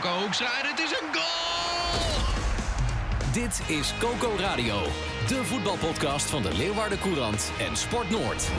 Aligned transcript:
Coco 0.00 0.20
Hoekstra 0.20 0.46
en 0.62 0.68
het 0.68 0.78
is 0.78 0.90
een 0.90 1.14
goal! 1.14 2.22
Dit 3.32 3.76
is 3.76 3.94
Coco 3.98 4.36
Radio, 4.36 4.82
de 5.28 5.44
voetbalpodcast 5.44 6.30
van 6.30 6.42
de 6.42 6.56
Leeuwarden 6.56 6.98
Courant 6.98 7.52
en 7.58 7.76
Sport 7.76 8.10
Noord. 8.10 8.50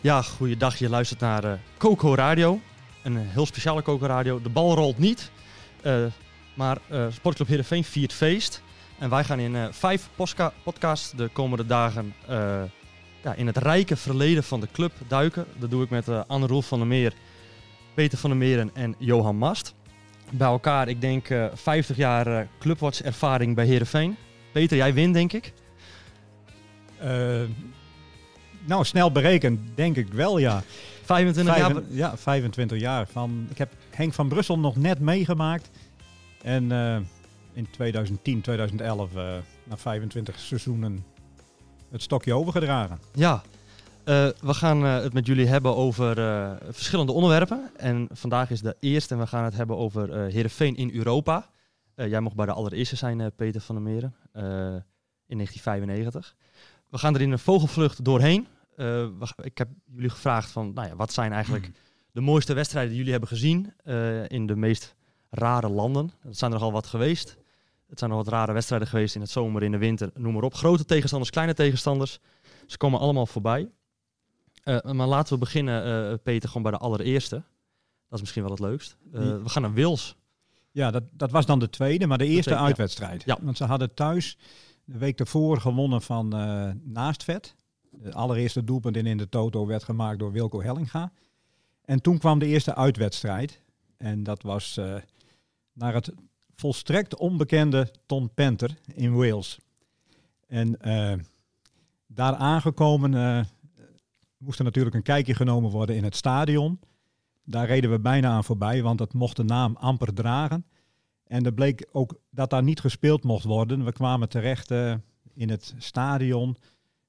Ja, 0.00 0.22
goeiedag. 0.22 0.78
Je 0.78 0.88
luistert 0.88 1.20
naar 1.20 1.44
uh, 1.44 1.52
Coco 1.78 2.14
Radio. 2.14 2.60
Een 3.02 3.16
heel 3.16 3.46
speciale 3.46 3.82
Coco 3.82 4.06
Radio. 4.06 4.40
De 4.40 4.48
bal 4.48 4.74
rolt 4.74 4.98
niet, 4.98 5.30
uh, 5.82 6.04
maar 6.54 6.78
uh, 6.90 7.06
Sportclub 7.10 7.48
Heerenveen 7.48 7.84
viert 7.84 8.12
feest. 8.12 8.62
En 8.98 9.10
wij 9.10 9.24
gaan 9.24 9.38
in 9.38 9.72
vijf 9.72 10.08
podcasts 10.64 11.10
de 11.10 11.28
komende 11.28 11.66
dagen 11.66 12.14
ja, 13.22 13.34
in 13.34 13.46
het 13.46 13.56
rijke 13.56 13.96
verleden 13.96 14.44
van 14.44 14.60
de 14.60 14.68
club 14.72 14.92
duiken. 15.08 15.46
Dat 15.58 15.70
doe 15.70 15.82
ik 15.82 15.90
met 15.90 16.08
uh, 16.08 16.20
Anne 16.26 16.46
Roel 16.46 16.62
van 16.62 16.78
der 16.78 16.88
Meer, 16.88 17.12
Peter 17.94 18.18
van 18.18 18.30
der 18.30 18.38
Meeren 18.38 18.70
en 18.74 18.94
Johan 18.98 19.36
Mast. 19.36 19.74
Bij 20.30 20.48
elkaar, 20.48 20.88
ik 20.88 21.00
denk, 21.00 21.28
uh, 21.28 21.46
50 21.54 21.96
jaar 21.96 22.26
uh, 22.26 22.40
clubwatch-ervaring 22.58 23.54
bij 23.54 23.66
Herenveen. 23.66 24.16
Peter, 24.52 24.76
jij 24.76 24.94
wint, 24.94 25.14
denk 25.14 25.32
ik. 25.32 25.52
nou, 28.64 28.84
snel 28.84 29.12
berekend, 29.12 29.60
denk 29.74 29.96
ik 29.96 30.12
wel, 30.12 30.38
ja. 30.38 30.62
25 31.04 31.54
Vijf, 31.54 31.72
jaar? 31.72 31.82
Ja, 31.88 32.16
25 32.16 32.80
jaar. 32.80 33.06
Van, 33.06 33.46
ik 33.50 33.58
heb 33.58 33.72
Henk 33.90 34.12
van 34.14 34.28
Brussel 34.28 34.58
nog 34.58 34.76
net 34.76 34.98
meegemaakt. 35.00 35.70
En 36.42 36.72
in 37.52 37.70
2010, 37.70 38.40
2011, 38.40 39.10
na 39.64 39.76
25 39.76 40.38
seizoenen 40.38 41.04
het 41.92 42.02
stokje 42.02 42.34
overgedragen. 42.34 42.98
Ja, 43.14 43.42
uh, 44.04 44.28
we 44.40 44.54
gaan 44.54 44.84
uh, 44.84 45.00
het 45.00 45.12
met 45.12 45.26
jullie 45.26 45.46
hebben 45.46 45.76
over 45.76 46.18
uh, 46.18 46.52
verschillende 46.70 47.12
onderwerpen. 47.12 47.70
En 47.76 48.08
vandaag 48.10 48.50
is 48.50 48.60
de 48.60 48.76
eerste 48.80 49.14
en 49.14 49.20
we 49.20 49.26
gaan 49.26 49.44
het 49.44 49.54
hebben 49.54 49.76
over 49.76 50.08
uh, 50.08 50.32
Heerenveen 50.32 50.76
in 50.76 50.94
Europa. 50.94 51.50
jij 51.94 52.20
mocht 52.20 52.36
bij 52.36 52.46
de 52.46 52.52
allereerste 52.52 52.96
zijn, 52.96 53.32
Peter 53.36 53.60
van 53.60 53.74
der 53.74 53.84
Meren, 53.84 54.14
in 55.26 55.36
1995. 55.36 56.34
We 56.88 56.98
gaan 56.98 57.14
er 57.14 57.20
in 57.20 57.32
een 57.32 57.38
vogelvlucht 57.38 58.04
doorheen. 58.04 58.46
Ik 59.42 59.58
heb 59.58 59.68
jullie 59.94 60.10
gevraagd 60.10 60.50
van, 60.50 60.72
nou 60.74 60.88
ja, 60.88 60.96
wat 60.96 61.12
zijn 61.12 61.32
eigenlijk 61.32 61.70
de 62.12 62.20
mooiste 62.20 62.52
wedstrijden 62.52 62.90
die 62.90 62.98
jullie 62.98 63.12
hebben 63.18 63.30
gezien 63.30 63.74
in 64.28 64.46
de 64.46 64.56
meest 64.56 64.94
rare 65.30 65.68
landen. 65.68 66.10
Dat 66.22 66.36
zijn 66.38 66.52
er 66.52 66.56
nogal 66.56 66.72
wat 66.72 66.86
geweest. 66.86 67.36
Het 67.92 68.00
zijn 68.00 68.10
nog 68.10 68.24
wat 68.24 68.32
rare 68.32 68.52
wedstrijden 68.52 68.88
geweest 68.88 69.14
in 69.14 69.20
het 69.20 69.30
zomer, 69.30 69.62
in 69.62 69.70
de 69.70 69.78
winter, 69.78 70.10
noem 70.14 70.32
maar 70.32 70.42
op. 70.42 70.54
Grote 70.54 70.84
tegenstanders, 70.84 71.30
kleine 71.30 71.54
tegenstanders. 71.54 72.18
Ze 72.66 72.76
komen 72.76 73.00
allemaal 73.00 73.26
voorbij. 73.26 73.70
Uh, 74.64 74.80
maar 74.80 75.06
laten 75.06 75.32
we 75.32 75.38
beginnen, 75.38 76.10
uh, 76.10 76.18
Peter, 76.22 76.48
gewoon 76.48 76.62
bij 76.62 76.72
de 76.72 76.78
allereerste. 76.78 77.34
Dat 78.08 78.12
is 78.14 78.20
misschien 78.20 78.42
wel 78.42 78.50
het 78.50 78.60
leukst. 78.60 78.96
Uh, 79.14 79.20
we 79.20 79.48
gaan 79.48 79.62
naar 79.62 79.72
Wils. 79.72 80.16
Ja, 80.70 80.90
dat, 80.90 81.02
dat 81.10 81.30
was 81.30 81.46
dan 81.46 81.58
de 81.58 81.70
tweede, 81.70 82.06
maar 82.06 82.18
de 82.18 82.26
eerste 82.26 82.50
tweede, 82.50 82.64
uitwedstrijd. 82.64 83.22
Ja. 83.24 83.38
Want 83.40 83.56
ze 83.56 83.64
hadden 83.64 83.94
thuis 83.94 84.38
de 84.84 84.98
week 84.98 85.18
ervoor 85.20 85.60
gewonnen 85.60 86.02
van 86.02 86.28
Naastvet. 86.84 87.54
De 87.90 88.12
allereerste 88.12 88.64
doelpunt 88.64 88.96
in, 88.96 89.06
in 89.06 89.16
de 89.16 89.28
Toto 89.28 89.66
werd 89.66 89.84
gemaakt 89.84 90.18
door 90.18 90.32
Wilco 90.32 90.62
Hellinga. 90.62 91.12
En 91.84 92.00
toen 92.00 92.18
kwam 92.18 92.38
de 92.38 92.46
eerste 92.46 92.74
uitwedstrijd. 92.74 93.60
En 93.96 94.22
dat 94.22 94.42
was 94.42 94.80
naar 95.72 95.94
het 95.94 96.12
volstrekt 96.62 97.16
onbekende 97.16 97.90
Ton 98.06 98.34
Penter 98.34 98.78
in 98.94 99.14
Wales. 99.14 99.58
En 100.46 100.76
uh, 100.82 101.12
daar 102.06 102.34
aangekomen 102.34 103.12
uh, 103.12 103.40
moest 104.36 104.58
er 104.58 104.64
natuurlijk 104.64 104.94
een 104.94 105.02
kijkje 105.02 105.34
genomen 105.34 105.70
worden 105.70 105.96
in 105.96 106.04
het 106.04 106.16
stadion. 106.16 106.80
Daar 107.44 107.66
reden 107.66 107.90
we 107.90 108.00
bijna 108.00 108.28
aan 108.28 108.44
voorbij, 108.44 108.82
want 108.82 108.98
dat 108.98 109.12
mocht 109.12 109.36
de 109.36 109.44
naam 109.44 109.76
amper 109.76 110.14
dragen. 110.14 110.66
En 111.26 111.44
er 111.44 111.52
bleek 111.52 111.88
ook 111.92 112.20
dat 112.30 112.50
daar 112.50 112.62
niet 112.62 112.80
gespeeld 112.80 113.24
mocht 113.24 113.44
worden. 113.44 113.84
We 113.84 113.92
kwamen 113.92 114.28
terecht 114.28 114.70
uh, 114.70 114.94
in 115.34 115.50
het 115.50 115.74
stadion 115.78 116.56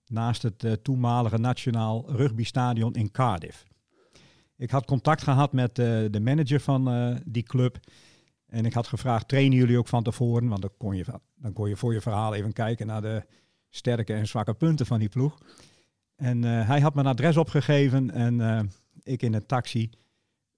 naast 0.08 0.42
het 0.42 0.84
toenmalige 0.84 1.38
Nationaal 1.38 2.04
Rugbystadion 2.08 2.94
in 2.94 3.12
Cardiff. 3.12 3.64
Ik 4.58 4.70
had 4.70 4.86
contact 4.86 5.24
gehad 5.24 5.54
met 5.54 5.76
de 5.76 6.20
manager 6.22 6.60
van 6.60 7.22
die 7.26 7.44
club. 7.44 7.80
En 8.54 8.66
ik 8.66 8.74
had 8.74 8.88
gevraagd, 8.88 9.28
trainen 9.28 9.58
jullie 9.58 9.78
ook 9.78 9.88
van 9.88 10.04
tevoren? 10.04 10.48
Want 10.48 10.62
dan 10.62 10.72
kon, 10.78 10.96
je, 10.96 11.06
dan 11.36 11.54
kon 11.54 11.70
je 11.70 11.76
voor 11.76 11.94
je 11.94 12.02
verhaal 12.02 12.34
even 12.34 12.54
kijken 12.54 12.88
naar 12.88 13.02
de 13.02 13.26
sterke 13.70 14.14
en 14.14 14.28
zwakke 14.28 14.54
punten 14.54 14.86
van 14.86 15.00
die 15.00 15.10
ploeg. 15.10 15.38
En 16.16 16.44
uh, 16.44 16.68
hij 16.68 16.80
had 16.80 16.96
een 16.96 17.06
adres 17.06 17.38
opgegeven 17.38 18.12
en 18.12 18.40
uh, 18.40 18.60
ik 19.04 19.22
in 19.22 19.34
een 19.34 19.46
taxi 19.46 19.90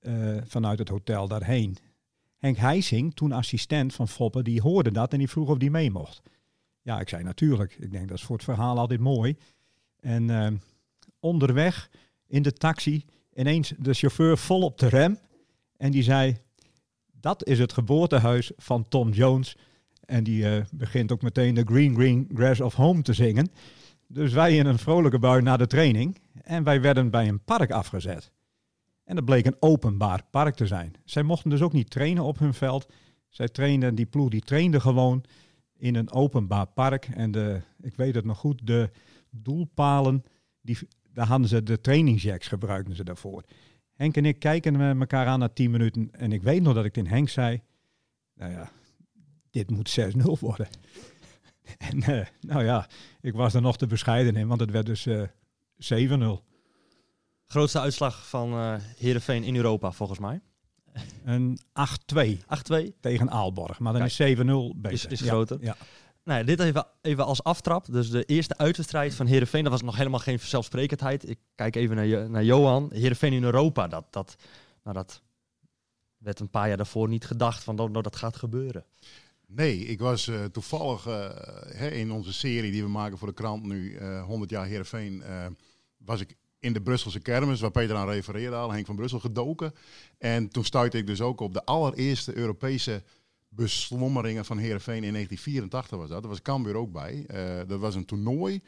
uh, 0.02 0.38
vanuit 0.46 0.80
het 0.80 0.90
hotel 0.90 1.28
daarheen. 1.28 1.78
Henk 2.38 2.58
Heising, 2.58 3.14
toen 3.14 3.32
assistent 3.32 3.94
van 3.94 4.08
Foppe, 4.08 4.44
die 4.44 4.62
hoorde 4.62 4.92
dat 4.92 5.12
en 5.14 5.20
die 5.20 5.30
vroeg 5.30 5.50
of 5.50 5.58
die 5.58 5.72
mee 5.72 5.92
mocht. 5.92 6.22
Ja, 6.82 7.00
ik 7.00 7.10
zei 7.10 7.24
natuurlijk. 7.24 7.76
Ik 7.80 7.92
denk 7.92 8.08
dat 8.08 8.18
is 8.18 8.24
voor 8.24 8.36
het 8.36 8.46
verhaal 8.46 8.78
altijd 8.78 9.00
mooi. 9.00 9.38
En 10.00 10.62
onderweg 11.20 11.90
in 12.28 12.42
de 12.42 12.54
taxi 12.54 13.06
ineens 13.34 13.74
de 13.78 13.94
chauffeur 13.94 14.38
vol 14.38 14.62
op 14.62 14.78
de 14.78 14.88
rem. 14.88 15.20
En 15.78 15.92
die 15.92 16.04
zei, 16.04 16.38
dat 17.26 17.48
is 17.48 17.60
het 17.60 17.74
geboortehuis 17.74 18.52
van 18.58 18.88
Tom 18.88 19.12
Jones. 19.12 19.58
En 20.06 20.24
die 20.24 20.44
uh, 20.44 20.64
begint 20.72 21.12
ook 21.12 21.22
meteen 21.22 21.54
de 21.54 21.64
Green 21.64 21.96
Green 21.96 22.30
Grass 22.34 22.62
of 22.62 22.76
Home 22.76 23.02
te 23.02 23.14
zingen. 23.14 23.52
Dus 24.08 24.34
wij 24.34 24.56
in 24.56 24.66
een 24.66 24.78
vrolijke 24.78 25.20
bui 25.20 25.42
na 25.42 25.58
de 25.58 25.68
training. 25.68 26.18
En 26.42 26.64
wij 26.64 26.82
werden 26.82 27.10
bij 27.10 27.28
een 27.28 27.44
park 27.44 27.72
afgezet. 27.72 28.32
En 29.04 29.16
dat 29.16 29.26
bleek 29.26 29.46
een 29.46 29.56
openbaar 29.60 30.22
park 30.32 30.56
te 30.56 30.68
zijn. 30.68 30.94
Zij 31.06 31.24
mochten 31.24 31.50
dus 31.50 31.62
ook 31.62 31.74
niet 31.74 31.90
trainen 31.90 32.24
op 32.24 32.40
hun 32.40 32.54
veld. 32.54 32.94
Zij 33.30 33.48
trainden, 33.48 33.96
die 33.96 34.06
ploeg 34.06 34.30
die 34.30 34.42
trainde 34.42 34.80
gewoon 34.80 35.24
in 35.78 35.96
een 35.96 36.12
openbaar 36.12 36.68
park. 36.68 37.10
En 37.14 37.32
de, 37.32 37.62
ik 37.82 37.96
weet 37.96 38.16
het 38.16 38.26
nog 38.26 38.38
goed, 38.38 38.68
de 38.68 38.90
doelpalen, 39.30 40.24
die, 40.62 40.78
daar 41.14 41.28
hadden 41.28 41.48
ze 41.48 41.64
de 41.64 41.82
trainingjacks 41.82 42.48
gebruikten 42.48 42.96
ze 42.96 43.04
daarvoor. 43.04 43.44
Henk 43.96 44.18
en 44.18 44.26
ik 44.26 44.40
kijken 44.40 45.00
elkaar 45.00 45.28
aan 45.28 45.40
na 45.40 45.48
10 45.48 45.72
minuten. 45.72 46.10
En 46.12 46.32
ik 46.32 46.44
weet 46.44 46.62
nog 46.62 46.74
dat 46.74 46.86
ik 46.86 46.94
tegen 46.94 47.10
Henk 47.10 47.30
zei: 47.30 47.62
Nou 48.34 48.52
ja, 48.52 48.72
dit 49.52 49.70
moet 49.70 50.00
6-0 50.00 50.40
worden. 50.40 50.68
en 51.90 51.98
uh, 51.98 52.26
nou 52.40 52.64
ja, 52.64 52.88
ik 53.22 53.34
was 53.34 53.54
er 53.54 53.62
nog 53.62 53.78
te 53.78 53.88
bescheiden 53.88 54.36
in, 54.36 54.48
want 54.48 54.60
het 54.60 54.72
werd 54.72 54.86
dus 54.86 55.06
uh, 55.06 55.24
7-0. 56.40 56.44
Grootste 57.46 57.80
uitslag 57.80 58.30
van 58.30 58.54
uh, 58.54 58.76
Heerenveen 58.98 59.44
in 59.44 59.56
Europa, 59.56 59.92
volgens 59.92 60.20
mij. 60.20 60.42
Een 61.24 61.60
8-2. 62.16 62.38
8-2. 62.38 63.00
Tegen 63.00 63.30
Aalborg. 63.30 63.80
Maar 63.80 63.94
dan 63.94 64.08
Kijk, 64.08 64.38
is 64.38 64.38
7-0 64.38 64.44
beter. 64.76 64.92
Is, 64.92 65.06
is 65.06 65.22
groter. 65.22 65.58
Ja. 65.62 65.76
Nou, 66.26 66.44
dit 66.44 66.60
even, 66.60 66.88
even 67.02 67.26
als 67.26 67.44
aftrap. 67.44 67.86
Dus 67.92 68.10
de 68.10 68.26
eerste 68.26 68.58
uitwedstrijd 68.58 69.16
van 69.16 69.26
Heerenveen, 69.26 69.64
dat 69.64 69.72
was 69.72 69.82
nog 69.82 69.96
helemaal 69.96 70.20
geen 70.20 70.40
zelfsprekendheid. 70.40 71.30
Ik 71.30 71.40
kijk 71.56 71.76
even 71.76 71.96
naar, 71.96 72.30
naar 72.30 72.44
Johan. 72.44 72.90
Heerenveen 72.94 73.34
in 73.34 73.44
Europa, 73.44 73.88
dat, 73.88 74.06
dat, 74.10 74.36
nou, 74.84 74.96
dat 74.96 75.22
werd 76.18 76.40
een 76.40 76.50
paar 76.50 76.68
jaar 76.68 76.78
daarvoor 76.78 77.08
niet 77.08 77.26
gedacht 77.26 77.64
van 77.64 77.76
dat, 77.76 77.90
nou, 77.90 78.04
dat 78.04 78.16
gaat 78.16 78.36
gebeuren. 78.36 78.86
Nee, 79.48 79.78
ik 79.78 80.00
was 80.00 80.28
uh, 80.28 80.44
toevallig 80.44 81.08
uh, 81.08 81.30
hè, 81.66 81.88
in 81.88 82.12
onze 82.12 82.34
serie 82.34 82.72
die 82.72 82.84
we 82.84 82.90
maken 82.90 83.18
voor 83.18 83.28
de 83.28 83.34
krant 83.34 83.64
nu, 83.64 84.00
uh, 84.00 84.24
100 84.24 84.52
jaar 84.52 84.66
Heerenveen, 84.66 85.24
was 85.98 86.22
ik 86.22 86.36
in 86.60 86.74
de 86.74 86.82
Brusselse 86.82 87.20
kermis, 87.20 87.62
waar 87.62 87.72
Peter 87.72 87.96
aan 87.96 88.10
refereerde 88.10 88.56
al, 88.56 88.72
Henk 88.72 88.86
van 88.86 88.96
Brussel, 88.96 89.20
gedoken. 89.20 89.74
En 90.18 90.50
toen 90.50 90.66
stuitte 90.66 90.98
ik 90.98 91.08
dus 91.08 91.22
ook 91.22 91.40
op 91.40 91.54
de 91.54 91.66
allereerste 91.66 92.38
Europese 92.38 93.04
beslommeringen 93.56 94.46
van 94.46 94.58
Heerenveen 94.58 95.04
in 95.04 95.14
1984 95.14 95.98
was 95.98 96.10
dat. 96.10 96.22
Daar 96.22 96.30
was 96.30 96.42
Cambuur 96.42 96.76
ook 96.76 96.92
bij. 96.92 97.26
Uh, 97.28 97.68
dat 97.68 97.80
was 97.80 97.96
een 97.96 98.06
toernooi. 98.06 98.62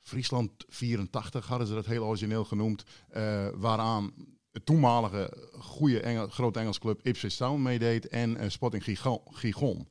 Friesland 0.00 0.50
84 0.68 1.46
hadden 1.46 1.66
ze 1.66 1.74
dat 1.74 1.86
heel 1.86 2.04
origineel 2.04 2.44
genoemd. 2.44 2.84
Uh, 3.16 3.48
waaraan 3.54 4.12
het 4.52 4.66
toenmalige 4.66 5.50
goede 5.58 6.00
Engel, 6.00 6.28
grote 6.28 6.58
Engels 6.58 6.78
club 6.78 7.00
Ipswich 7.02 7.34
Town 7.34 7.62
meedeed 7.62 8.08
en 8.08 8.42
uh, 8.42 8.48
Sporting 8.48 8.84
Gigon. 9.30 9.88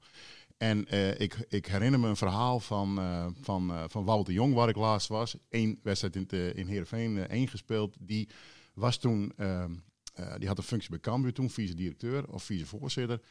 En 0.64 0.88
eh, 0.88 1.20
ik, 1.20 1.46
ik 1.50 1.66
herinner 1.66 2.00
me 2.00 2.08
een 2.08 2.16
verhaal 2.16 2.60
van, 2.60 3.00
eh, 3.00 3.28
van, 3.42 3.72
eh, 3.72 3.84
van 3.88 4.04
Wouter 4.04 4.34
Jong, 4.34 4.54
waar 4.54 4.70
ik 4.70 4.76
laatst 4.76 5.08
was. 5.08 5.36
Eén 5.50 5.80
wedstrijd 5.84 6.16
in, 6.16 6.56
in 6.56 6.68
Heerenveen, 6.68 7.18
eh, 7.18 7.24
één 7.24 7.48
gespeeld. 7.48 7.96
Die 8.00 8.30
was 8.74 8.98
toen, 8.98 9.34
ehm, 9.38 9.72
eh, 10.14 10.36
die 10.38 10.48
had 10.48 10.58
een 10.58 10.64
functie 10.64 10.90
bij 10.90 11.00
Cambuur 11.00 11.34
toen, 11.34 11.50
vice-directeur 11.50 12.28
of 12.28 12.44
vice-voorzitter. 12.44 13.22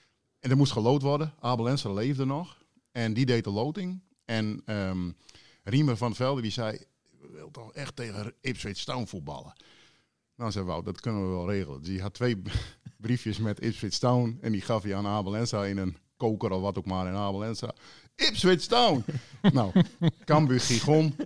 En 0.43 0.51
er 0.51 0.57
moest 0.57 0.73
gelood 0.73 1.03
worden. 1.03 1.35
Abel 1.41 1.69
Enser 1.69 1.95
leefde 1.95 2.25
nog. 2.25 2.59
En 2.93 3.15
die 3.15 3.27
deed 3.27 3.45
de 3.45 3.51
loting. 3.51 4.01
En 4.25 4.63
ehm 4.65 5.11
Riemer 5.65 5.97
van 5.97 6.15
Velde 6.15 6.43
die 6.43 6.51
zei, 6.51 6.75
"Ik 6.75 6.87
wil 7.33 7.51
toch 7.51 7.73
echt 7.73 7.97
tegen 7.97 8.35
Ipswich 8.41 8.85
Town 8.85 9.07
voetballen. 9.07 9.53
Nou, 10.37 10.51
zei 10.51 10.65
Wout, 10.65 10.85
dat 10.85 11.01
kunnen 11.01 11.23
we 11.23 11.29
wel 11.29 11.51
regelen. 11.51 11.83
Die 11.83 12.01
had 12.03 12.15
twee 12.15 12.43
briefjes 12.97 13.39
met 13.39 13.63
Ipswich 13.63 13.99
Town. 13.99 14.39
En 14.41 14.53
die 14.53 14.61
gaf 14.61 14.83
hij 14.83 14.95
aan 14.95 15.07
Abel 15.07 15.37
Enser 15.37 15.67
in 15.67 15.79
een 15.79 15.97
koker 16.17 16.51
of 16.51 16.61
wat 16.61 16.79
ook 16.79 16.87
maar 16.87 17.07
in 17.07 17.15
Abel 17.15 17.45
Enser. 17.45 17.75
Ipswich 18.17 18.67
Town! 18.67 19.05
nou, 19.53 19.73
Cambuur 20.25 20.61
Gigon. 20.61 21.17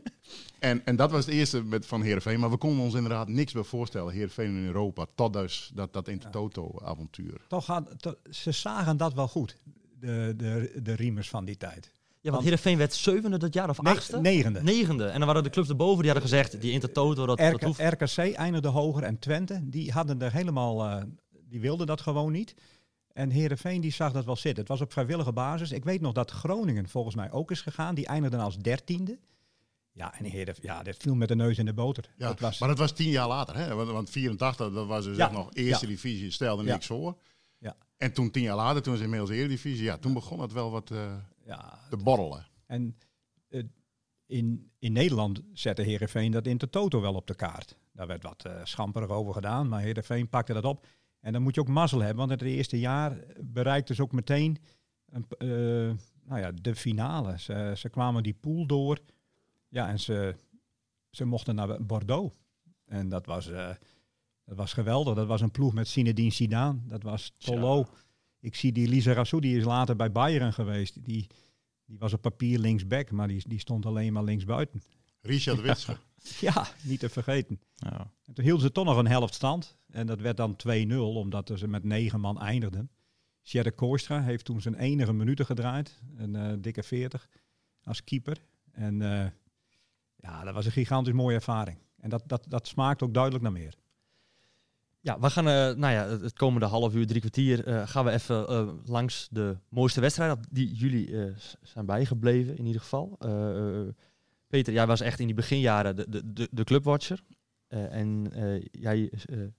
En, 0.58 0.84
en 0.84 0.96
dat 0.96 1.10
was 1.10 1.24
het 1.26 1.34
eerste 1.34 1.62
met, 1.64 1.86
van 1.86 2.02
Heerenveen. 2.02 2.40
Maar 2.40 2.50
we 2.50 2.56
konden 2.56 2.84
ons 2.84 2.94
inderdaad 2.94 3.28
niks 3.28 3.52
meer 3.52 3.64
voorstellen. 3.64 4.12
Heerenveen 4.12 4.56
in 4.56 4.66
Europa. 4.66 5.06
Tot 5.14 5.32
dus 5.32 5.70
dat, 5.74 5.92
dat 5.92 6.08
Intertoto-avontuur. 6.08 7.40
Toch 7.48 7.66
had, 7.66 7.94
to- 8.02 8.14
ze 8.30 8.52
zagen 8.52 8.96
dat 8.96 9.14
wel 9.14 9.28
goed, 9.28 9.56
de, 10.00 10.34
de, 10.36 10.80
de 10.82 10.92
Riemers 10.92 11.28
van 11.28 11.44
die 11.44 11.56
tijd. 11.56 11.92
Ja, 12.20 12.30
want 12.30 12.42
Heerenveen 12.44 12.78
werd 12.78 12.94
zevende 12.94 13.38
dat 13.38 13.54
jaar 13.54 13.68
of 13.68 13.82
Nee, 13.82 13.92
achtste? 13.94 14.20
negende. 14.20 14.62
Negende. 14.62 15.04
En 15.06 15.18
dan 15.18 15.26
waren 15.28 15.42
de 15.42 15.50
clubs 15.50 15.68
erboven 15.68 16.02
die 16.02 16.10
hadden 16.12 16.30
gezegd, 16.30 16.60
die 16.60 16.72
Intertoto, 16.72 17.26
dat, 17.26 17.38
dat 17.38 17.52
RK, 17.54 17.62
hoeft. 17.62 17.80
RKC 17.80 18.34
eindigde 18.34 18.68
hoger 18.68 19.02
en 19.02 19.18
Twente, 19.18 19.60
die 19.62 19.92
hadden 19.92 20.22
er 20.22 20.32
helemaal, 20.32 20.84
eh, 20.84 21.02
die 21.48 21.60
wilden 21.60 21.86
dat 21.86 22.00
gewoon 22.00 22.32
niet. 22.32 22.54
En 23.12 23.30
Heerenveen 23.30 23.80
die 23.80 23.92
zag 23.92 24.12
dat 24.12 24.24
wel 24.24 24.36
zitten. 24.36 24.60
Het 24.60 24.68
was 24.68 24.80
op 24.80 24.92
vrijwillige 24.92 25.32
basis. 25.32 25.72
Ik 25.72 25.84
weet 25.84 26.00
nog 26.00 26.12
dat 26.12 26.30
Groningen 26.30 26.88
volgens 26.88 27.14
mij 27.14 27.32
ook 27.32 27.50
is 27.50 27.60
gegaan. 27.60 27.94
Die 27.94 28.06
eindigden 28.06 28.40
als 28.40 28.56
dertiende. 28.58 29.18
Ja, 29.96 30.18
en 30.18 30.24
Heerenveen, 30.24 30.64
ja, 30.64 30.82
dat 30.82 30.96
viel 30.96 31.14
met 31.14 31.28
de 31.28 31.36
neus 31.36 31.58
in 31.58 31.64
de 31.64 31.72
boter. 31.72 32.04
Ja, 32.16 32.28
dat 32.28 32.40
was, 32.40 32.58
maar 32.58 32.68
dat 32.68 32.78
was 32.78 32.92
tien 32.92 33.10
jaar 33.10 33.28
later. 33.28 33.56
Hè? 33.56 33.74
Want, 33.74 33.90
want 33.90 34.10
84, 34.10 34.72
dat 34.72 34.86
was 34.86 35.04
dus 35.04 35.16
Ja, 35.16 35.30
nog 35.30 35.54
eerste 35.54 35.86
ja. 35.86 35.92
divisie, 35.92 36.30
stelde 36.30 36.62
niks 36.62 36.86
voor. 36.86 37.18
Ja. 37.58 37.76
En 37.96 38.12
toen 38.12 38.30
tien 38.30 38.42
jaar 38.42 38.56
later, 38.56 38.82
toen 38.82 38.92
het 38.92 39.02
inmiddels 39.02 39.30
eredivisie. 39.30 39.84
Ja, 39.84 39.96
toen 39.96 40.12
begon 40.12 40.40
het 40.40 40.52
wel 40.52 40.70
wat 40.70 40.90
eh, 40.90 41.14
ja, 41.44 41.78
te 41.90 41.96
borrelen. 41.96 42.46
En 42.66 42.96
eh, 43.48 43.62
in, 44.26 44.70
in 44.78 44.92
Nederland 44.92 45.40
zette 45.52 45.82
Heerenveen 45.82 46.32
dat 46.32 46.46
in 46.46 46.58
de 46.58 46.70
toto 46.70 47.00
wel 47.00 47.14
op 47.14 47.26
de 47.26 47.34
kaart. 47.34 47.76
Daar 47.92 48.06
werd 48.06 48.22
wat 48.22 48.44
eh 48.44 48.60
schamperig 48.64 49.08
over 49.08 49.32
gedaan, 49.32 49.68
maar 49.68 49.80
Heerenveen 49.80 50.28
pakte 50.28 50.52
dat 50.52 50.64
op. 50.64 50.86
En 51.20 51.32
dan 51.32 51.42
moet 51.42 51.54
je 51.54 51.60
ook 51.60 51.68
mazzel 51.68 52.00
hebben, 52.00 52.28
want 52.28 52.40
het 52.40 52.50
eerste 52.50 52.78
jaar 52.78 53.16
bereikte 53.40 53.94
ze 53.94 54.02
ook 54.02 54.12
meteen 54.12 54.58
een, 55.08 55.26
nou 56.24 56.40
ja, 56.40 56.52
de 56.62 56.74
finale. 56.74 57.38
Ze, 57.38 57.72
ze 57.76 57.88
kwamen 57.88 58.22
die 58.22 58.34
pool 58.40 58.66
door. 58.66 58.98
Ja, 59.68 59.88
en 59.88 60.00
ze, 60.00 60.34
ze 61.10 61.24
mochten 61.24 61.54
naar 61.54 61.84
Bordeaux. 61.84 62.36
En 62.84 63.08
dat 63.08 63.26
was, 63.26 63.48
eh, 63.48 63.70
dat 64.44 64.56
was 64.56 64.72
geweldig. 64.72 65.14
Dat 65.14 65.26
was 65.26 65.40
een 65.40 65.50
ploeg 65.50 65.72
met 65.72 65.88
Zinedine 65.88 66.30
Zidane. 66.30 66.78
Dat 66.84 67.02
was 67.02 67.32
Tolo. 67.38 67.86
Ik 68.40 68.54
zie 68.54 68.72
die 68.72 68.88
Lisa 68.88 69.12
Rassou, 69.12 69.42
die 69.42 69.58
is 69.58 69.64
later 69.64 69.96
bij 69.96 70.12
Bayern 70.12 70.52
geweest. 70.52 71.04
Die, 71.04 71.26
die 71.84 71.98
was 71.98 72.12
op 72.12 72.20
papier 72.20 72.58
linksback, 72.58 73.10
maar 73.10 73.28
die, 73.28 73.42
die 73.48 73.58
stond 73.58 73.86
alleen 73.86 74.12
maar 74.12 74.24
linksbuiten. 74.24 74.82
Richard 75.20 75.60
Witsche. 75.60 75.96
Ja, 76.40 76.68
niet 76.82 77.00
te 77.00 77.08
vergeten. 77.08 77.60
Ja. 77.74 78.12
En 78.24 78.34
toen 78.34 78.44
hielden 78.44 78.62
ze 78.62 78.72
toch 78.72 78.84
nog 78.84 78.96
een 78.96 79.06
helft 79.06 79.34
stand. 79.34 79.78
En 79.90 80.06
dat 80.06 80.20
werd 80.20 80.36
dan 80.36 80.56
2-0, 80.90 80.94
omdat 80.96 81.52
ze 81.54 81.68
met 81.68 81.84
negen 81.84 82.20
man 82.20 82.40
eindigden. 82.40 82.90
Sjerre 83.42 83.70
Kooistra 83.70 84.22
heeft 84.22 84.44
toen 84.44 84.60
zijn 84.60 84.74
enige 84.74 85.12
minuten 85.12 85.46
gedraaid. 85.46 86.00
Een 86.16 86.36
eh, 86.36 86.52
dikke 86.58 86.82
40 86.82 87.28
als 87.82 88.04
keeper. 88.04 88.42
En 88.72 89.02
eh, 89.02 89.30
ja, 90.16 90.44
dat 90.44 90.54
was 90.54 90.66
een 90.66 90.72
gigantisch 90.72 91.12
mooie 91.14 91.34
ervaring. 91.34 91.78
En 92.00 92.08
dat, 92.08 92.22
dat, 92.26 92.44
dat 92.48 92.66
smaakt 92.66 93.02
ook 93.02 93.14
duidelijk 93.14 93.42
naar 93.42 93.52
meer. 93.52 93.74
Ja, 95.06 95.18
we 95.20 95.30
gaan, 95.30 95.48
eh, 95.48 95.54
nou 95.54 95.92
ja, 95.92 96.08
het 96.08 96.32
komende 96.32 96.66
half 96.66 96.94
uur, 96.94 97.06
drie 97.06 97.20
kwartier, 97.20 97.66
eh, 97.66 97.88
gaan 97.88 98.04
we 98.04 98.10
even 98.10 98.48
eh, 98.48 98.68
langs 98.84 99.28
de 99.30 99.56
mooiste 99.68 100.00
wedstrijden 100.00 100.40
die 100.50 100.74
jullie 100.74 101.34
zijn 101.62 101.86
bijgebleven 101.86 102.56
in 102.58 102.66
ieder 102.66 102.80
geval. 102.80 103.18
Peter, 104.48 104.72
jij 104.72 104.86
was 104.86 105.00
echt 105.00 105.20
in 105.20 105.26
die 105.26 105.34
beginjaren 105.34 105.96
de, 105.96 106.08
de, 106.08 106.32
de, 106.32 106.48
de 106.50 106.64
clubwatcher. 106.64 107.22
En 107.68 108.32
jij 108.70 109.12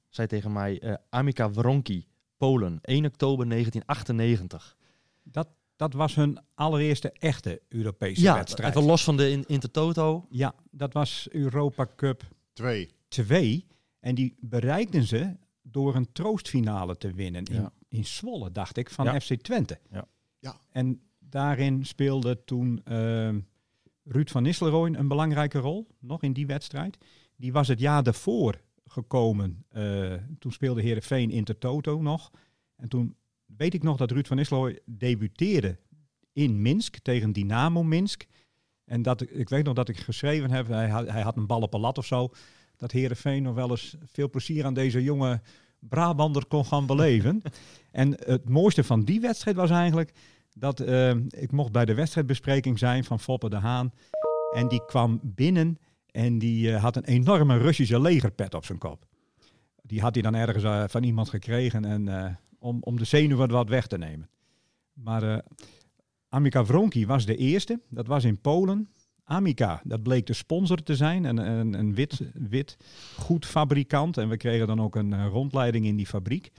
zei 0.10 0.28
tegen 0.28 0.52
mij, 0.52 1.00
Amica 1.10 1.52
Wronki, 1.52 2.08
Polen, 2.38 2.80
1 2.82 3.06
oktober 3.06 3.50
1998. 3.50 4.76
Dat, 5.24 5.48
dat 5.78 5.94
was 5.94 6.16
hun 6.16 6.40
allereerste 6.54 7.12
echte 7.12 7.62
Europese 7.70 8.22
Ja, 8.22 8.34
wedstrijd. 8.36 8.76
even 8.76 8.88
los 8.88 9.04
van 9.04 9.18
de 9.18 9.30
in, 9.32 9.44
Intertoto. 9.48 10.26
Ja, 10.30 10.56
dat 10.72 10.94
was 10.94 11.28
Europa 11.32 11.88
Cup 11.96 12.24
Twee. 12.54 12.90
2. 13.08 13.66
En 14.00 14.16
die 14.16 14.36
bereikten 14.40 15.04
ze 15.04 15.36
door 15.62 15.96
een 15.96 16.12
troostfinale 16.12 16.98
te 16.98 17.14
winnen 17.14 17.44
in, 17.44 17.56
Ja. 17.62 17.72
in 17.90 18.06
Zwolle, 18.06 18.52
dacht 18.52 18.78
ik, 18.78 18.90
van 18.90 19.06
Ja. 19.06 19.20
FC 19.20 19.34
Twente. 19.34 19.80
Ja. 19.92 20.08
Ja. 20.40 20.56
En 20.72 21.02
daarin 21.20 21.86
speelde 21.86 22.44
toen 22.44 22.82
ehm, 22.84 23.40
Ruud 24.04 24.30
van 24.30 24.44
Nistelrooy 24.44 24.94
een 24.96 25.08
belangrijke 25.08 25.60
rol, 25.60 25.88
nog 26.00 26.22
in 26.24 26.34
die 26.34 26.46
wedstrijd. 26.48 26.98
Die 27.36 27.52
was 27.52 27.68
het 27.68 27.80
jaar 27.80 28.04
daarvoor 28.04 28.62
gekomen. 28.86 29.66
eh, 29.70 30.14
toen 30.40 30.52
speelde 30.52 30.82
Heerenveen 30.82 31.30
Intertoto 31.32 32.02
nog. 32.02 32.32
En 32.76 32.90
toen 32.90 33.16
weet 33.58 33.74
ik 33.74 33.84
nog 33.84 33.98
dat 33.98 34.12
Ruud 34.12 34.28
van 34.28 34.38
Nistelrooy 34.38 34.80
debuteerde 34.86 35.78
in 36.34 36.62
Minsk 36.62 36.98
tegen 36.98 37.32
Dynamo 37.32 37.84
Minsk. 37.84 38.26
En 38.86 39.02
dat 39.02 39.22
ik, 39.22 39.50
weet 39.50 39.66
nog 39.66 39.74
dat 39.74 39.90
ik 39.90 39.98
geschreven 39.98 40.52
heb, 40.52 40.68
hij 40.68 40.90
had, 40.90 41.10
hij 41.10 41.22
had 41.22 41.38
een 41.38 41.48
bal 41.48 41.62
op 41.62 41.74
een 41.74 41.80
lat 41.80 41.98
of 41.98 42.06
zo, 42.06 42.30
dat 42.78 42.92
Heerenveen 42.92 43.44
nog 43.44 43.56
wel 43.56 43.70
eens 43.70 43.96
veel 44.06 44.30
plezier 44.30 44.66
aan 44.66 44.74
deze 44.74 45.04
jonge 45.04 45.42
Brabander 45.80 46.46
kon 46.46 46.66
gaan 46.66 46.86
beleven. 46.86 47.42
en 47.92 48.18
het 48.26 48.50
mooiste 48.50 48.84
van 48.84 49.04
die 49.04 49.22
wedstrijd 49.22 49.56
was 49.56 49.70
eigenlijk 49.70 50.12
dat 50.54 50.80
eh, 50.80 51.10
ik 51.30 51.52
mocht 51.52 51.72
bij 51.72 51.86
de 51.86 51.94
wedstrijdbespreking 51.94 52.80
zijn 52.80 53.04
van 53.04 53.20
Foppe 53.20 53.50
de 53.50 53.56
Haan. 53.56 53.94
En 54.54 54.68
die 54.68 54.86
kwam 54.86 55.20
binnen 55.24 55.78
en 56.12 56.40
die 56.40 56.74
eh, 56.74 56.82
had 56.82 56.96
een 56.96 57.06
enorme 57.06 57.58
Russische 57.58 58.02
legerpet 58.02 58.54
op 58.54 58.66
zijn 58.66 58.78
kop. 58.78 59.06
Die 59.82 60.02
had 60.02 60.14
hij 60.14 60.24
dan 60.24 60.36
ergens 60.36 60.64
eh, 60.64 60.84
van 60.88 61.04
iemand 61.04 61.30
gekregen 61.30 61.86
en, 61.86 62.38
om, 62.68 62.78
om 62.82 62.98
de 62.98 63.06
zenuwen 63.06 63.50
wat 63.50 63.70
weg 63.70 63.88
te 63.88 63.98
nemen. 63.98 64.30
Maar 64.94 65.24
eh 65.24 65.38
Amica 66.30 66.66
Wronki 66.66 67.06
was 67.06 67.26
de 67.26 67.36
eerste. 67.36 67.80
Dat 67.90 68.08
was 68.08 68.24
in 68.24 68.42
Polen. 68.42 68.90
Amica, 69.24 69.82
dat 69.84 70.04
bleek 70.04 70.26
de 70.26 70.34
sponsor 70.34 70.84
te 70.84 70.96
zijn. 70.96 71.24
Een, 71.24 71.38
een, 71.38 71.74
een 71.74 71.96
wit, 71.96 72.22
wit 72.34 72.78
goed 73.18 73.46
fabrikant. 73.46 74.18
En 74.18 74.30
we 74.30 74.38
kregen 74.38 74.68
dan 74.68 74.82
ook 74.82 74.96
een 74.96 75.14
eh, 75.14 75.28
rondleiding 75.28 75.86
in 75.86 75.96
die 75.96 76.06
fabriek. 76.06 76.52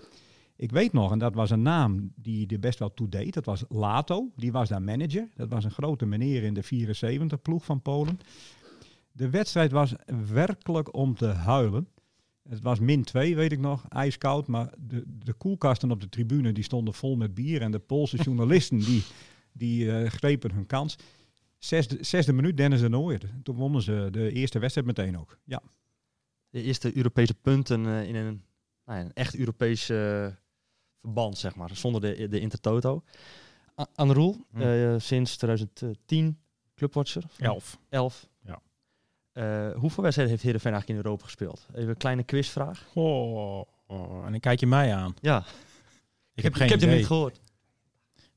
Ik 0.57 0.71
weet 0.71 0.93
nog, 0.93 1.13
en 1.13 1.19
dat 1.19 1.35
was 1.35 1.51
een 1.51 1.63
naam 1.63 2.13
die 2.15 2.47
er 2.47 2.59
best 2.59 2.79
wel 2.79 2.95
toe 2.95 3.09
deed. 3.09 3.35
Dat 3.35 3.45
was 3.45 3.65
Lato, 3.69 4.31
die 4.37 4.53
was 4.53 4.69
daar 4.69 4.83
manager. 4.83 5.29
Dat 5.35 5.49
was 5.49 5.65
een 5.65 5.71
grote 5.71 6.07
meneer 6.07 6.43
in 6.43 6.55
de 6.55 6.63
74 6.63 7.43
ploeg 7.43 7.65
van 7.65 7.83
Polen. 7.83 8.21
De 9.13 9.31
wedstrijd 9.31 9.73
was 9.73 9.95
werkelijk 10.33 10.95
om 10.95 11.15
te 11.15 11.27
huilen. 11.27 11.89
Het 12.49 12.61
was 12.63 12.79
min 12.79 13.05
2, 13.05 13.37
weet 13.37 13.53
ik 13.53 13.59
nog, 13.59 13.89
ijskoud. 13.89 14.47
Maar 14.47 14.73
de, 14.79 15.05
de 15.25 15.33
koelkasten 15.33 15.91
op 15.91 16.01
de 16.01 16.09
tribune 16.09 16.53
die 16.53 16.65
stonden 16.65 16.95
vol 16.95 17.17
met 17.17 17.35
bier. 17.35 17.63
En 17.63 17.71
de 17.71 17.79
Poolse 17.79 18.17
journalisten 18.25 18.79
die, 18.79 19.03
die 19.53 19.93
eh, 19.93 20.11
grepen 20.11 20.53
hun 20.53 20.67
kans. 20.67 20.97
Zesde, 21.59 21.97
zesde 22.05 22.33
minuut 22.33 22.57
Dennis 22.57 22.81
de 22.81 22.89
Nooijer. 22.89 23.31
Toen 23.43 23.57
wonnen 23.57 23.83
ze 23.83 24.09
de 24.11 24.33
eerste 24.33 24.59
wedstrijd 24.59 24.87
meteen 24.87 25.19
ook. 25.19 25.39
Ja, 25.45 25.63
De 26.51 26.63
eerste 26.63 26.97
Europese 26.97 27.35
punten 27.35 27.87
eh, 27.87 28.09
in 28.09 28.15
een, 28.15 28.43
nou 28.85 28.99
ja, 28.99 29.05
een 29.05 29.13
echt 29.13 29.37
Europees 29.37 29.89
eh, 29.89 30.27
verband, 31.01 31.39
zeg 31.39 31.55
maar, 31.57 31.77
zonder 31.77 32.01
de, 32.01 32.29
de 32.29 32.41
Intertoto. 32.41 33.03
A- 33.81 33.87
Anne 33.95 34.13
Roel, 34.13 34.37
Hm. 34.51 34.61
eh, 34.61 34.95
sinds 34.99 35.37
2010 35.37 36.39
clubwatcher. 36.75 37.23
van 37.29 37.47
Elf. 37.47 37.79
11. 37.89 38.29
Ja. 38.45 38.61
Eh, 39.39 39.71
hoeveel 39.75 40.03
wedstrijden 40.03 40.35
heeft 40.35 40.43
Heerenveen 40.43 40.73
eigenlijk 40.73 40.89
in 40.89 41.05
Europa 41.05 41.25
gespeeld? 41.25 41.67
Even 41.75 41.89
een 41.89 41.97
kleine 41.97 42.23
quizvraag. 42.23 42.87
Oh, 42.95 43.63
oh, 43.87 44.25
en 44.25 44.31
dan 44.31 44.41
kijk 44.41 44.61
je 44.61 44.67
mij 44.67 44.95
aan. 44.95 45.15
Ja, 45.21 45.45
Ik, 46.35 46.43
heb 46.43 46.55
geen 46.55 46.65
ik 46.65 46.71
heb 46.71 46.81
hem 46.81 46.91
niet 46.91 47.07
gehoord. 47.07 47.41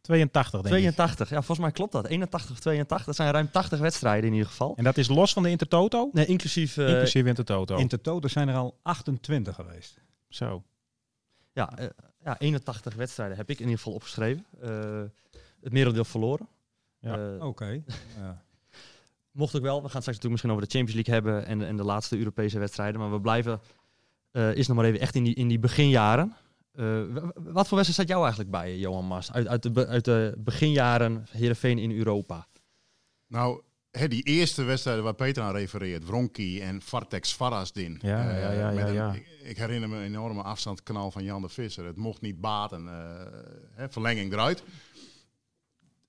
82 0.02 0.52
denk 0.62 0.76
ik. 0.76 0.82
82, 0.82 1.30
ja, 1.30 1.36
volgens 1.36 1.60
mij 1.60 1.72
klopt 1.72 1.92
dat. 1.92 2.06
81 2.06 2.52
of 2.52 2.60
82, 2.60 3.06
dat 3.06 3.16
zijn 3.16 3.32
ruim 3.32 3.52
80 3.52 3.80
wedstrijden 3.80 4.26
in 4.26 4.34
ieder 4.34 4.48
geval. 4.50 4.74
En 4.76 4.84
dat 4.84 4.98
is 4.98 5.08
los 5.08 5.34
van 5.34 5.44
de 5.44 5.50
Intertoto? 5.50 6.10
Nee, 6.14 6.26
inclusief, 6.26 6.78
eh, 6.78 6.90
Inclusief 6.90 7.26
Intertoto. 7.26 7.78
in 7.78 7.88
totaal 7.88 8.22
zijn 8.24 8.48
er 8.48 8.56
al 8.56 8.80
28 8.82 9.56
geweest. 9.56 10.02
Zo. 10.30 10.64
ja, 11.54 11.78
eh, 11.78 11.88
ja, 12.24 12.40
81 12.40 12.96
wedstrijden 12.96 13.38
heb 13.38 13.50
ik 13.50 13.56
in 13.58 13.64
ieder 13.64 13.78
geval 13.78 13.94
opgeschreven. 13.94 14.46
Eh, 14.62 15.02
het 15.62 15.72
merendeel 15.74 16.06
verloren. 16.06 16.48
Ja. 17.00 17.38
Oké. 17.38 17.84
Ja. 18.18 18.44
Mocht 19.32 19.56
ook 19.56 19.62
wel. 19.62 19.76
We 19.84 19.90
gaan 19.90 20.02
straks 20.02 20.06
natuurlijk 20.20 20.32
misschien 20.32 20.52
over 20.52 20.64
de 20.68 20.78
Champions 20.78 20.94
League 21.08 21.14
hebben 21.14 21.46
en, 21.46 21.68
en 21.68 21.78
de 21.78 21.84
laatste 21.84 22.18
Europese 22.18 22.60
wedstrijden. 22.60 23.00
Maar 23.02 23.12
we 23.12 23.22
blijven, 23.22 23.62
eh 24.32 24.56
is 24.56 24.68
nog 24.68 24.78
maar 24.78 24.86
even 24.86 25.00
echt 25.00 25.16
in 25.16 25.24
die, 25.24 25.36
in 25.36 25.48
die 25.48 25.60
beginjaren. 25.60 26.36
Eh, 26.72 27.02
wat 27.36 27.68
voor 27.68 27.78
wedstrijd 27.78 27.94
zat 27.96 28.08
jou 28.08 28.20
eigenlijk 28.22 28.52
bij, 28.52 28.78
Johan 28.78 29.06
Mas? 29.06 29.32
Uit, 29.32 29.48
uit, 29.48 29.64
de, 29.76 29.88
uit 29.88 30.06
de 30.06 30.34
beginjaren 30.38 31.26
Heerenveen 31.32 31.78
in 31.80 31.92
Europa. 31.98 32.48
Nou, 33.28 33.62
hè, 33.92 34.08
die 34.08 34.24
eerste 34.24 34.64
wedstrijden 34.64 35.04
waar 35.04 35.14
Peter 35.14 35.44
aan 35.44 35.54
refereert, 35.56 36.06
Wronki 36.06 36.62
en 36.62 36.82
Vartex 36.82 37.34
Farasdin. 37.34 38.00
Ja, 38.02 38.30
Eh, 38.30 38.42
ja, 38.42 38.52
ja, 38.52 38.88
ja, 38.88 39.08
een-. 39.10 39.16
Ik, 39.16 39.28
ik 39.44 39.58
herinner 39.58 39.90
me 39.90 39.96
een 39.96 40.04
enorme 40.04 40.42
afstandskanaal 40.42 41.12
van 41.12 41.24
Jan 41.24 41.42
de 41.42 41.50
Visser. 41.50 41.86
Het 41.86 41.96
mocht 41.98 42.22
niet 42.22 42.42
baten. 42.42 42.88
eh, 42.88 43.26
hè, 43.72 43.90
verlenging 43.90 44.34
eruit. 44.34 44.64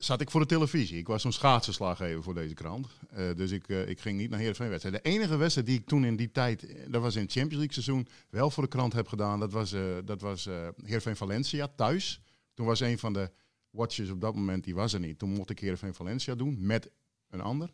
Zat 0.02 0.20
ik 0.20 0.30
voor 0.30 0.40
de 0.40 0.46
televisie. 0.46 0.98
Ik 0.98 1.06
was 1.06 1.22
zo'n 1.22 1.32
schaatsenslaggever 1.32 2.22
voor 2.22 2.34
deze 2.34 2.54
krant. 2.54 2.86
Eh, 3.10 3.34
dus 3.36 3.50
ik, 3.50 3.68
eh, 3.68 3.88
ik 3.88 4.00
ging 4.00 4.18
niet 4.18 4.30
naar 4.30 4.38
Heerenveen 4.38 4.68
wedstrijd. 4.68 5.04
De 5.04 5.10
enige 5.10 5.36
wedstrijd 5.36 5.66
die 5.66 5.78
ik 5.78 5.86
toen 5.86 6.04
in 6.04 6.16
die 6.16 6.30
tijd, 6.30 6.66
eh, 6.66 6.76
dat 6.88 7.02
was 7.02 7.14
in 7.16 7.22
het 7.22 7.32
Champions 7.32 7.64
League 7.64 7.82
seizoen, 7.82 8.08
wel 8.30 8.50
voor 8.50 8.62
de 8.62 8.68
krant 8.68 8.92
heb 8.92 9.08
gedaan, 9.08 9.40
dat 9.40 9.52
was, 9.52 9.72
eh 9.72 9.96
dat 10.04 10.20
was 10.20 10.44
Heerenveen 10.84 11.16
Valencia 11.16 11.68
thuis. 11.76 12.20
Toen 12.54 12.66
was 12.66 12.80
een 12.80 12.98
van 12.98 13.12
de 13.12 13.30
watchers 13.70 14.10
op 14.10 14.20
dat 14.20 14.34
moment, 14.34 14.64
die 14.64 14.74
was 14.74 14.92
er 14.92 15.00
niet. 15.00 15.18
Toen 15.18 15.30
mocht 15.30 15.50
ik 15.50 15.58
Heerenveen 15.58 15.94
Valencia 15.94 16.34
doen 16.34 16.66
met 16.66 16.90
een 17.30 17.40
ander. 17.40 17.70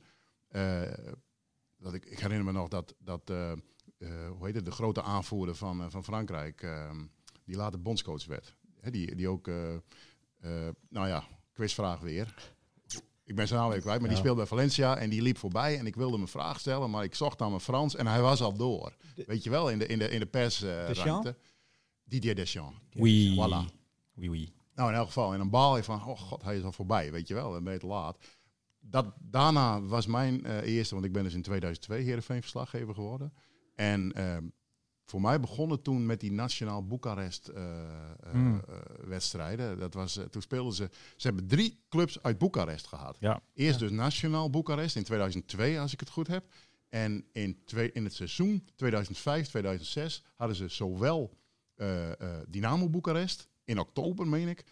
Dat 1.78 1.94
ik, 1.94 2.04
ik 2.04 2.18
herinner 2.18 2.44
me 2.44 2.52
nog 2.52 2.68
dat, 2.68 2.94
dat 2.98 3.32
hoe 4.28 4.46
heet 4.46 4.54
het, 4.54 4.64
de 4.64 4.70
grote 4.70 5.02
aanvoerder 5.02 5.54
van, 5.54 5.90
van 5.90 6.04
Frankrijk, 6.04 6.62
eh, 6.62 6.90
die 7.44 7.56
later 7.56 7.82
bondscoach 7.82 8.26
werd. 8.26 8.54
Die, 8.90 9.14
die 9.14 9.28
ook, 9.28 9.46
nou 10.88 11.08
ja, 11.08 11.24
quizvraag 11.58 12.00
weer. 12.00 12.34
Ik 13.24 13.34
ben 13.34 13.48
zijn 13.48 13.60
naam 13.60 13.70
weer 13.70 13.80
kwijt, 13.80 14.00
maar 14.00 14.08
die 14.08 14.18
speelde 14.18 14.36
bij 14.36 14.46
Valencia 14.46 14.96
en 14.96 15.10
die 15.10 15.22
liep 15.22 15.38
voorbij. 15.38 15.78
En 15.78 15.86
ik 15.86 15.96
wilde 15.96 16.12
hem 16.12 16.22
een 16.22 16.28
vraag 16.28 16.60
stellen, 16.60 16.90
maar 16.90 17.04
ik 17.04 17.14
zocht 17.14 17.38
naar 17.38 17.48
mijn 17.48 17.60
Frans 17.60 17.96
en 17.96 18.06
hij 18.06 18.20
was 18.20 18.40
al 18.40 18.56
door. 18.56 18.96
Weet 19.26 19.44
je 19.44 19.50
wel, 19.50 19.70
in 19.70 19.78
de, 19.78 19.86
in 19.86 19.98
de, 19.98 20.08
in 20.08 20.20
de 20.20 20.26
persruimte. 20.26 20.92
Deschamps? 20.92 21.30
Didier 22.04 22.34
Deschamps. 22.34 22.78
Oui. 22.96 23.34
Voilà. 23.34 23.74
Oui, 24.14 24.28
oui. 24.28 24.52
Nou, 24.74 24.90
in 24.90 24.96
elk 24.96 25.06
geval. 25.06 25.34
En 25.34 25.40
een 25.40 25.50
baal 25.50 25.76
je 25.76 25.84
van, 25.84 26.04
oh 26.06 26.18
god, 26.18 26.42
hij 26.42 26.56
is 26.56 26.62
al 26.62 26.72
voorbij, 26.72 27.12
weet 27.12 27.28
je 27.28 27.34
wel, 27.34 27.52
dan 27.52 27.64
ben 27.64 27.72
je 27.72 27.78
te 27.78 27.86
laat. 27.86 28.18
Dat, 28.80 29.06
daarna 29.18 29.82
was 29.82 30.06
mijn 30.06 30.44
eh, 30.44 30.76
eerste, 30.76 30.94
want 30.94 31.06
ik 31.06 31.12
ben 31.12 31.22
dus 31.22 31.34
in 31.34 31.42
2002 31.42 32.02
Heerenveen 32.02 32.40
verslaggever 32.40 32.94
geworden. 32.94 33.32
En 33.74 34.12
ehm, 34.12 34.44
voor 35.10 35.20
mij 35.20 35.40
begon 35.40 35.70
het 35.70 35.84
toen 35.84 36.06
met 36.06 36.20
die 36.20 36.32
Nationaal 36.32 36.86
Boekarest 36.86 37.48
eh, 37.48 37.62
eh, 37.62 38.30
Hmm. 38.30 38.62
eh, 38.68 38.74
wedstrijden. 39.06 39.78
Dat 39.78 39.94
was, 39.94 40.20
toen 40.30 40.42
speelden 40.42 40.72
ze, 40.72 40.90
ze 41.16 41.26
hebben 41.26 41.46
drie 41.46 41.80
clubs 41.88 42.22
uit 42.22 42.38
Boekarest 42.38 42.86
gehad. 42.86 43.16
Ja. 43.20 43.42
Eerst 43.54 43.78
dus 43.78 43.90
Nationaal 43.90 44.50
Boekarest 44.50 44.96
in 44.96 45.04
2002, 45.04 45.80
als 45.80 45.92
ik 45.92 46.00
het 46.00 46.10
goed 46.10 46.26
heb. 46.26 46.44
En 46.88 47.24
in, 47.32 47.58
twee, 47.64 47.92
in 47.92 48.04
het 48.04 48.14
seizoen 48.14 48.68
2005, 48.74 49.48
2006 49.48 50.24
hadden 50.34 50.56
ze 50.56 50.68
zowel 50.68 51.36
Dynamo 52.48 52.88
Boekarest, 52.88 53.48
in 53.64 53.78
oktober 53.78 54.26
meen 54.26 54.48
ik, 54.48 54.64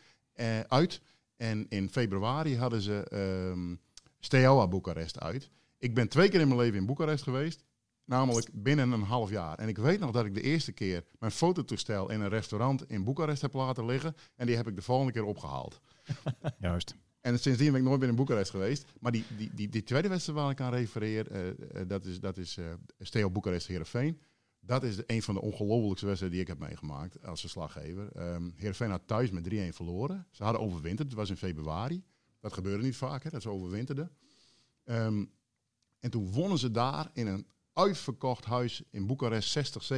uit. 0.69 1.00
En 1.37 1.66
in 1.69 1.90
februari 1.90 2.57
hadden 2.57 2.81
ze 2.81 3.05
ehm 3.09 3.75
Steaua 4.19 4.66
Boekarest 4.66 5.21
uit. 5.21 5.50
Ik 5.78 5.95
ben 5.95 6.09
twee 6.09 6.28
keer 6.28 6.40
in 6.40 6.49
mijn 6.49 6.61
leven 6.61 6.78
in 6.78 6.87
Boekarest 6.87 7.23
geweest. 7.23 7.64
Namelijk 8.07 8.49
binnen 8.53 8.93
een 8.93 9.03
half 9.03 9.31
jaar. 9.31 9.59
En 9.59 9.69
ik 9.69 9.79
weet 9.79 10.01
nog 10.01 10.11
dat 10.11 10.25
ik 10.25 10.35
de 10.35 10.41
eerste 10.41 10.73
keer 10.73 11.05
mijn 11.19 11.33
fototoestel 11.33 12.11
in 12.11 12.21
een 12.21 12.29
restaurant 12.29 12.91
in 12.91 13.05
Boekarest 13.05 13.43
heb 13.43 13.53
laten 13.53 13.87
liggen. 13.87 14.15
En 14.37 14.47
die 14.47 14.57
heb 14.57 14.69
ik 14.69 14.77
de 14.77 14.83
volgende 14.83 15.13
keer 15.13 15.25
opgehaald. 15.25 15.81
Juist. 16.59 16.95
En 17.21 17.39
sindsdien 17.39 17.73
ben 17.73 17.81
ik 17.81 17.87
nooit 17.87 18.01
meer 18.01 18.09
in 18.09 18.15
Boekarest 18.15 18.51
geweest. 18.51 18.85
Maar 19.01 19.13
die, 19.13 19.25
die, 19.37 19.51
die, 19.55 19.69
die 19.69 19.83
tweede 19.83 20.09
wedstrijd 20.09 20.39
waar 20.39 20.51
ik 20.51 20.61
aan 20.61 20.73
refereer, 20.73 21.31
eh, 21.31 21.49
eh, 21.49 21.89
dat 21.89 22.05
is, 22.05 22.21
dat 22.21 22.37
is 22.37 22.57
eh 22.57 22.65
Steaua 22.99 23.31
Boekarest 23.31 23.67
Heerenveen. 23.67 24.21
Dat 24.61 24.83
is 24.83 24.99
een 25.07 25.23
van 25.23 25.35
de 25.35 25.41
ongelooflijkste 25.41 26.07
wedstrijden 26.07 26.39
die 26.39 26.41
ik 26.49 26.59
heb 26.59 26.69
meegemaakt 26.69 27.27
als 27.27 27.41
verslaggever. 27.41 28.35
Um, 28.35 28.53
Heerenveen 28.57 28.91
had 28.91 29.07
thuis 29.07 29.31
met 29.31 29.55
3-1 29.55 29.57
verloren. 29.69 30.27
Ze 30.31 30.43
hadden 30.43 30.63
overwinterd, 30.63 31.09
het 31.09 31.17
was 31.17 31.31
in 31.31 31.37
februari. 31.37 32.05
Dat 32.41 32.53
gebeurde 32.53 32.85
niet 32.85 32.97
vaak, 32.97 33.23
hè, 33.23 33.31
dat 33.31 33.43
ze 33.43 33.51
overwinterden. 33.51 34.11
Ehm, 34.85 35.25
en 36.01 36.11
toen 36.11 36.33
wonnen 36.33 36.59
ze 36.59 36.71
daar 36.71 37.11
in 37.13 37.27
een 37.27 37.47
uitverkocht 37.76 38.45
huis 38.45 38.83
in 38.90 39.06
Boekarest, 39.06 39.50
60, 39.50 39.88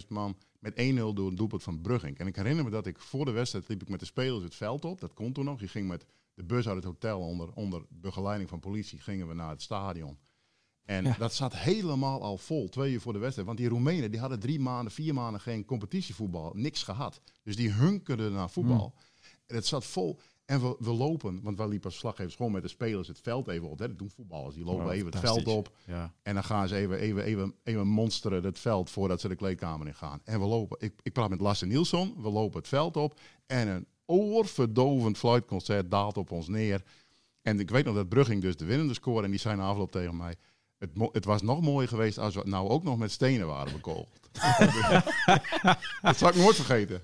70.000 0.00 0.08
man, 0.08 0.36
met 0.58 0.72
1-0 0.72 0.94
door 0.94 1.28
een 1.28 1.34
doelpunt 1.34 1.62
van 1.62 1.80
Brugging. 1.80 2.18
En 2.18 2.26
ik 2.26 2.36
herinner 2.36 2.64
me 2.64 2.70
dat 2.70 2.86
ik 2.86 2.98
voor 2.98 3.24
de 3.24 3.30
wedstrijd 3.30 3.68
liep 3.68 3.82
ik 3.82 3.88
met 3.88 4.00
de 4.00 4.06
spelers 4.06 4.44
het 4.44 4.54
veld 4.54 4.84
op. 4.84 5.00
Dat 5.00 5.14
kon 5.14 5.32
toen 5.32 5.44
nog. 5.44 5.60
Je 5.60 5.68
ging 5.68 5.88
met 5.88 6.06
de 6.34 6.44
bus 6.44 6.66
uit 6.66 6.76
het 6.76 6.84
hotel 6.84 7.20
onder, 7.20 7.52
onder 7.54 7.82
begeleiding 7.88 8.48
van 8.48 8.60
politie, 8.60 8.98
gingen 9.00 9.28
we 9.28 9.34
naar 9.34 9.50
het 9.50 9.62
stadion. 9.62 10.18
En 10.84 11.04
Ja. 11.04 11.14
dat 11.18 11.34
zat 11.34 11.56
helemaal 11.56 12.22
al 12.22 12.38
vol, 12.38 12.68
twee 12.68 12.92
uur 12.92 13.00
voor 13.00 13.12
de 13.12 13.18
wedstrijd. 13.18 13.46
Want 13.46 13.58
die 13.58 13.68
Roemenen 13.68 14.10
die 14.10 14.20
hadden 14.20 14.40
drie 14.40 14.60
maanden, 14.60 14.92
vier 14.92 15.14
maanden 15.14 15.40
geen 15.40 15.64
competitievoetbal, 15.64 16.52
niks 16.54 16.82
gehad. 16.82 17.20
Dus 17.42 17.56
die 17.56 17.70
hunkerden 17.70 18.32
naar 18.32 18.50
voetbal. 18.50 18.94
En 19.46 19.54
het 19.54 19.66
zat 19.66 19.84
vol. 19.84 20.20
En 20.44 20.60
we, 20.60 20.76
we 20.78 20.90
lopen, 20.90 21.40
want 21.42 21.58
wij 21.58 21.68
liepen 21.68 21.92
slaggevers 21.92 22.34
gewoon 22.34 22.52
met 22.52 22.62
de 22.62 22.68
spelers 22.68 23.08
het 23.08 23.20
veld 23.20 23.48
even 23.48 23.68
op. 23.68 23.78
Hè. 23.78 23.88
Dat 23.88 23.98
doen 23.98 24.10
voetballers, 24.10 24.54
die 24.54 24.64
lopen 24.64 24.84
Oh, 24.84 24.92
even 24.92 25.06
het 25.06 25.18
veld 25.18 25.46
op. 25.46 25.76
Ja. 25.86 26.12
En 26.22 26.34
dan 26.34 26.44
gaan 26.44 26.68
ze 26.68 26.76
even, 26.76 26.98
even, 26.98 27.24
even, 27.24 27.54
even 27.62 27.86
monsteren 27.86 28.44
het 28.44 28.58
veld 28.58 28.90
voordat 28.90 29.20
ze 29.20 29.28
de 29.28 29.34
kleedkamer 29.34 29.86
in 29.86 29.94
gaan. 29.94 30.20
En 30.24 30.40
we 30.40 30.46
lopen, 30.46 30.76
ik, 30.80 30.94
ik 31.02 31.12
praat 31.12 31.30
met 31.30 31.40
Lasse 31.40 31.66
Nielsen, 31.66 32.14
we 32.22 32.30
lopen 32.30 32.58
het 32.58 32.68
veld 32.68 32.96
op. 32.96 33.20
En 33.46 33.68
een 33.68 33.86
oorverdovend 34.06 35.18
fluitconcert 35.18 35.90
daalt 35.90 36.16
op 36.16 36.30
ons 36.30 36.48
neer. 36.48 36.82
En 37.42 37.60
ik 37.60 37.70
weet 37.70 37.84
nog 37.84 37.94
dat 37.94 38.08
Brugging 38.08 38.42
dus 38.42 38.56
de 38.56 38.64
winnende 38.64 38.94
score 38.94 39.24
en 39.24 39.30
die 39.30 39.40
zijn 39.40 39.60
afloop 39.60 39.90
tegen 39.90 40.16
mij. 40.16 40.34
Het, 40.78 40.90
het 41.12 41.24
was 41.24 41.42
nog 41.42 41.60
mooier 41.60 41.88
geweest 41.88 42.18
als 42.18 42.34
we 42.34 42.42
nou 42.44 42.68
ook 42.68 42.82
nog 42.82 42.98
met 42.98 43.10
stenen 43.10 43.46
waren 43.46 43.72
bekogeld. 43.72 44.30
dat 46.02 46.16
zal 46.16 46.28
ik 46.28 46.34
nooit 46.34 46.56
vergeten. 46.56 47.00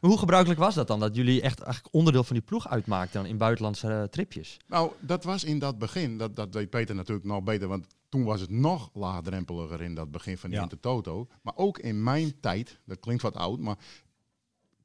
Maar 0.00 0.10
hoe 0.10 0.18
gebruikelijk 0.18 0.60
was 0.60 0.74
dat 0.74 0.86
dan? 0.86 1.00
Dat 1.00 1.16
jullie 1.16 1.40
echt 1.40 1.60
eigenlijk 1.60 1.94
onderdeel 1.94 2.24
van 2.24 2.36
die 2.36 2.44
ploeg 2.44 2.68
uitmaakten 2.68 3.20
dan 3.22 3.30
in 3.30 3.38
buitenlandse 3.38 3.88
eh, 3.88 4.02
tripjes? 4.02 4.56
Nou, 4.66 4.92
dat 5.00 5.24
was 5.24 5.44
in 5.44 5.58
dat 5.58 5.78
begin, 5.78 6.18
dat, 6.18 6.36
dat 6.36 6.54
weet 6.54 6.70
Peter 6.70 6.94
natuurlijk 6.94 7.26
nog 7.26 7.42
beter, 7.42 7.68
want 7.68 7.86
toen 8.08 8.24
was 8.24 8.40
het 8.40 8.50
nog 8.50 8.90
laagdrempeliger 8.94 9.82
in 9.82 9.94
dat 9.94 10.10
begin 10.10 10.38
van 10.38 10.48
die 10.48 10.58
Ja. 10.58 10.64
Intertoto. 10.64 11.28
Maar 11.42 11.56
ook 11.56 11.78
in 11.78 12.02
mijn 12.02 12.40
tijd, 12.40 12.80
dat 12.84 13.00
klinkt 13.00 13.22
wat 13.22 13.36
oud, 13.36 13.58
maar 13.58 13.76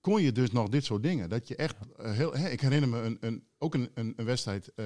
kon 0.01 0.21
je 0.21 0.31
dus 0.31 0.51
nog 0.51 0.69
dit 0.69 0.86
soort 0.86 1.03
dingen. 1.03 1.29
Dat 1.29 1.48
je 1.48 1.55
echt 1.55 1.75
eh, 1.98 2.12
heel, 2.12 2.33
hè, 2.33 2.50
ik 2.50 2.62
herinner 2.62 2.89
me 2.89 3.01
een, 3.01 3.17
een, 3.19 3.43
ook 3.57 3.74
een, 3.74 3.91
een, 3.93 4.13
een 4.15 4.25
wedstrijd, 4.25 4.74
eh, 4.75 4.86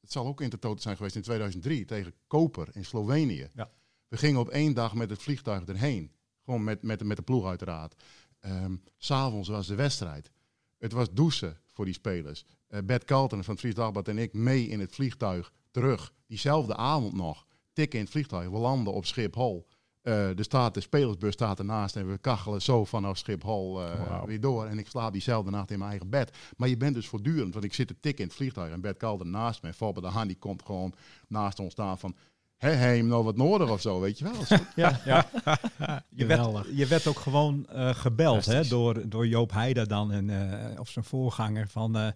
het 0.00 0.12
zal 0.12 0.26
ook 0.26 0.40
Intertoto 0.40 0.80
zijn 0.80 0.96
geweest 0.96 1.16
in 1.16 1.22
2003 1.22 1.84
tegen 1.84 2.14
Koper 2.26 2.68
in 2.72 2.84
Slovenië. 2.84 3.48
Ja. 3.54 3.70
We 4.08 4.16
gingen 4.16 4.40
op 4.40 4.48
één 4.48 4.74
dag 4.74 4.94
met 4.94 5.10
het 5.10 5.22
vliegtuig 5.22 5.64
erheen, 5.64 6.12
gewoon 6.44 6.64
met, 6.64 6.82
met, 6.82 7.04
met 7.04 7.16
de 7.16 7.22
ploeg 7.22 7.46
uiteraard. 7.46 8.02
S 8.42 9.06
S'avonds 9.06 9.48
was 9.48 9.66
de 9.66 9.74
wedstrijd. 9.74 10.30
Het 10.78 10.92
was 10.92 11.12
douchen 11.12 11.60
voor 11.72 11.84
die 11.84 11.94
spelers. 11.94 12.44
Eh 12.68 12.80
Bert 12.84 13.04
Carlton 13.04 13.44
van 13.44 13.52
het 13.52 13.62
Fries 13.62 13.74
Dagblad 13.74 14.08
en 14.08 14.18
ik 14.18 14.32
mee 14.32 14.68
in 14.68 14.80
het 14.80 14.94
vliegtuig 14.94 15.52
terug. 15.70 16.12
Diezelfde 16.26 16.76
avond 16.76 17.12
nog. 17.14 17.46
Tikken 17.72 17.98
in 17.98 18.04
het 18.04 18.12
vliegtuig. 18.12 18.48
We 18.48 18.58
landen 18.58 18.92
op 18.92 19.06
Schiphol. 19.06 19.66
Eh 20.02 20.28
de, 20.34 20.42
staat, 20.42 20.74
de 20.74 20.80
spelersbus 20.80 21.32
staat 21.32 21.58
ernaast 21.58 21.96
en 21.96 22.10
we 22.10 22.18
kachelen 22.18 22.62
zo 22.62 22.84
vanaf 22.84 23.18
Schiphol 23.18 23.82
eh, 23.82 24.24
weer 24.24 24.40
door. 24.40 24.66
En 24.66 24.78
ik 24.78 24.88
slaap 24.88 25.12
diezelfde 25.12 25.50
nacht 25.50 25.70
in 25.70 25.78
mijn 25.78 25.90
eigen 25.90 26.10
bed. 26.10 26.36
Maar 26.56 26.68
je 26.68 26.76
bent 26.76 26.94
dus 26.94 27.08
voortdurend, 27.08 27.52
want 27.52 27.64
ik 27.64 27.74
zit 27.74 27.86
te 27.86 28.00
tikken 28.00 28.22
in 28.22 28.28
het 28.28 28.36
vliegtuig 28.36 28.72
en 28.72 28.80
Bert 28.80 28.98
Carlton 28.98 29.30
naast 29.30 29.62
me. 29.62 29.68
En 29.68 29.74
Fabbe 29.74 30.00
de 30.00 30.06
Haan 30.06 30.26
die 30.26 30.38
komt 30.38 30.62
gewoon 30.62 30.94
naast 31.28 31.58
ons 31.58 31.72
staan 31.72 31.98
van... 31.98 32.16
Hé, 32.62 32.70
hey, 32.74 33.02
nog 33.02 33.24
wat 33.24 33.36
nodig 33.36 33.70
of 33.70 33.80
zo, 33.80 34.00
weet 34.00 34.18
je 34.18 34.24
wel. 34.24 34.58
Ja, 34.76 35.00
ja. 35.04 35.28
je, 36.08 36.26
werd, 36.26 36.40
Geweldig. 36.40 36.66
je 36.74 36.86
werd 36.86 37.06
ook 37.06 37.18
gewoon 37.18 37.66
eh, 37.68 37.94
gebeld 37.94 38.44
hè, 38.44 38.68
door, 38.68 39.08
door 39.08 39.26
Joop 39.26 39.52
Heijder 39.52 39.88
dan 39.88 40.12
en, 40.12 40.30
eh, 40.72 40.80
of 40.80 40.88
zijn 40.88 41.04
voorganger 41.04 41.68
van 41.68 41.96
eh, 41.96 42.08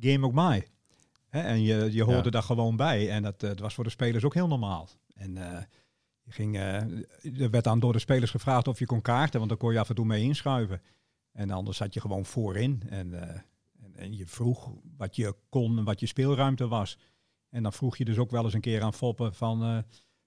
Game 0.00 0.32
mij. 0.32 0.66
Hè, 1.28 1.40
en 1.40 1.62
je, 1.62 1.88
je 1.92 2.02
hoorde 2.04 2.24
Ja. 2.24 2.30
daar 2.30 2.42
gewoon 2.42 2.76
bij. 2.76 3.10
En 3.10 3.22
dat, 3.22 3.40
dat 3.40 3.58
was 3.58 3.74
voor 3.74 3.84
de 3.84 3.90
spelers 3.90 4.24
ook 4.24 4.34
heel 4.34 4.48
normaal. 4.48 4.88
En 5.14 5.36
eh, 5.36 5.62
je 6.22 6.32
ging, 6.32 6.56
eh, 6.56 6.74
er 7.40 7.50
werd 7.50 7.64
dan 7.64 7.80
door 7.80 7.92
de 7.92 7.98
spelers 7.98 8.30
gevraagd 8.30 8.68
of 8.68 8.78
je 8.78 8.86
kon 8.86 9.02
kaarten, 9.02 9.38
want 9.38 9.50
dan 9.50 9.58
kon 9.58 9.72
je 9.72 9.78
af 9.78 9.88
en 9.88 9.94
toe 9.94 10.04
mee 10.06 10.22
inschuiven. 10.22 10.82
En 11.32 11.50
anders 11.50 11.76
zat 11.76 11.94
je 11.94 12.00
gewoon 12.00 12.24
voorin. 12.24 12.82
En, 12.88 13.22
eh, 13.22 13.28
en, 13.84 13.96
en 13.96 14.16
je 14.16 14.26
vroeg 14.26 14.70
wat 14.96 15.16
je 15.16 15.34
kon 15.48 15.78
en 15.78 15.84
wat 15.84 16.00
je 16.00 16.06
speelruimte 16.06 16.68
was. 16.68 16.98
En 17.50 17.62
dan 17.62 17.72
vroeg 17.72 17.96
je 17.96 18.04
dus 18.04 18.18
ook 18.18 18.30
wel 18.30 18.44
eens 18.44 18.54
een 18.54 18.60
keer 18.60 18.82
aan 18.82 18.94
Foppen 18.94 19.34
van... 19.34 19.62
eh, 19.62 19.78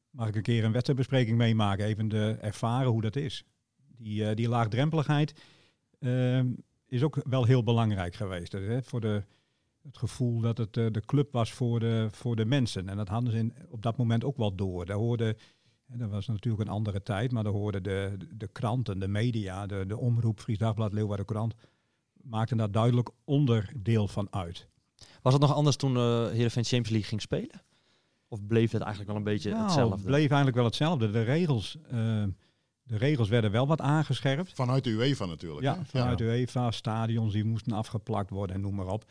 mag 0.09 0.27
ik 0.27 0.35
een 0.35 0.41
keer 0.41 0.63
een 0.63 0.71
wedstrijdbespreking 0.71 1.37
meemaken? 1.37 1.85
Even 1.85 2.07
de 2.07 2.37
ervaren 2.41 2.91
hoe 2.91 3.01
dat 3.01 3.15
is. 3.15 3.43
Die, 3.97 4.27
eh, 4.27 4.35
die 4.35 4.49
laagdrempeligheid 4.49 5.33
ehm, 5.99 6.53
is 6.85 7.03
ook 7.03 7.21
wel 7.29 7.45
heel 7.45 7.63
belangrijk 7.63 8.15
geweest. 8.15 8.51
Hè? 8.51 8.83
Voor 8.83 9.01
de, 9.01 9.23
het 9.83 9.97
gevoel 9.97 10.39
dat 10.39 10.57
het 10.57 10.77
eh, 10.77 10.85
de 10.91 11.05
club 11.05 11.31
was 11.31 11.51
voor 11.51 11.79
de, 11.79 12.07
voor 12.11 12.35
de 12.35 12.45
mensen. 12.45 12.89
En 12.89 12.97
dat 12.97 13.07
hadden 13.07 13.31
ze 13.31 13.51
op 13.69 13.81
dat 13.81 13.97
moment 13.97 14.23
ook 14.23 14.37
wel 14.37 14.55
door. 14.55 14.85
Daar 14.85 14.97
hoorde, 14.97 15.37
en 15.87 15.97
dat 15.99 16.09
was 16.09 16.27
natuurlijk 16.27 16.63
een 16.63 16.75
andere 16.75 17.03
tijd, 17.03 17.31
maar 17.31 17.43
daar 17.43 17.53
hoorden 17.53 17.83
de, 17.83 18.17
de 18.33 18.47
kranten, 18.47 18.99
de 18.99 19.07
media, 19.07 19.65
de, 19.65 19.85
de 19.87 19.97
omroep, 19.97 20.39
Fries 20.39 20.57
Dagblad, 20.57 20.93
Leeuwarden 20.93 21.25
Courant, 21.25 21.53
maakten 22.13 22.57
daar 22.57 22.71
duidelijk 22.71 23.09
onderdeel 23.23 24.07
van 24.07 24.27
uit. 24.31 24.67
Was 25.23 25.33
het 25.33 25.41
nog 25.41 25.53
anders 25.53 25.75
toen 25.75 25.97
eh 25.97 26.27
Heerenveen 26.29 26.63
Champions 26.63 26.89
League 26.89 27.09
ging 27.09 27.21
spelen? 27.21 27.61
Of 28.27 28.45
bleef 28.47 28.71
het 28.71 28.81
eigenlijk 28.81 29.11
wel 29.11 29.19
een 29.19 29.33
beetje 29.33 29.49
Nou, 29.49 29.63
hetzelfde? 29.63 29.95
Het 29.95 30.05
bleef 30.05 30.27
eigenlijk 30.27 30.55
wel 30.55 30.65
hetzelfde. 30.65 31.11
De 31.11 31.21
regels, 31.21 31.77
eh, 31.87 32.23
De 32.83 32.97
regels 32.97 33.29
werden 33.29 33.51
wel 33.51 33.67
wat 33.67 33.81
aangescherpt. 33.81 34.53
Vanuit 34.53 34.83
de 34.83 34.89
UEFA 34.89 35.25
natuurlijk. 35.25 35.61
Ja, 35.61 35.75
hè? 35.75 35.85
vanuit 35.85 36.17
de 36.17 36.23
UEFA, 36.23 36.71
stadions 36.71 37.33
die 37.33 37.43
moesten 37.43 37.71
afgeplakt 37.71 38.29
worden 38.29 38.55
en 38.55 38.61
noem 38.61 38.75
maar 38.75 38.87
op. 38.87 39.05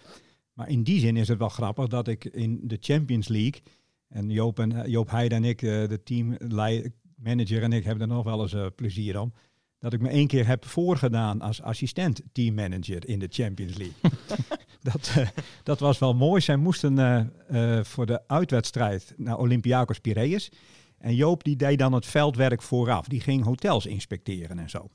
Maar 0.53 0.69
in 0.69 0.83
die 0.83 1.01
zin 1.01 1.17
is 1.17 1.29
het 1.29 1.39
wel 1.39 1.49
grappig 1.49 1.87
dat 1.87 2.09
ik 2.09 2.25
in 2.25 2.61
de 2.63 2.77
Champions 2.81 3.29
League, 3.29 3.63
en 4.09 4.31
Joop, 4.31 4.59
en, 4.59 4.91
Joop 4.91 5.11
Heide 5.11 5.35
en 5.35 5.45
ik, 5.45 5.63
eh, 5.63 5.89
de 5.89 6.03
teammanager 6.03 7.63
en 7.63 7.73
ik, 7.73 7.85
hebben 7.85 8.09
er 8.09 8.15
nog 8.15 8.25
wel 8.25 8.43
eens 8.43 8.53
eh, 8.55 8.67
plezier 8.77 9.21
om, 9.21 9.33
dat 9.79 9.93
ik 9.93 10.01
me 10.01 10.09
één 10.09 10.27
keer 10.27 10.47
heb 10.47 10.65
voorgedaan 10.65 11.41
als 11.41 11.63
assistent 11.63 12.23
teammanager 12.33 13.09
in 13.09 13.19
de 13.19 13.29
Champions 13.31 13.77
League. 13.77 13.95
dat, 14.93 15.13
eh, 15.17 15.29
dat 15.63 15.81
was 15.81 15.99
wel 15.99 16.15
mooi. 16.15 16.41
Zij 16.41 16.57
moesten 16.57 16.99
eh, 16.99 17.79
eh, 17.79 17.85
voor 17.85 18.07
de 18.07 18.29
uitwedstrijd 18.29 19.15
naar 19.17 19.39
Olympiakos 19.39 19.99
Piraeus. 19.99 20.51
En 20.99 21.15
Joop 21.15 21.45
die 21.45 21.57
deed 21.57 21.79
dan 21.79 21.93
het 21.93 22.07
veldwerk 22.07 22.63
vooraf. 22.63 23.09
Die 23.09 23.21
ging 23.21 23.45
hotels 23.45 23.87
inspecteren 23.87 24.59
en 24.59 24.71
zo. 24.71 24.89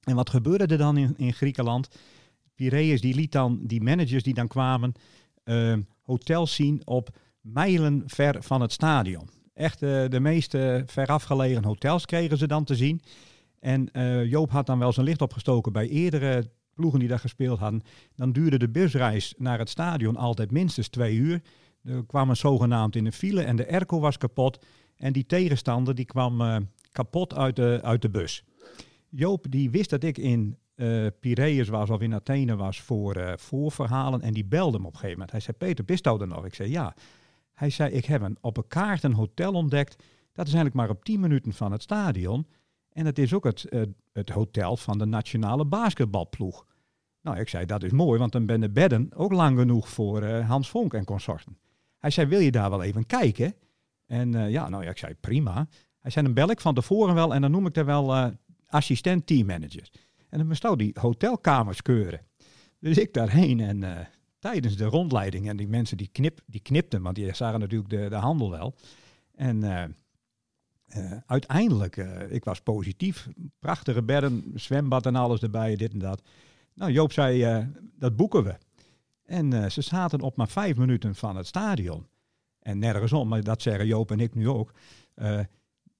En 0.00 0.14
wat 0.14 0.30
gebeurde 0.30 0.66
er 0.66 0.78
dan 0.78 0.96
in, 0.96 1.14
in 1.16 1.32
Griekenland? 1.32 1.88
Piraeus 2.54 3.00
die 3.00 3.14
liet 3.14 3.32
dan 3.32 3.60
die 3.62 3.82
managers 3.82 4.22
die 4.22 4.34
dan 4.34 4.48
kwamen 4.48 4.92
eh, 5.44 5.76
hotels 6.02 6.54
zien 6.54 6.82
op 6.84 7.08
mijlen 7.40 8.02
ver 8.06 8.42
van 8.42 8.60
het 8.60 8.72
stadion. 8.72 9.28
Echt 9.54 9.78
de 9.80 10.18
meeste 10.20 10.82
verafgelegen 10.86 11.64
hotels 11.64 12.06
kregen 12.06 12.38
ze 12.38 12.46
dan 12.46 12.64
te 12.64 12.74
zien. 12.74 13.02
En 13.60 13.88
Joop 14.28 14.50
had 14.50 14.66
dan 14.66 14.78
wel 14.78 14.92
zijn 14.92 15.06
licht 15.06 15.22
opgestoken 15.22 15.72
bij 15.72 15.88
eerdere 15.88 16.50
ploegen 16.76 16.98
die 16.98 17.08
daar 17.08 17.18
gespeeld 17.18 17.58
hadden. 17.58 17.82
Dan 18.14 18.32
duurde 18.32 18.58
de 18.58 18.68
busreis 18.68 19.34
naar 19.38 19.58
het 19.58 19.68
stadion 19.68 20.16
altijd 20.16 20.50
minstens 20.50 20.88
twee 20.88 21.16
uur. 21.16 21.42
Er 21.82 22.06
kwam 22.06 22.28
een 22.28 22.36
zogenaamd 22.36 22.96
in 22.96 23.04
de 23.04 23.12
file 23.12 23.42
en 23.42 23.56
de 23.56 23.70
airco 23.70 24.00
was 24.00 24.18
kapot. 24.18 24.64
En 24.96 25.12
die 25.12 25.26
tegenstander 25.26 25.94
die 25.94 26.04
kwam 26.04 26.40
eh, 26.40 26.56
kapot 26.92 27.34
uit 27.34 27.56
de, 27.56 27.80
uit 27.82 28.02
de 28.02 28.10
bus. 28.10 28.44
Joop 29.08 29.46
die 29.50 29.70
wist 29.70 29.90
dat 29.90 30.02
ik 30.02 30.18
in 30.18 30.56
eh 30.76 31.06
Piraeus 31.20 31.68
was 31.68 31.90
of 31.90 32.00
in 32.00 32.14
Athene 32.14 32.56
was 32.56 32.80
voor 32.80 33.14
eh, 33.14 33.32
voorverhalen. 33.36 34.20
En 34.20 34.32
die 34.32 34.44
belde 34.44 34.78
me 34.78 34.86
op 34.86 34.92
een 34.92 34.98
gegeven 34.98 35.12
moment. 35.12 35.30
Hij 35.30 35.40
zei, 35.40 35.56
Peter, 35.56 35.84
bist 35.84 36.04
jou 36.04 36.20
er 36.20 36.26
nog? 36.26 36.44
Ik 36.44 36.54
zei, 36.54 36.70
ja. 36.70 36.94
Hij 37.54 37.70
zei, 37.70 37.92
ik 37.92 38.04
heb 38.04 38.22
een, 38.22 38.36
op 38.40 38.56
een 38.56 38.68
kaart 38.68 39.02
een 39.02 39.12
hotel 39.12 39.52
ontdekt. 39.52 39.96
Dat 40.32 40.46
is 40.46 40.54
eigenlijk 40.54 40.74
maar 40.74 40.90
op 40.90 41.04
10 41.04 41.20
minuten 41.20 41.52
van 41.52 41.72
het 41.72 41.82
stadion. 41.82 42.46
En 42.96 43.06
het 43.06 43.18
is 43.18 43.34
ook 43.34 43.44
het, 43.44 43.66
het 44.12 44.30
hotel 44.30 44.76
van 44.76 44.98
de 44.98 45.04
nationale 45.04 45.64
basketbalploeg. 45.64 46.66
Nou, 47.20 47.38
ik 47.38 47.48
zei, 47.48 47.66
dat 47.66 47.82
is 47.82 47.90
mooi, 47.90 48.18
want 48.18 48.32
dan 48.32 48.46
ben 48.46 48.60
de 48.60 48.70
bedden 48.70 49.08
ook 49.14 49.32
lang 49.32 49.58
genoeg 49.58 49.88
voor 49.88 50.22
eh, 50.22 50.48
Hans 50.48 50.70
Vonk 50.70 50.94
en 50.94 51.04
consorten. 51.04 51.58
Hij 51.98 52.10
zei, 52.10 52.26
wil 52.26 52.38
je 52.38 52.50
daar 52.50 52.70
wel 52.70 52.82
even 52.82 53.06
kijken? 53.06 53.54
En 54.06 54.34
eh, 54.34 54.50
ja, 54.50 54.68
nou 54.68 54.84
ja, 54.84 54.90
ik 54.90 54.98
zei, 54.98 55.14
prima. 55.14 55.68
Hij 55.98 56.10
zei, 56.10 56.24
dan 56.24 56.34
bel 56.34 56.50
ik 56.50 56.60
van 56.60 56.74
tevoren 56.74 57.14
wel 57.14 57.34
en 57.34 57.40
dan 57.40 57.50
noem 57.50 57.66
ik 57.66 57.74
daar 57.74 57.84
wel 57.84 58.14
eh, 58.14 58.26
assistent 58.66 59.26
teammanager. 59.26 59.90
En 60.28 60.38
dan 60.38 60.46
moest 60.46 60.78
die 60.78 60.96
hotelkamers 61.00 61.82
keuren. 61.82 62.20
Dus 62.80 62.98
ik 62.98 63.14
daarheen 63.14 63.60
en 63.60 64.08
tijdens 64.38 64.76
de 64.76 64.84
rondleiding, 64.84 65.48
en 65.48 65.56
die 65.56 65.68
mensen 65.68 65.96
die, 65.96 66.08
knip, 66.12 66.40
die 66.46 66.60
knipten, 66.60 67.02
want 67.02 67.14
die 67.14 67.34
zagen 67.34 67.60
natuurlijk 67.60 67.90
de, 67.90 68.08
de 68.08 68.16
handel 68.16 68.50
wel. 68.50 68.74
En 69.34 69.62
eh, 70.86 71.12
uiteindelijk, 71.26 71.96
eh, 71.96 72.32
ik 72.32 72.44
was 72.44 72.60
positief. 72.60 73.28
Prachtige 73.58 74.02
bedden, 74.02 74.52
zwembad 74.54 75.06
en 75.06 75.16
alles 75.16 75.40
erbij, 75.40 75.76
dit 75.76 75.92
en 75.92 75.98
dat. 75.98 76.22
Nou, 76.74 76.92
Joop 76.92 77.12
zei, 77.12 77.42
eh, 77.42 77.64
dat 77.98 78.16
boeken 78.16 78.44
we. 78.44 78.54
En 79.24 79.72
ze 79.72 79.82
zaten 79.82 80.20
op 80.20 80.36
maar 80.36 80.48
vijf 80.48 80.76
minuten 80.76 81.14
van 81.14 81.36
het 81.36 81.46
stadion. 81.46 82.06
En 82.60 82.78
nergens 82.78 83.12
om, 83.12 83.28
maar 83.28 83.42
dat 83.42 83.62
zeggen 83.62 83.86
Joop 83.86 84.10
en 84.10 84.20
ik 84.20 84.34
nu 84.34 84.48
ook. 84.48 84.72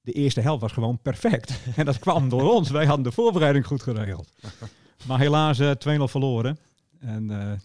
De 0.01 0.13
eerste 0.13 0.41
helft 0.41 0.61
was 0.61 0.73
gewoon 0.73 0.99
perfect. 1.03 1.59
en 1.77 1.85
dat 1.85 1.99
kwam 1.99 2.29
door 2.29 2.53
ons. 2.53 2.71
Wij 2.71 2.87
hadden 2.87 3.05
de 3.05 3.13
voorbereiding 3.13 3.67
goed 3.67 3.83
geregeld. 3.83 4.33
maar 5.09 5.19
helaas 5.19 5.59
eh 5.59 5.71
2-0 5.71 6.03
verloren. 6.03 6.59
En 6.99 7.61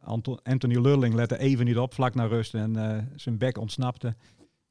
Anto- 0.00 0.38
Anthony 0.42 0.76
Lulling 0.78 1.14
lette 1.14 1.38
even 1.38 1.64
niet 1.64 1.78
op, 1.78 1.94
vlak 1.94 2.14
naar 2.14 2.28
rust. 2.28 2.54
En 2.54 3.08
zijn 3.16 3.38
bek 3.38 3.58
ontsnapte. 3.58 4.14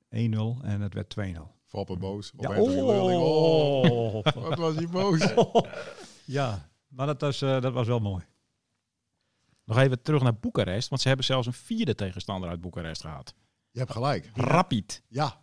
1-0 0.10 0.62
en 0.62 0.82
het 0.82 0.94
werd 0.94 1.16
2-0. 1.20 1.55
Boos. 1.84 2.32
Op 2.32 2.41
Ja. 2.41 2.62
Oh, 2.62 4.13
oh. 4.13 4.24
wat 4.24 4.58
was 4.58 4.75
hij 4.75 4.88
boos. 4.88 5.34
ja, 6.38 6.70
maar 6.88 7.08
dat 7.08 7.22
was, 7.22 7.41
eh, 7.41 7.62
dat 7.62 7.73
was 7.73 7.88
wel 7.88 8.00
mooi. 8.00 8.23
Nog 9.63 9.78
even 9.78 10.02
terug 10.02 10.21
naar 10.21 10.36
Boekarest, 10.36 10.89
want 10.89 11.02
ze 11.02 11.08
hebben 11.08 11.26
zelfs 11.26 11.47
een 11.47 11.54
vierde 11.54 11.95
tegenstander 11.95 12.50
uit 12.50 12.62
Boekarest 12.62 13.02
gehad. 13.02 13.34
Je 13.71 13.80
hebt 13.80 13.91
gelijk. 13.91 14.30
Rapid. 14.34 15.04
Ja, 15.08 15.39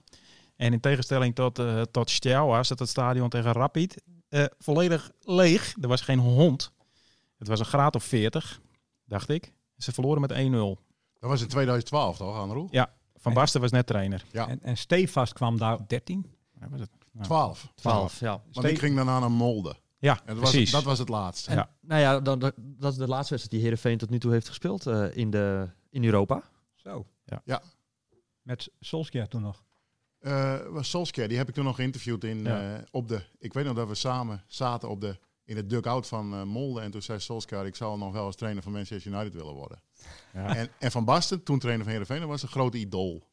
En 0.57 0.72
in 0.72 0.80
tegenstelling 0.80 1.35
tot, 1.35 1.59
eh 1.59 1.83
tot 1.83 2.11
Steaua 2.11 2.62
zat 2.62 2.78
het 2.78 2.88
stadion 2.88 3.28
tegen 3.28 3.52
Rapid 3.52 4.02
eh, 4.28 4.44
volledig 4.59 5.11
leeg. 5.20 5.74
Er 5.80 5.88
was 5.88 6.00
geen 6.00 6.18
hond. 6.18 6.72
Het 7.38 7.48
was 7.48 7.59
een 7.59 7.66
graad 7.66 7.94
of 7.94 8.04
40, 8.04 8.61
dacht 9.04 9.28
ik. 9.28 9.52
Ze 9.76 9.92
verloren 9.92 10.20
met 10.20 10.33
1-0. 10.33 10.35
dat 11.20 11.30
was 11.30 11.40
in 11.42 11.48
2012 11.48 12.16
toch, 12.16 12.37
Anro? 12.37 12.68
Ja, 12.70 12.94
Van 13.22 13.32
Basten 13.35 13.61
was 13.61 13.70
net 13.70 13.87
trainer. 13.87 14.24
Ja. 14.32 14.48
En, 14.48 14.62
en 14.62 14.76
Stefast 14.76 15.32
kwam 15.32 15.58
daar 15.58 15.78
13? 15.87 16.26
Ja, 16.61 16.68
was 16.68 16.80
het? 16.80 16.90
Ja. 17.12 17.20
12. 17.22 17.72
12, 17.74 18.20
ja. 18.20 18.42
Want 18.52 18.66
ik 18.66 18.78
ging 18.78 18.96
daarna 18.96 19.18
naar 19.18 19.30
Molde. 19.30 19.74
Ja, 19.98 20.18
En 20.18 20.26
dat 20.26 20.37
was, 20.38 20.50
precies. 20.50 20.70
dat 20.70 20.82
was 20.82 20.98
het 20.98 21.08
laatste. 21.08 21.50
En, 21.50 21.56
Ja. 21.56 21.70
Nou 21.80 22.00
ja, 22.00 22.20
dan, 22.20 22.38
dat, 22.38 22.54
dat 22.56 22.92
is 22.92 22.98
de 22.98 23.08
laatste 23.08 23.35
wedstrijd 23.35 23.50
die 23.50 23.61
Heerenveen 23.61 23.98
tot 23.98 24.11
nu 24.11 24.18
toe 24.18 24.32
heeft 24.32 24.48
gespeeld 24.48 24.87
eh, 24.87 25.16
in, 25.16 25.30
de, 25.30 25.68
in 25.90 26.04
Europa. 26.04 26.42
Zo. 26.74 27.06
Ja. 27.24 27.42
Ja. 27.44 27.62
Met 28.42 28.70
Solskjaer 28.80 29.28
toen 29.28 29.42
nog. 29.42 29.64
Eh 30.18 30.61
was 30.68 30.90
Solskjaer, 30.90 31.28
die 31.28 31.37
heb 31.38 31.48
ik 31.48 31.54
toen 31.54 31.64
nog 31.64 31.76
geïnterviewd 31.76 32.24
in, 32.24 32.42
Ja. 32.44 32.74
eh, 32.76 32.82
op 32.90 33.08
de... 33.08 33.22
Ik 33.38 33.52
weet 33.52 33.64
nog 33.64 33.74
dat 33.74 33.88
we 33.88 33.94
samen 33.94 34.44
zaten 34.46 34.88
op 34.88 35.00
de, 35.00 35.18
in 35.52 35.58
het 35.58 35.70
dugout 35.70 36.06
van 36.06 36.34
eh, 36.34 36.42
Molde. 36.42 36.80
En 36.80 36.90
toen 36.90 37.02
zei 37.02 37.20
Solskjaer, 37.20 37.66
ik 37.66 37.76
zou 37.76 37.98
nog 37.98 38.12
wel 38.12 38.24
als 38.24 38.36
trainer 38.36 38.62
van 38.62 38.72
Manchester 38.72 39.12
United 39.12 39.34
willen 39.34 39.54
worden. 39.54 39.82
Ja. 40.32 40.56
En, 40.56 40.68
en 40.78 40.90
Van 40.90 41.04
Basten, 41.04 41.42
toen 41.42 41.58
trainer 41.58 41.84
van 41.84 41.92
Heerenveen, 41.92 42.26
was 42.28 42.42
een 42.42 42.48
grote 42.48 42.78
idool. 42.78 43.28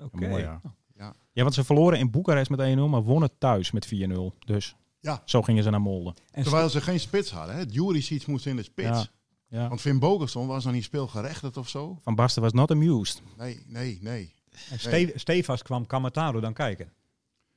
Oké. 0.00 0.26
Ja. 0.26 0.60
Ja. 0.96 1.14
ja, 1.32 1.42
want 1.42 1.54
ze 1.54 1.64
verloren 1.64 1.98
in 1.98 2.10
Boekarest 2.10 2.50
met 2.50 2.76
1-0, 2.78 2.80
maar 2.80 3.02
wonnen 3.02 3.38
thuis 3.38 3.70
met 3.70 3.86
4-0. 3.86 4.38
Dus 4.38 4.76
Ja. 5.00 5.22
zo 5.24 5.42
gingen 5.42 5.62
ze 5.62 5.70
naar 5.70 5.80
Molde. 5.80 6.14
En 6.30 6.42
Terwijl 6.42 6.68
ze 6.68 6.80
geen 6.80 7.00
spits 7.00 7.30
hadden. 7.30 7.56
Hè? 7.56 7.64
Juricic 7.68 8.26
moest 8.26 8.46
in 8.46 8.56
de 8.56 8.62
spits. 8.62 8.88
Ja. 8.88 9.06
Ja. 9.48 9.68
Want 9.68 9.80
Finn 9.80 9.98
Bogerson 9.98 10.46
was 10.46 10.64
nog 10.64 10.72
niet 10.74 10.84
speelgerechtigd 10.84 11.56
of 11.56 11.68
zo. 11.68 11.98
Van 12.02 12.14
Basten 12.14 12.42
was 12.42 12.52
not 12.52 12.70
amused. 12.70 13.22
Nee, 13.36 13.62
nee, 13.66 13.98
nee. 14.02 14.34
En 14.70 15.12
Stefas 15.14 15.62
kwam 15.62 15.86
Kamataro 15.86 16.40
dan 16.40 16.52
kijken. 16.52 16.92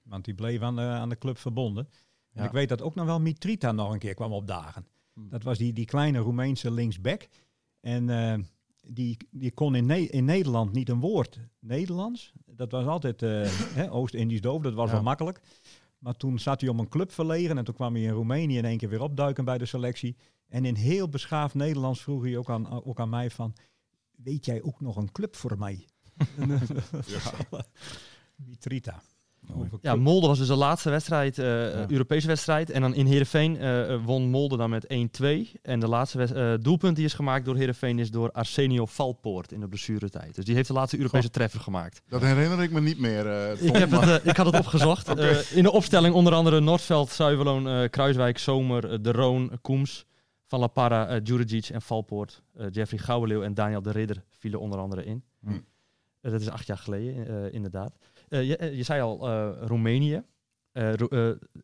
Want 0.03 0.25
die 0.25 0.33
bleef 0.33 0.61
aan 0.61 0.75
de, 0.75 0.81
aan 0.81 1.09
de 1.09 1.17
club 1.17 1.37
verbonden. 1.37 1.89
En 2.33 2.45
ik 2.45 2.51
weet 2.51 2.69
dat 2.69 2.81
ook 2.81 2.95
nog 2.95 3.05
wel 3.05 3.19
Mitrita 3.19 3.71
nog 3.71 3.91
een 3.91 3.99
keer 3.99 4.13
kwam 4.13 4.31
opdagen. 4.31 4.85
Hmm. 5.13 5.29
Dat 5.29 5.43
was 5.43 5.57
die, 5.57 5.73
die 5.73 5.85
kleine 5.85 6.19
Roemeense 6.19 6.71
linksback. 6.71 7.27
En 7.79 8.09
eh, 8.09 8.39
die, 8.81 9.17
die 9.31 9.51
kon 9.51 9.75
in, 9.75 9.85
Ne- 9.85 10.07
in 10.07 10.25
Nederland 10.25 10.73
niet 10.73 10.89
een 10.89 10.99
woord 10.99 11.39
Nederlands. 11.59 12.33
Dat 12.45 12.71
was 12.71 12.85
altijd 12.85 13.21
eh, 13.21 13.93
Oost-Indisch 13.95 14.41
doof, 14.41 14.61
dat 14.61 14.73
was 14.73 14.91
wel 14.91 15.03
makkelijk. 15.03 15.41
Maar 15.97 16.15
toen 16.15 16.39
zat 16.39 16.61
hij 16.61 16.69
om 16.69 16.79
een 16.79 16.89
club 16.89 17.11
verlegen 17.11 17.57
en 17.57 17.63
toen 17.63 17.73
kwam 17.73 17.93
hij 17.93 18.03
in 18.03 18.09
Roemenië 18.09 18.57
in 18.57 18.65
één 18.65 18.77
keer 18.77 18.89
weer 18.89 19.01
opduiken 19.01 19.45
bij 19.45 19.57
de 19.57 19.65
selectie. 19.65 20.15
En 20.47 20.65
in 20.65 20.75
heel 20.75 21.09
beschaafd 21.09 21.55
Nederlands 21.55 22.01
vroeg 22.01 22.23
hij 22.23 22.37
ook 22.37 22.49
aan, 22.49 22.83
ook 22.83 22.99
aan 22.99 23.09
mij 23.09 23.29
van, 23.29 23.55
weet 24.15 24.45
jij 24.45 24.63
ook 24.63 24.81
nog 24.81 24.95
een 24.95 25.11
club 25.11 25.35
voor 25.35 25.57
mij? 25.57 25.87
Mitrita. 28.45 29.01
Ja. 29.81 29.95
Molde 29.95 30.27
was 30.27 30.37
dus 30.37 30.47
de 30.47 30.55
laatste 30.55 30.89
wedstrijd, 30.89 31.37
eh, 31.39 31.45
Ja. 31.45 31.85
Europese 31.89 32.27
wedstrijd. 32.27 32.69
En 32.69 32.81
dan 32.81 32.93
in 32.95 33.05
Heerenveen 33.05 33.57
eh, 33.57 33.93
eh, 33.93 34.03
won 34.05 34.29
Molde 34.29 34.57
dan 34.57 34.69
met 34.69 34.85
1-2. 34.87 35.51
En 35.61 35.79
de 35.79 35.87
laatste 35.87 36.23
eh, 36.23 36.53
doelpunt 36.63 36.95
die 36.95 37.05
is 37.05 37.13
gemaakt 37.13 37.45
door 37.45 37.55
Heerenveen 37.55 37.99
is 37.99 38.11
door 38.11 38.31
Arsenio 38.31 38.85
Valpoort 38.85 39.51
in 39.51 39.59
de 39.59 39.67
blessuretijd. 39.67 40.35
Dus 40.35 40.45
die 40.45 40.55
heeft 40.55 40.67
de 40.67 40.73
laatste 40.73 40.97
Europese 40.97 41.29
treffer 41.29 41.59
gemaakt. 41.59 42.01
Dat 42.07 42.21
herinner 42.21 42.61
ik 42.61 42.71
me 42.71 42.81
niet 42.81 42.99
meer. 42.99 43.27
eh, 43.27 43.51
Tom, 43.57 43.67
Ik, 43.67 43.75
heb 43.75 43.91
het, 43.91 44.25
ik 44.27 44.37
had 44.37 44.45
het 44.45 44.55
opgezocht. 44.59 45.07
Eh, 45.23 45.55
in 45.57 45.63
de 45.63 45.71
opstelling 45.71 46.15
onder 46.15 46.33
andere 46.33 46.59
Noordveld, 46.59 47.09
Zuiverloon, 47.09 47.67
eh, 47.67 47.89
Kruiswijk, 47.89 48.37
Zomer, 48.37 49.01
De 49.01 49.11
Roon, 49.11 49.51
Koems, 49.61 50.05
Van 50.47 50.59
La 50.59 50.67
Parra, 50.67 51.19
Djuricic 51.19 51.65
en 51.69 51.81
Valpoort. 51.81 52.41
Eh, 52.57 52.65
Jeffrey 52.71 52.99
Gouwenleeuw 52.99 53.43
en 53.43 53.53
Daniel 53.53 53.81
de 53.81 53.91
Ridder 53.91 54.23
vielen 54.29 54.59
onder 54.59 54.79
andere 54.79 55.05
in. 55.05 55.23
Hm. 55.45 55.51
Dat 56.21 56.41
is 56.41 56.49
acht 56.49 56.67
jaar 56.67 56.77
geleden, 56.77 57.27
eh, 57.45 57.53
inderdaad. 57.53 57.95
Eh, 58.33 58.47
je, 58.47 58.57
eh, 58.57 58.75
je 58.75 58.83
zei 58.83 59.01
al, 59.01 59.27
eh, 59.29 59.49
Roemenië. 59.67 60.23
Eh 60.71 60.93
Ro- 60.93 61.07
eh, 61.07 61.19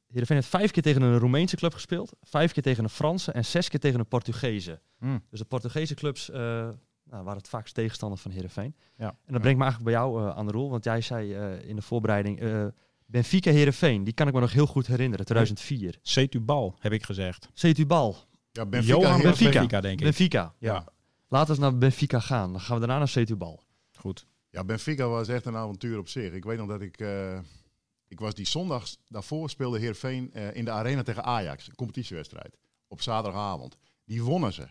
Heerenveen 0.08 0.38
heeft 0.38 0.48
vijf 0.48 0.72
keer 0.72 0.84
tegen 0.84 1.02
een 1.02 1.18
Roemeense 1.18 1.56
club 1.56 1.74
gespeeld. 1.74 2.12
Vijf 2.22 2.52
keer 2.52 2.64
tegen 2.64 2.84
een 2.84 2.90
Franse 2.90 3.32
en 3.32 3.46
zes 3.46 3.70
keer 3.70 3.80
tegen 3.80 4.00
een 4.00 4.08
Portugese. 4.08 4.80
Hm. 5.00 5.18
Dus 5.30 5.40
de 5.40 5.46
Portugese 5.46 5.94
clubs 5.94 6.30
eh, 6.30 6.40
nou, 6.40 7.24
waren 7.24 7.38
het 7.38 7.48
vaakst 7.50 7.74
tegenstander 7.74 8.18
van 8.20 8.32
Heerenveen. 8.32 8.76
Ja. 8.98 9.08
En 9.26 9.34
dat 9.34 9.42
brengt 9.42 9.58
me 9.60 9.64
eigenlijk 9.64 9.84
bij 9.84 9.94
jou 9.94 10.24
eh, 10.30 10.38
aan 10.38 10.46
de 10.46 10.52
rol. 10.52 10.70
Want 10.70 10.84
jij 10.84 11.02
zei 11.02 11.34
eh, 11.34 11.70
in 11.70 11.76
de 11.76 11.82
voorbereiding... 11.82 12.40
eh, 12.42 12.66
Benfica 13.06 13.52
Heerenveen, 13.52 14.04
die 14.04 14.14
kan 14.14 14.28
ik 14.28 14.34
me 14.34 14.40
nog 14.40 14.54
heel 14.54 14.66
goed 14.68 14.88
herinneren. 14.88 15.26
2004. 15.26 16.00
Setubal, 16.02 16.76
heb 16.80 16.92
ik 16.92 17.04
gezegd. 17.04 17.50
Setubal. 17.54 18.18
ja, 18.52 18.66
Benfica, 18.66 18.98
Johan 19.00 19.22
Benfica. 19.22 19.52
Benfica, 19.52 19.82
denk 19.82 19.98
ik. 20.00 20.04
Benfica. 20.04 20.54
Ja, 20.60 20.84
Laten 21.28 21.48
we 21.56 21.62
eens 21.62 21.72
naar 21.72 21.78
Benfica 21.80 22.20
gaan. 22.20 22.52
Dan 22.52 22.62
gaan 22.62 22.74
we 22.74 22.80
daarna 22.80 22.98
naar 22.98 23.08
Setubal. 23.08 23.64
goed. 23.98 24.26
Ja, 24.52 24.64
Benfica 24.64 25.08
was 25.08 25.28
echt 25.28 25.46
een 25.46 25.56
avontuur 25.56 25.98
op 25.98 26.08
zich. 26.08 26.34
Ik 26.34 26.44
weet 26.44 26.58
nog 26.58 26.68
dat 26.68 26.82
ik... 26.82 27.00
eh, 27.00 27.40
ik 28.08 28.20
was 28.20 28.34
die 28.34 28.48
zondags 28.48 29.00
daarvoor 29.08 29.50
speelde 29.50 29.80
Heerenveen 29.80 30.34
eh, 30.34 30.56
in 30.56 30.66
de 30.66 30.72
arena 30.72 31.04
tegen 31.04 31.24
Ajax, 31.24 31.68
een 31.68 31.76
competitiewedstrijd, 31.76 32.58
op 32.88 33.02
zaterdagavond. 33.02 33.78
Die 34.06 34.24
wonnen 34.24 34.54
ze. 34.54 34.68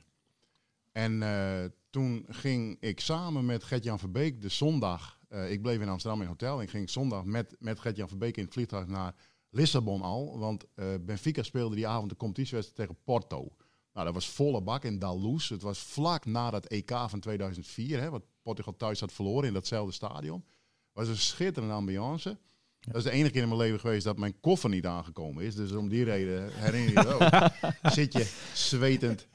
En 0.92 1.22
eh, 1.22 1.64
toen 1.90 2.26
ging 2.28 2.76
ik 2.80 3.00
samen 3.00 3.46
met 3.46 3.64
Gert-Jan 3.64 3.98
Verbeek 3.98 4.40
de 4.40 4.48
zondag, 4.48 5.18
ik 5.48 5.62
bleef 5.62 5.80
in 5.80 5.88
Amsterdam 5.88 6.18
in 6.20 6.24
een 6.24 6.32
hotel, 6.32 6.56
en 6.56 6.62
ik 6.62 6.70
ging 6.70 6.90
zondag 6.90 7.24
met, 7.24 7.56
met 7.58 7.80
Gert-Jan 7.80 8.08
Verbeek 8.08 8.36
in 8.36 8.44
het 8.44 8.52
vliegtuig 8.52 8.86
naar 8.86 9.14
Lissabon 9.50 10.02
al, 10.02 10.38
want 10.38 10.64
Benfica 11.00 11.42
speelde 11.42 11.74
die 11.74 11.86
avond 11.86 12.10
de 12.10 12.16
competitiewedstrijd 12.16 12.88
tegen 12.88 13.04
Porto. 13.04 13.52
Nou, 13.98 14.10
dat 14.10 14.22
was 14.22 14.34
volle 14.34 14.60
bak 14.60 14.84
in 14.84 14.98
Dalous. 14.98 15.48
Het 15.48 15.62
was 15.62 15.78
vlak 15.78 16.24
na 16.24 16.50
dat 16.50 16.66
EK 16.66 16.90
van 17.08 17.20
2004, 17.20 18.00
hè, 18.00 18.10
wat 18.10 18.24
Portugal 18.42 18.76
thuis 18.76 19.00
had 19.00 19.12
verloren 19.12 19.48
in 19.48 19.52
datzelfde 19.52 19.92
stadion. 19.92 20.44
Het 20.44 20.92
was 20.92 21.08
een 21.08 21.16
schitterende 21.16 21.74
ambiance. 21.74 22.38
Dat 22.80 22.96
is 22.96 23.02
de 23.02 23.10
enige 23.10 23.30
keer 23.30 23.42
in 23.42 23.48
mijn 23.48 23.60
leven 23.60 23.80
geweest 23.80 24.04
dat 24.04 24.18
mijn 24.18 24.40
koffer 24.40 24.70
niet 24.70 24.86
aangekomen 24.86 25.44
is. 25.44 25.54
Dus 25.54 25.72
om 25.72 25.88
die 25.88 26.04
reden 26.04 26.50
herinner 26.52 26.92
je 26.92 27.14
ook. 27.14 27.50
Zit 27.92 28.12
je 28.12 28.32
zwetend 28.54 29.26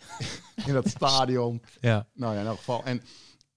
in 0.66 0.74
dat 0.74 0.88
stadion. 0.88 1.62
Ja. 1.80 2.08
Nou 2.14 2.34
ja, 2.34 2.40
in 2.40 2.48
elk 2.48 2.58
geval. 2.58 2.84
En 2.84 3.02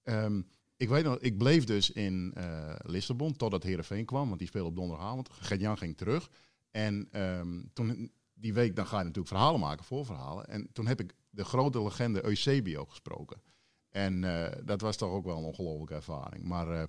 ehm, 0.03 0.41
ik 0.77 0.89
weet 0.89 1.03
nog, 1.03 1.17
ik 1.19 1.37
bleef 1.37 1.63
dus 1.63 1.91
in 1.91 2.31
eh, 2.35 2.73
Lissabon 2.77 3.35
totdat 3.35 3.63
Heerenveen 3.63 4.05
kwam. 4.05 4.27
Want 4.27 4.39
die 4.39 4.47
speelde 4.47 4.69
op 4.69 4.75
donderdagavond. 4.75 5.29
Gert-Jan 5.31 5.77
ging 5.77 5.97
terug. 5.97 6.29
En 6.71 7.07
ehm, 7.11 7.61
toen, 7.73 8.11
die 8.39 8.53
week, 8.53 8.75
dan 8.75 8.85
ga 8.87 8.97
je 8.97 9.03
natuurlijk 9.03 9.33
verhalen 9.33 9.59
maken, 9.59 9.85
voorverhalen. 9.85 10.47
En 10.47 10.69
toen 10.73 10.87
heb 10.87 10.99
ik 10.99 11.15
de 11.29 11.45
grote 11.45 11.83
legende 11.83 12.25
Eusebio 12.25 12.85
gesproken. 12.85 13.41
En 13.89 14.23
eh, 14.23 14.61
dat 14.65 14.81
was 14.81 14.97
toch 14.97 15.11
ook 15.11 15.25
wel 15.25 15.37
een 15.37 15.43
ongelofelijke 15.43 15.93
ervaring. 15.93 16.43
Maar 16.43 16.69
eh, 16.69 16.83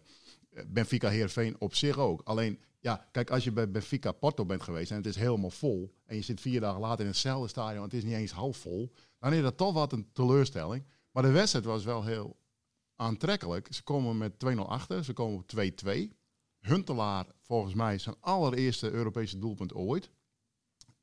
Benfica 0.67 1.09
Heerenveen 1.09 1.61
op 1.61 1.75
zich 1.75 1.99
ook. 1.99 2.21
Alleen, 2.25 2.61
ja, 2.81 3.09
kijk, 3.11 3.31
als 3.31 3.45
je 3.45 3.53
bij 3.53 3.71
Benfica 3.71 4.13
Porto 4.13 4.47
bent 4.47 4.63
geweest 4.63 4.91
en 4.91 4.97
het 4.97 5.07
is 5.07 5.17
helemaal 5.17 5.51
vol. 5.51 5.95
En 6.05 6.17
je 6.17 6.23
zit 6.23 6.41
vier 6.41 6.61
dagen 6.61 6.81
later 6.81 7.01
in 7.01 7.11
hetzelfde 7.11 7.49
stadion 7.49 7.83
het 7.83 7.95
is 7.95 8.05
niet 8.05 8.15
eens 8.15 8.33
half 8.33 8.57
vol. 8.57 8.93
Dan 9.19 9.33
is 9.33 9.43
dat 9.43 9.57
toch 9.57 9.73
wat 9.73 9.93
een 9.93 10.13
teleurstelling. 10.13 10.85
Maar 11.11 11.23
de 11.23 11.31
wedstrijd 11.31 11.65
was 11.65 11.85
wel 11.85 12.05
heel 12.05 12.37
aantrekkelijk. 12.97 13.67
Ze 13.71 13.83
komen 13.83 14.19
met 14.19 14.33
2-0 14.33 14.59
achter, 14.59 15.05
ze 15.05 15.13
komen 15.13 15.39
op 15.39 15.53
2-2. 15.87 16.17
Huntelaar, 16.61 17.27
volgens 17.43 17.75
mij, 17.75 17.99
zijn 17.99 18.17
allereerste 18.21 18.91
Europese 18.91 19.39
doelpunt 19.39 19.75
ooit. 19.75 20.11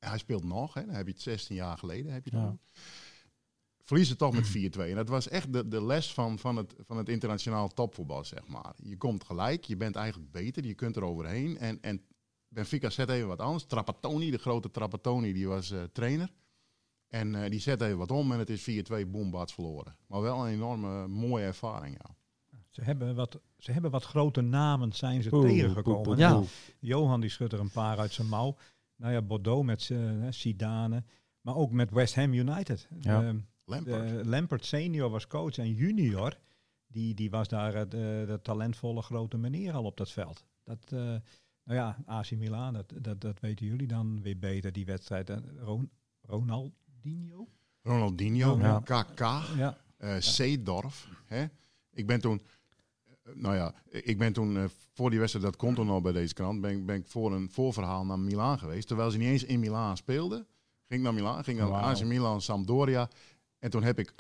Hij 0.08 0.18
speelt 0.18 0.44
nog, 0.44 0.74
hè. 0.74 0.86
dan 0.86 0.96
heb 0.96 1.06
je 1.06 1.12
het 1.14 1.22
16 1.22 1.56
jaar 1.56 1.78
geleden. 1.78 2.12
Heb 2.14 2.26
je 2.26 2.32
het 2.32 2.40
Ja. 2.40 2.46
dan. 2.46 2.60
Verliezen 3.84 4.18
toch 4.18 4.34
met 4.34 4.48
4-2. 4.48 4.90
En 4.90 4.96
dat 4.96 5.10
was 5.10 5.28
echt 5.28 5.54
de, 5.54 5.68
de 5.68 5.84
les 5.86 6.14
van, 6.14 6.40
van, 6.40 6.56
het, 6.56 6.76
van 6.80 6.98
het 6.98 7.10
internationaal 7.10 7.68
topvoetbal, 7.68 8.24
zeg 8.24 8.48
maar. 8.48 8.74
Je 8.84 8.98
komt 8.98 9.24
gelijk, 9.24 9.64
je 9.64 9.78
bent 9.78 9.96
eigenlijk 9.96 10.32
beter, 10.32 10.66
je 10.66 10.74
kunt 10.74 10.96
er 10.96 11.04
overheen. 11.04 11.58
En, 11.58 11.78
en 11.82 12.02
Benfica 12.48 12.90
zet 12.90 13.10
even 13.10 13.28
wat 13.28 13.40
anders. 13.40 13.66
Trapattoni, 13.66 14.32
de 14.32 14.38
grote 14.38 14.72
Trapattoni, 14.72 15.34
die 15.34 15.48
was 15.48 15.72
eh, 15.72 15.84
trainer. 15.84 16.32
En 17.08 17.44
eh, 17.44 17.50
die 17.50 17.60
zet 17.60 17.82
even 17.82 17.98
wat 17.98 18.12
om 18.12 18.32
en 18.32 18.40
het 18.40 18.50
is 18.50 18.70
4-2, 18.70 19.08
boom, 19.08 19.32
bats 19.32 19.54
verloren. 19.54 19.96
Maar 20.08 20.22
wel 20.22 20.46
een 20.48 20.54
enorme 20.54 21.08
mooie 21.08 21.46
ervaring, 21.46 21.98
ja. 22.04 22.16
Ze 22.70 22.82
hebben 22.82 23.16
wat, 23.16 23.40
ze 23.58 23.72
hebben 23.72 23.92
wat 23.92 24.04
grote 24.04 24.42
namen 24.42 24.94
zijn 24.94 25.24
ze 25.24 25.30
tegengekomen. 25.30 26.18
Ja. 26.18 26.42
Johan 26.80 27.22
die 27.22 27.30
schudt 27.30 27.54
er 27.54 27.60
een 27.60 27.72
paar 27.72 28.00
uit 28.00 28.12
zijn 28.12 28.28
mouw. 28.28 28.56
Nou 28.96 29.14
ja, 29.14 29.22
Bordeaux 29.22 29.66
met 29.66 29.90
uh, 29.90 30.28
Zidane. 30.30 31.04
Maar 31.42 31.56
ook 31.56 31.72
met 31.72 31.92
West 31.92 32.16
Ham 32.16 32.34
United. 32.34 32.88
Ja. 33.00 33.24
Ehm, 33.24 33.40
Lampard. 33.66 34.10
de 34.10 34.26
Lampert 34.26 34.66
senior 34.66 35.10
was 35.10 35.28
coach 35.28 35.58
en 35.58 35.74
junior, 35.74 36.38
die, 36.88 37.14
die 37.14 37.30
was 37.30 37.48
daar 37.48 37.74
eh, 37.74 37.82
de, 37.90 38.24
de 38.28 38.40
talentvolle 38.42 39.02
grote 39.02 39.38
meneer 39.38 39.74
al 39.74 39.84
op 39.84 39.98
dat 39.98 40.12
veld. 40.12 40.46
Dat, 40.64 40.84
eh, 40.86 41.00
nou 41.64 41.80
ja, 41.80 41.98
AC 42.06 42.32
Milan, 42.32 42.74
dat, 42.74 42.94
dat, 43.02 43.22
dat 43.22 43.40
weten 43.40 43.66
jullie 43.66 43.88
dan 43.88 44.22
weer 44.22 44.40
beter, 44.40 44.72
die 44.72 44.86
wedstrijd. 44.86 45.32
Ron, 45.58 45.92
Ronaldinho? 46.22 47.48
Ronaldinho, 47.82 48.58
Ja. 48.58 48.80
KK, 48.80 49.20
Ja, 49.58 49.78
eh 49.98 50.16
Seedorf. 50.20 51.10
Hè? 51.26 51.46
Ik 51.94 52.08
ben 52.08 52.22
toen, 52.22 52.40
eh, 52.40 52.46
nou 53.34 53.56
ja, 53.56 53.74
ik 53.90 54.18
ben 54.18 54.34
toen 54.34 54.58
eh, 54.58 54.64
voor 54.94 55.10
die 55.10 55.20
wedstrijd, 55.20 55.46
dat 55.46 55.56
komt 55.56 55.78
er 55.78 55.86
nog 55.86 56.02
bij 56.02 56.12
deze 56.12 56.34
krant, 56.34 56.62
ben, 56.62 56.72
ik- 56.72 56.86
ben 56.86 56.96
ik 56.96 57.08
voor 57.08 57.34
een 57.34 57.50
voorverhaal 57.50 58.06
naar 58.06 58.20
Milaan 58.20 58.60
geweest. 58.60 58.88
Terwijl 58.88 59.12
ze 59.12 59.18
niet 59.18 59.28
eens 59.28 59.44
in 59.44 59.60
Milaan 59.60 59.98
speelden. 59.98 60.48
Ging 60.88 61.04
naar 61.04 61.14
Milaan, 61.14 61.44
ging 61.44 61.58
naar 61.58 61.70
Wauw. 61.70 61.84
AC 61.84 62.04
Milan, 62.04 62.42
Sampdoria. 62.42 63.10
En 63.60 63.70
toen 63.70 63.84
heb 63.84 64.00
ik, 64.00 64.14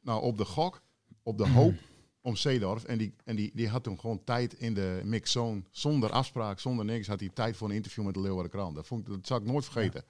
nou 0.00 0.22
op 0.22 0.36
de 0.38 0.44
gok, 0.44 0.82
op 1.22 1.38
de 1.38 1.48
hoop 1.48 1.74
om 2.20 2.36
Seedorf. 2.36 2.84
En, 2.84 2.98
die, 2.98 3.14
en 3.24 3.36
die, 3.36 3.50
die 3.54 3.68
had 3.68 3.82
toen 3.82 4.00
gewoon 4.00 4.24
tijd 4.24 4.54
in 4.54 4.74
de 4.74 5.00
mixzone, 5.04 5.62
zonder 5.70 6.10
afspraak, 6.10 6.58
zonder 6.60 6.84
niks, 6.84 7.06
had 7.06 7.20
hij 7.20 7.28
tijd 7.28 7.56
voor 7.56 7.68
een 7.68 7.74
interview 7.74 8.04
met 8.04 8.14
de 8.14 8.20
Leeuwarden 8.20 8.50
Krant. 8.52 8.74
Dat, 8.74 8.86
vond 8.86 9.00
ik, 9.00 9.06
dat 9.14 9.26
zal 9.26 9.36
ik 9.38 9.44
nooit 9.44 9.64
vergeten. 9.64 10.04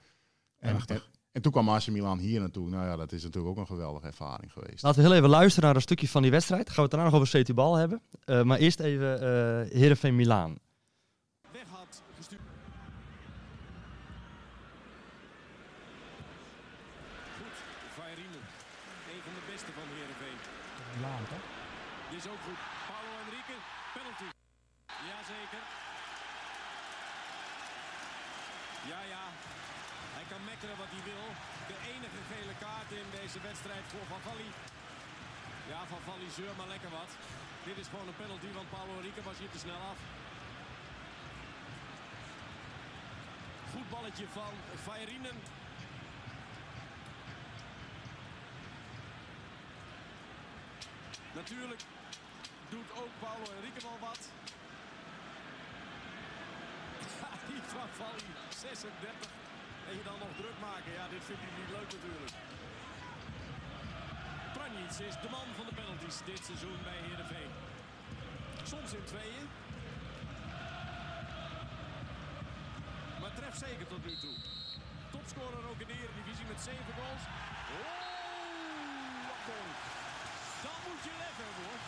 En, 0.57 0.73
en, 0.89 1.01
en 1.37 1.43
toen 1.43 1.51
kwam 1.51 1.69
AC 1.69 1.87
Milan 1.87 2.17
hier 2.19 2.39
naartoe. 2.39 2.69
Nou 2.69 2.85
ja, 2.85 2.95
dat 2.95 3.11
is 3.11 3.23
natuurlijk 3.23 3.53
ook 3.53 3.57
een 3.57 3.75
geweldige 3.75 4.07
ervaring 4.07 4.51
geweest. 4.51 4.83
Laten 4.83 5.01
we 5.01 5.07
heel 5.07 5.17
even 5.17 5.29
luisteren 5.29 5.65
naar 5.65 5.75
een 5.75 5.81
stukje 5.81 6.07
van 6.07 6.21
die 6.21 6.31
wedstrijd. 6.31 6.67
Gaan 6.67 6.75
we 6.75 6.81
het 6.81 6.91
daarna 6.91 7.05
nog 7.05 7.15
over 7.15 7.27
Setubal 7.27 7.75
hebben. 7.75 8.01
Eh, 8.25 8.41
maar 8.43 8.57
eerst 8.57 8.79
even 8.79 9.21
eh 9.21 9.71
Heerenveen 9.79 10.15
Milaan. 10.15 10.57
weg 11.51 11.67
had 11.69 12.01
gestuurd. 12.17 12.41
Goed, 17.37 17.55
Vairinen. 17.97 18.43
Een 19.13 19.21
van 19.25 19.33
de 19.39 19.45
beste 19.51 19.71
van 19.77 19.87
Heerenveen. 19.95 20.37
Milaan 20.95 21.23
toch? 21.31 21.45
Dit 22.11 22.19
is 22.23 22.27
ook 22.33 22.41
goed. 22.47 22.59
Paulo 22.89 23.09
Henrique, 23.21 23.57
penalty. 23.95 24.27
Jazeker. 25.09 25.63
Ja, 28.91 28.99
ja. 29.13 29.23
Hij 30.17 30.25
kan 30.33 30.43
mekkeren 30.51 30.77
wat 30.83 30.91
hij 30.95 31.03
wil. 31.11 31.25
De 31.71 31.77
enige 31.93 32.21
gele 32.31 32.55
kaart 32.63 32.89
in 33.01 33.07
deze 33.19 33.39
wedstrijd 33.47 33.85
voor 33.91 34.05
Van 34.11 34.21
Valli. 34.27 34.49
Ja, 35.71 35.79
Van 35.93 36.01
Valli 36.07 36.27
zeur 36.39 36.53
maar 36.57 36.71
lekker 36.75 36.91
wat. 36.99 37.11
Dit 37.67 37.77
is 37.77 37.87
gewoon 37.91 38.07
een 38.07 38.21
penalty, 38.23 38.49
want 38.57 38.69
Paulo 38.69 38.91
Henrique 38.93 39.23
was 39.29 39.37
hier 39.41 39.51
te 39.55 39.63
snel 39.65 39.81
af. 39.91 39.99
Goed 43.71 43.89
balletje 43.89 44.27
van 44.39 44.53
Vairinen. 44.85 45.37
Natuurlijk 51.39 51.81
doet 52.69 52.89
ook 53.01 53.13
Paulo 53.19 53.45
Henrique 53.53 53.81
wel 53.87 53.99
wat. 54.07 54.21
Die 57.49 57.61
van 57.73 57.89
Valli, 57.99 58.27
36. 58.49 59.46
En 59.87 59.93
je 59.99 60.03
dan 60.11 60.19
nog 60.25 60.33
druk 60.41 60.57
maken. 60.69 60.91
Ja, 60.99 61.05
dit 61.13 61.23
vindt 61.27 61.41
hij 61.45 61.53
niet 61.59 61.71
leuk 61.77 61.89
natuurlijk. 61.95 62.33
Pranjic 64.55 64.91
is 65.09 65.15
de 65.25 65.29
man 65.37 65.47
van 65.57 65.65
de 65.69 65.75
penalties 65.79 66.17
dit 66.29 66.41
seizoen 66.49 66.79
bij 66.87 66.97
Heerenveen. 67.05 67.51
Soms 68.71 68.89
in 68.99 69.05
tweeën. 69.13 69.45
Maar 73.21 73.33
treft 73.39 73.59
zeker 73.67 73.87
tot 73.93 74.01
nu 74.07 74.13
toe. 74.23 74.35
Topscorer 75.15 75.63
ook 75.71 75.79
in 75.83 75.87
de 75.91 75.95
Eredivisie 76.03 76.45
met 76.51 76.59
7 76.69 76.93
goals. 76.99 77.23
Oh. 77.75 78.07
Dan 80.63 80.75
moet 80.87 81.03
je 81.03 81.11
lef 81.21 81.35
hebben 81.43 81.63
hoor. 81.67 81.79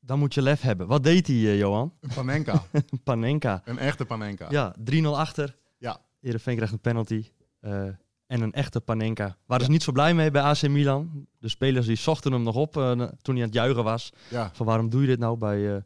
Dan 0.00 0.18
moet 0.18 0.34
je 0.34 0.42
lef 0.42 0.60
hebben. 0.60 0.86
Wat 0.86 1.02
deed 1.02 1.26
hij, 1.26 1.36
eh, 1.36 1.58
Johan? 1.58 1.92
Een 2.00 2.10
Panenka, 2.14 2.62
Panenka. 3.04 3.62
een 3.64 3.78
echte 3.78 4.04
Panenka. 4.04 4.46
Ja, 4.50 4.74
3-0 4.78 5.16
achter. 5.16 5.56
Ja. 5.78 6.00
Heerenveen 6.26 6.54
krijgt 6.54 6.72
een 6.72 6.80
penalty. 6.80 7.30
eh, 7.60 7.88
en 8.26 8.40
een 8.40 8.52
echte 8.52 8.80
Panenka. 8.80 9.36
Waren 9.46 9.64
ze 9.64 9.70
niet 9.70 9.82
zo 9.82 9.92
blij 9.92 10.14
mee 10.14 10.30
bij 10.30 10.42
AC 10.42 10.68
Milan. 10.68 11.26
De 11.38 11.48
spelers 11.48 11.86
die 11.86 11.96
zochten 11.96 12.32
hem 12.32 12.42
nog 12.42 12.54
op 12.56 12.76
eh, 12.76 12.90
toen 12.92 13.34
hij 13.34 13.42
aan 13.42 13.48
het 13.50 13.54
juichen 13.54 13.84
was. 13.84 14.12
Ja, 14.30 14.50
Van 14.54 14.66
waarom 14.66 14.88
doe 14.90 15.00
je 15.00 15.06
dit 15.06 15.18
nou 15.18 15.36
bij 15.38 15.76
eh, 15.76 15.82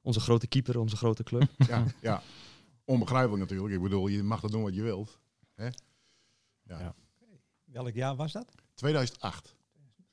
onze 0.00 0.20
grote 0.20 0.46
keeper, 0.46 0.78
onze 0.78 0.96
grote 0.96 1.22
club? 1.22 1.42
ja, 1.68 1.84
ja. 2.00 2.22
Onbegrijpelijk 2.84 3.40
natuurlijk. 3.40 3.74
Ik 3.74 3.82
bedoel, 3.82 4.06
je 4.06 4.22
mag 4.22 4.40
dat 4.40 4.50
doen 4.50 4.62
wat 4.62 4.74
je 4.74 4.82
wilt. 4.82 5.18
Hè? 5.54 5.64
Ja. 5.64 6.78
Ja. 6.78 6.94
Welk 7.64 7.94
jaar 7.94 8.16
was 8.16 8.32
dat? 8.32 8.54
2008. 8.74 9.54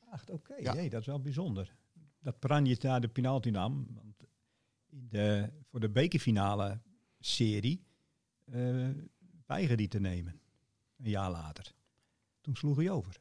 Acht, 0.09 0.29
oké. 0.29 0.53
Ja. 0.55 0.73
Jee, 0.73 0.89
dat 0.89 0.99
is 0.99 1.05
wel 1.07 1.21
bijzonder. 1.21 1.75
Dat 2.21 2.39
Pranjic 2.39 2.81
daar 2.81 3.01
de 3.01 3.07
penalty 3.07 3.49
nam. 3.49 3.87
Want 3.93 4.27
in 4.89 5.07
de, 5.09 5.49
voor 5.69 5.79
de 5.79 5.89
bekerfinale 5.89 6.79
serie 7.19 7.83
eh 8.45 8.87
weigerde 9.49 9.81
hij 9.83 9.87
te 9.91 9.99
nemen. 9.99 10.39
Een 10.97 11.09
jaar 11.09 11.31
later. 11.31 11.73
Toen 12.41 12.55
sloeg 12.55 12.77
hij 12.77 12.89
over. 12.89 13.19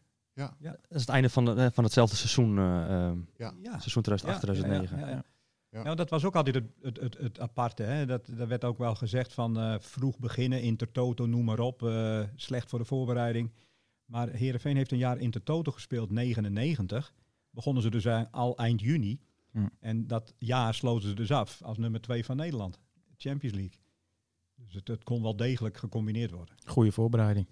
Dat 0.60 0.74
is 0.88 1.00
het 1.00 1.08
einde 1.08 1.28
van, 1.30 1.44
de, 1.44 1.54
eh, 1.54 1.66
van 1.72 1.84
hetzelfde 1.84 2.16
seizoen, 2.16 2.58
eh, 2.58 2.64
Ja. 3.36 3.54
Ja. 3.62 3.78
seizoen 3.78 4.02
2008, 4.02 4.40
2009. 4.40 4.98
Ja, 4.98 5.06
ja, 5.08 5.12
ja. 5.14 5.24
Ja. 5.70 5.82
Nou, 5.82 5.96
dat 5.96 6.10
was 6.10 6.24
ook 6.24 6.34
altijd 6.36 6.54
het, 6.54 6.64
het, 6.82 7.00
het, 7.00 7.18
het 7.18 7.40
aparte. 7.40 7.82
Hè? 7.82 8.06
Dat, 8.06 8.26
dat 8.36 8.48
werd 8.48 8.64
ook 8.64 8.78
wel 8.78 8.94
gezegd 8.94 9.32
van 9.32 9.58
eh, 9.58 9.74
vroeg 9.78 10.18
beginnen, 10.18 10.62
Intertoto, 10.62 11.26
noem 11.26 11.44
maar 11.44 11.58
op. 11.58 11.82
eh, 11.82 12.22
slecht 12.36 12.68
voor 12.70 12.78
de 12.78 12.84
voorbereiding. 12.84 13.52
Maar 14.04 14.28
Heerenveen 14.28 14.76
heeft 14.76 14.92
een 14.92 14.98
jaar 14.98 15.18
Intertoto 15.18 15.72
gespeeld, 15.72 16.10
99. 16.10 17.12
Begonnen 17.50 17.82
ze 17.82 17.90
dus 17.90 18.06
al 18.30 18.56
eind 18.56 18.80
juni. 18.80 19.20
Hm. 19.50 19.66
En 19.80 20.06
dat 20.06 20.34
jaar 20.38 20.74
sloten 20.74 21.08
ze 21.08 21.14
dus 21.14 21.30
af 21.30 21.62
als 21.62 21.78
nummer 21.78 22.00
twee 22.00 22.24
van 22.24 22.36
Nederland. 22.36 22.78
Champions 23.16 23.56
League. 23.56 23.78
Dus 24.64 24.74
het, 24.74 24.88
het 24.88 25.04
kon 25.04 25.22
wel 25.22 25.36
degelijk 25.36 25.76
gecombineerd 25.76 26.30
worden. 26.30 26.54
Goede 26.64 26.92
voorbereiding. 26.92 27.46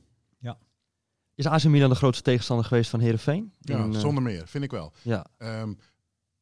Is 1.36 1.46
AC 1.46 1.64
Milan 1.64 1.90
de 1.90 1.96
grootste 1.96 2.22
tegenstander 2.22 2.66
geweest 2.66 2.90
van 2.90 3.00
Herenveen? 3.00 3.52
Ja, 3.60 3.92
zonder 3.92 4.22
meer, 4.22 4.46
vind 4.48 4.64
ik 4.64 4.70
wel. 4.70 4.92
Ja, 5.02 5.26
Ehm, 5.38 5.74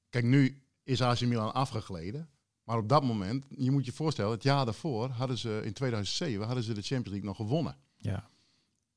kijk, 0.09 0.25
nu 0.25 0.63
is 0.83 1.03
AC 1.03 1.21
Milan 1.21 1.55
afgegleden. 1.55 2.29
Maar 2.65 2.79
op 2.79 2.89
dat 2.89 3.03
moment, 3.03 3.47
je 3.49 3.71
moet 3.71 3.85
je 3.85 3.93
voorstellen, 3.93 4.31
het 4.31 4.43
jaar 4.43 4.65
daarvoor 4.65 5.09
hadden 5.09 5.39
ze 5.39 5.61
in 5.65 5.73
2007 5.73 6.47
hadden 6.47 6.65
ze 6.65 6.73
de 6.75 6.83
Champions 6.83 7.09
League 7.09 7.29
nog 7.29 7.37
gewonnen. 7.37 7.77
Ja. 7.97 8.29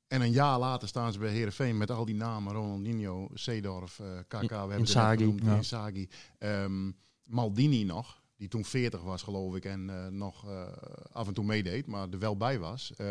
En 0.07 0.21
een 0.21 0.31
jaar 0.31 0.59
later 0.59 0.87
staan 0.87 1.13
ze 1.13 1.19
bij 1.19 1.31
Herenveen 1.31 1.77
met 1.77 1.91
al 1.91 2.05
die 2.05 2.15
namen: 2.15 2.53
Ronaldinho, 2.53 3.29
Seedorf, 3.33 3.99
eh, 3.99 4.19
KK, 4.27 4.49
we 4.49 4.55
hebben 4.55 4.77
Inzaghi, 4.77 5.17
genoemd, 5.17 5.43
ja. 5.43 5.55
Inzaghi, 5.55 6.07
ehm, 6.37 6.91
Maldini 7.23 7.83
nog, 7.83 8.21
die 8.37 8.47
toen 8.47 8.65
40 8.65 9.01
was, 9.01 9.21
geloof 9.23 9.55
ik, 9.55 9.65
en 9.65 9.89
eh, 9.89 10.07
nog 10.07 10.47
eh, 10.49 10.71
af 11.11 11.27
en 11.27 11.33
toe 11.33 11.45
meedeed, 11.45 11.87
maar 11.87 12.09
er 12.09 12.19
wel 12.19 12.37
bij 12.37 12.59
was. 12.59 12.93
Eh, 12.95 13.05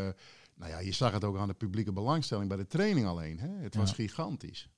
nou 0.54 0.70
ja, 0.70 0.78
je 0.78 0.92
zag 0.92 1.12
het 1.12 1.24
ook 1.24 1.36
aan 1.36 1.48
de 1.48 1.54
publieke 1.54 1.92
belangstelling 1.92 2.48
bij 2.48 2.56
de 2.56 2.66
training 2.66 3.06
alleen. 3.06 3.38
Hè? 3.38 3.48
Het 3.48 3.74
was 3.74 3.92
gigantisch. 3.92 4.68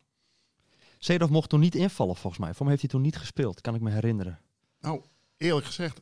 Seedorf 0.98 1.30
mocht 1.30 1.48
toen 1.48 1.60
niet 1.60 1.74
invallen 1.74 2.16
volgens 2.16 2.42
mij. 2.42 2.54
Voor 2.54 2.66
mij 2.66 2.68
heeft 2.70 2.80
hij 2.82 2.90
toen 2.90 3.02
niet 3.02 3.16
gespeeld, 3.16 3.60
kan 3.60 3.74
ik 3.74 3.80
me 3.80 3.90
herinneren. 3.90 4.40
Nou, 4.80 5.02
eerlijk 5.36 5.66
gezegd, 5.66 6.00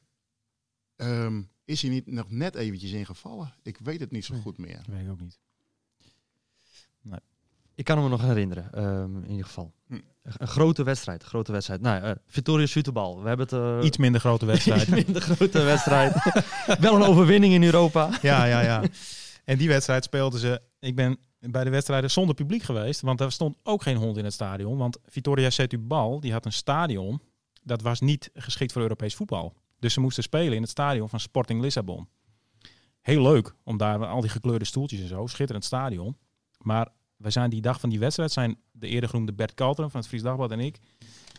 ehm, 0.97 1.43
is 1.65 1.83
hij 1.83 1.91
niet 1.91 2.07
nog 2.07 2.31
net 2.31 2.55
eventjes 2.55 2.93
ingevallen? 2.93 3.55
Ik 3.63 3.79
weet 3.79 4.01
het 4.01 4.11
niet 4.11 4.25
zo 4.25 4.33
Nee. 4.33 4.43
goed 4.43 4.59
meer. 4.59 4.85
Weet 4.89 5.05
ik 5.05 5.11
ook 5.11 5.21
niet. 5.21 5.39
Ik 7.77 7.85
kan 7.85 8.03
me 8.03 8.09
nog 8.09 8.21
herinneren, 8.23 8.73
ehm, 8.73 9.17
in 9.25 9.31
ieder 9.31 9.45
geval. 9.47 9.73
Hm. 9.87 9.95
Een, 10.23 10.47
grote 10.49 10.83
wedstrijd, 10.83 11.23
grote 11.23 11.53
wedstrijd. 11.53 11.81
Nou, 11.81 12.03
eh 12.03 12.11
Victoria 12.27 12.67
Süterbal. 12.67 13.23
We 13.23 13.29
hebben 13.29 13.47
het... 13.47 13.81
eh, 13.81 13.87
Iets 13.87 13.97
minder 13.97 14.21
grote 14.21 14.47
wedstrijd. 14.53 14.81
Iets 14.83 14.91
minder 14.91 15.23
grote 15.23 15.63
wedstrijd. 15.63 16.15
Wel 16.81 16.95
een 16.95 17.03
overwinning 17.03 17.53
in 17.53 17.63
Europa. 17.63 18.11
ja, 18.23 18.45
ja, 18.45 18.61
ja. 18.61 18.83
En 19.45 19.59
die 19.59 19.69
wedstrijd 19.69 20.05
speelden 20.05 20.41
ze. 20.41 20.61
Ik 20.81 20.95
ben 20.97 21.19
bij 21.41 21.65
de 21.65 21.71
wedstrijden 21.71 22.11
zonder 22.11 22.35
publiek 22.35 22.63
geweest, 22.63 23.01
want 23.01 23.21
er 23.21 23.33
stond 23.33 23.57
ook 23.63 23.83
geen 23.83 23.97
hond 23.97 24.17
in 24.17 24.25
het 24.25 24.33
stadion. 24.33 24.77
Want 24.79 24.99
Vitoria 25.07 25.51
Setubal 25.51 26.21
die 26.21 26.33
had 26.33 26.45
een 26.45 26.53
stadion 26.53 27.21
dat 27.63 27.83
was 27.83 28.01
niet 28.01 28.31
geschikt 28.35 28.73
voor 28.73 28.83
Europees 28.83 29.15
voetbal. 29.15 29.55
Dus 29.79 29.93
ze 29.93 30.01
moesten 30.01 30.23
spelen 30.23 30.53
in 30.55 30.61
het 30.63 30.71
stadion 30.71 31.09
van 31.09 31.21
Sporting 31.21 31.61
Lissabon. 31.61 32.09
Heel 33.01 33.23
leuk 33.23 33.55
om 33.65 33.77
daar 33.77 34.07
al 34.07 34.21
die 34.21 34.31
gekleurde 34.31 34.65
stoeltjes 34.65 35.01
en 35.01 35.09
zo, 35.09 35.27
schitterend 35.27 35.65
stadion. 35.65 36.17
Maar 36.59 36.89
wij 37.17 37.31
zijn 37.31 37.51
die 37.51 37.61
dag 37.61 37.81
van 37.81 37.91
die 37.91 37.99
wedstrijd 37.99 38.33
zijn 38.33 38.59
de 38.73 38.87
eerder 38.87 39.09
genoemde 39.09 39.33
Bert 39.33 39.55
Kalteren 39.55 39.91
van 39.91 40.01
het 40.01 40.09
Fries 40.09 40.23
Dagblad 40.23 40.51
en 40.51 40.61
ik. 40.61 40.79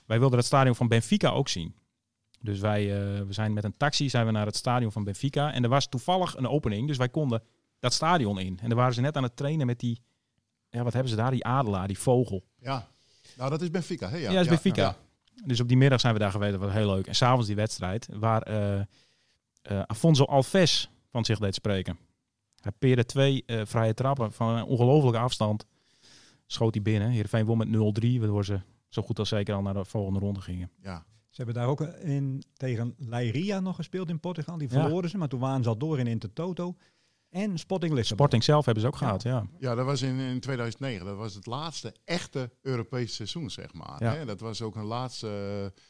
Wij 0.06 0.20
wilden 0.20 0.38
het 0.38 0.48
stadion 0.48 0.76
van 0.76 0.88
Benfica 0.88 1.30
ook 1.30 1.50
zien. 1.50 1.76
Dus 2.42 2.60
wij 2.60 2.82
eh, 2.82 3.22
we 3.22 3.34
zijn 3.34 3.54
met 3.54 3.64
een 3.64 3.78
taxi 3.78 4.10
zijn 4.10 4.26
we 4.26 4.32
naar 4.32 4.46
het 4.46 4.56
stadion 4.56 4.92
van 4.92 5.04
Benfica. 5.04 5.54
En 5.54 5.64
er 5.64 5.70
was 5.70 5.88
toevallig 5.88 6.36
een 6.38 6.48
opening, 6.48 6.88
dus 6.88 6.98
wij 6.98 7.10
konden 7.10 7.44
dat 7.80 7.94
stadion 7.94 8.40
in. 8.40 8.60
En 8.62 8.68
daar 8.68 8.78
waren 8.78 8.94
ze 8.94 9.02
net 9.02 9.18
aan 9.18 9.24
het 9.24 9.36
trainen 9.36 9.66
met 9.66 9.80
die, 9.80 10.02
ja, 10.70 10.84
wat 10.84 10.94
hebben 10.94 11.12
ze 11.12 11.18
daar? 11.18 11.32
Die 11.32 11.46
adelaar, 11.46 11.88
die 11.88 12.00
vogel. 12.00 12.44
Ja, 12.60 12.88
nou 13.38 13.50
dat 13.50 13.62
is 13.62 13.72
Benfica. 13.72 14.10
Hè? 14.10 14.18
Ja, 14.18 14.32
dat 14.32 14.42
is 14.42 14.48
Benfica. 14.48 14.82
ja. 14.82 14.96
Dus 15.46 15.60
op 15.60 15.68
die 15.68 15.78
middag 15.78 16.00
zijn 16.00 16.14
we 16.14 16.20
daar 16.20 16.32
geweest, 16.32 16.52
dat 16.52 16.62
was 16.62 16.74
heel 16.74 16.94
leuk. 16.94 17.08
En 17.08 17.16
s'avonds 17.16 17.48
die 17.48 17.56
wedstrijd, 17.56 18.08
waar 18.12 18.42
eh, 18.42 18.80
eh, 19.62 19.82
Afonso 19.86 20.24
Alves 20.24 20.90
van 21.12 21.26
zich 21.26 21.40
deed 21.40 21.56
spreken. 21.56 21.98
Hij 22.62 22.72
peerde 22.80 23.06
twee 23.06 23.44
eh, 23.46 23.62
vrije 23.66 23.94
trappen 23.94 24.32
van 24.32 24.56
een 24.56 24.64
ongelofelijke 24.64 25.20
afstand. 25.20 25.66
Schoot 26.46 26.74
hij 26.74 26.84
binnen. 26.84 27.10
Heerenveen 27.10 27.46
won 27.46 27.58
met 27.58 27.68
0-3, 27.68 27.72
waardoor 28.20 28.46
ze 28.46 28.62
zo 28.90 29.02
goed 29.02 29.20
als 29.20 29.30
zeker 29.30 29.56
al 29.56 29.62
naar 29.62 29.74
de 29.74 29.86
volgende 29.86 30.20
ronde 30.20 30.42
gingen. 30.42 30.72
Ja. 30.82 31.06
Ze 31.30 31.44
hebben 31.44 31.56
daar 31.56 31.68
ook 31.72 31.82
in, 31.82 32.44
tegen 32.54 32.94
Leiria 32.98 33.60
nog 33.60 33.76
gespeeld 33.76 34.10
in 34.10 34.20
Portugal. 34.20 34.58
Die 34.58 34.68
Ja. 34.72 34.82
verloren 34.82 35.10
ze, 35.10 35.18
maar 35.18 35.28
toen 35.28 35.40
waren 35.40 35.64
ze 35.64 35.70
al 35.70 35.78
door 35.78 36.00
in 36.00 36.08
Intertoto. 36.08 36.76
En 37.30 37.58
Sporting 37.58 37.92
Lissabon. 37.94 38.18
Sporting 38.18 38.44
zelf 38.44 38.66
hebben 38.66 38.84
ze 38.84 38.90
ook 38.90 38.96
gehad, 38.96 39.24
ja. 39.24 39.48
Ja, 39.60 39.76
dat 39.76 39.86
was 39.86 40.02
in, 40.02 40.20
in 40.20 40.40
2009. 40.40 41.06
Dat 41.06 41.18
was 41.18 41.34
het 41.34 41.46
laatste 41.46 41.94
echte 42.06 42.52
Europese 42.62 43.14
seizoen, 43.16 43.50
zeg 43.50 43.74
maar. 43.74 44.04
Ja. 44.04 44.14
Hè? 44.14 44.26
Dat 44.26 44.40
was 44.40 44.62
ook 44.62 44.76
een 44.76 44.84
laatste... 44.86 45.28
eh, 45.76 45.82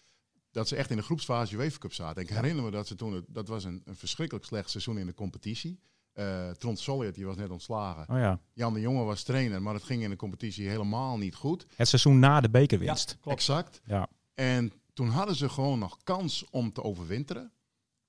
dat 0.52 0.68
ze 0.68 0.76
echt 0.76 0.90
in 0.90 0.98
de 0.98 1.04
groepsfase 1.04 1.56
UEFA 1.56 1.78
Cup 1.78 1.94
zaten. 1.94 2.22
Ik 2.22 2.30
herinner 2.30 2.64
me 2.64 2.72
dat 2.72 2.88
ze 2.88 2.96
toen... 2.96 3.14
het- 3.14 3.26
Dat 3.28 3.48
was 3.48 3.64
een, 3.64 3.82
een 3.86 3.96
verschrikkelijk 3.96 4.46
slecht 4.46 4.70
seizoen 4.70 4.98
in 4.98 5.06
de 5.06 5.14
competitie. 5.14 5.80
Eh 6.18 6.50
Trond 6.50 6.80
Solliet, 6.80 7.16
die 7.16 7.26
was 7.26 7.36
net 7.36 7.50
ontslagen. 7.50 8.16
Oh 8.16 8.20
ja. 8.20 8.40
Jan 8.54 8.74
de 8.74 8.80
Jonge 8.80 9.04
was 9.04 9.24
trainer, 9.24 9.62
maar 9.62 9.74
het 9.74 9.84
ging 9.84 10.04
in 10.04 10.10
de 10.10 10.16
competitie 10.16 10.68
helemaal 10.70 11.18
niet 11.18 11.36
goed. 11.36 11.66
Het 11.76 11.88
seizoen 11.88 12.20
na 12.20 12.42
de 12.42 12.50
bekerwinst. 12.50 13.18
klopt. 13.22 13.38
Exact. 13.38 13.82
Ja. 13.86 14.08
En 14.34 14.72
toen 14.94 15.10
hadden 15.10 15.36
ze 15.36 15.50
gewoon 15.50 15.80
nog 15.80 15.98
kans 16.04 16.46
om 16.50 16.74
te 16.74 16.84
overwinteren. 16.84 17.52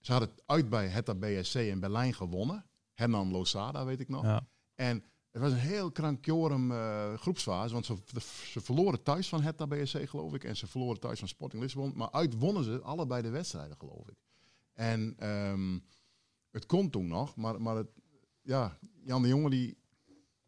Ze 0.00 0.12
hadden 0.12 0.30
het 0.30 0.42
uit 0.46 0.68
bij 0.68 0.86
Hertha 0.86 1.14
BSC 1.14 1.54
in 1.54 1.80
Berlijn 1.80 2.14
gewonnen. 2.14 2.64
Hernan 2.94 3.30
Losada, 3.30 3.84
weet 3.84 4.00
ik 4.00 4.08
nog. 4.08 4.24
Ja. 4.24 4.46
En 4.74 5.04
het 5.30 5.42
was 5.42 5.52
een 5.52 5.58
heel 5.58 5.90
krankjorum 5.90 6.72
eh 6.72 7.14
groepsfase. 7.14 7.72
Want 7.72 7.86
ze, 7.86 7.96
ze 8.50 8.60
verloren 8.60 9.02
thuis 9.02 9.28
van 9.28 9.42
Hertha 9.42 9.66
BSC, 9.66 10.08
geloof 10.08 10.34
ik. 10.34 10.44
En 10.44 10.56
ze 10.56 10.66
verloren 10.66 11.00
thuis 11.00 11.18
van 11.18 11.28
Sporting 11.28 11.62
Lissabon. 11.62 11.92
Maar 11.94 12.10
uit 12.10 12.38
wonnen 12.38 12.64
ze 12.64 12.80
allebei 12.80 13.22
de 13.22 13.30
wedstrijden, 13.30 13.76
geloof 13.78 14.08
ik. 14.08 14.16
En 14.72 15.14
ehm, 15.18 15.78
het 16.50 16.66
kon 16.66 16.90
toen 16.90 17.06
nog. 17.06 17.36
Maar, 17.36 17.62
maar 17.62 17.76
het, 17.76 17.88
ja, 18.48 18.78
Jan 19.04 19.22
de 19.22 19.28
Jonge 19.28 19.50
die 19.50 19.76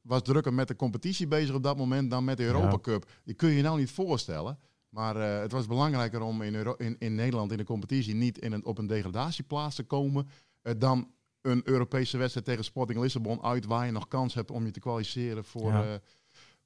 was 0.01 0.23
drukker 0.23 0.55
met 0.55 0.69
de 0.69 0.77
competitie 0.77 1.27
bezig 1.27 1.55
op 1.55 1.63
dat 1.63 1.77
moment 1.77 2.11
dan 2.11 2.25
met 2.25 2.37
de 2.37 2.45
Europa 2.45 2.71
Ja. 2.71 2.79
Cup. 2.81 3.11
Die 3.25 3.35
kun 3.35 3.49
je 3.49 3.57
je 3.57 3.63
nou 3.63 3.79
niet 3.79 3.91
voorstellen. 3.91 4.59
Maar 4.89 5.17
eh, 5.17 5.41
het 5.41 5.53
was 5.53 5.67
belangrijker 5.67 6.21
om 6.21 6.43
in, 6.43 6.55
Euro- 6.55 6.75
in, 6.75 6.97
in 6.99 7.15
Nederland 7.15 7.51
in 7.53 7.57
de 7.59 7.65
competitie 7.65 8.15
niet 8.15 8.39
in 8.39 8.53
een, 8.53 8.65
op 8.65 8.79
een 8.79 8.87
degradatieplaats 8.87 9.77
te 9.77 9.83
komen. 9.83 10.29
eh, 10.63 10.75
dan 10.79 11.11
een 11.41 11.63
Europese 11.65 12.17
wedstrijd 12.19 12.47
tegen 12.47 12.65
Sporting 12.65 13.01
Lissabon 13.01 13.43
uit 13.43 13.65
waar 13.65 13.87
je 13.87 13.93
nog 13.93 14.09
kans 14.09 14.35
hebt 14.35 14.51
om 14.51 14.65
je 14.65 14.71
te 14.71 14.81
kwalificeren 14.81 15.45
voor, 15.45 15.73
Ja. 15.73 15.85
eh, 15.93 15.99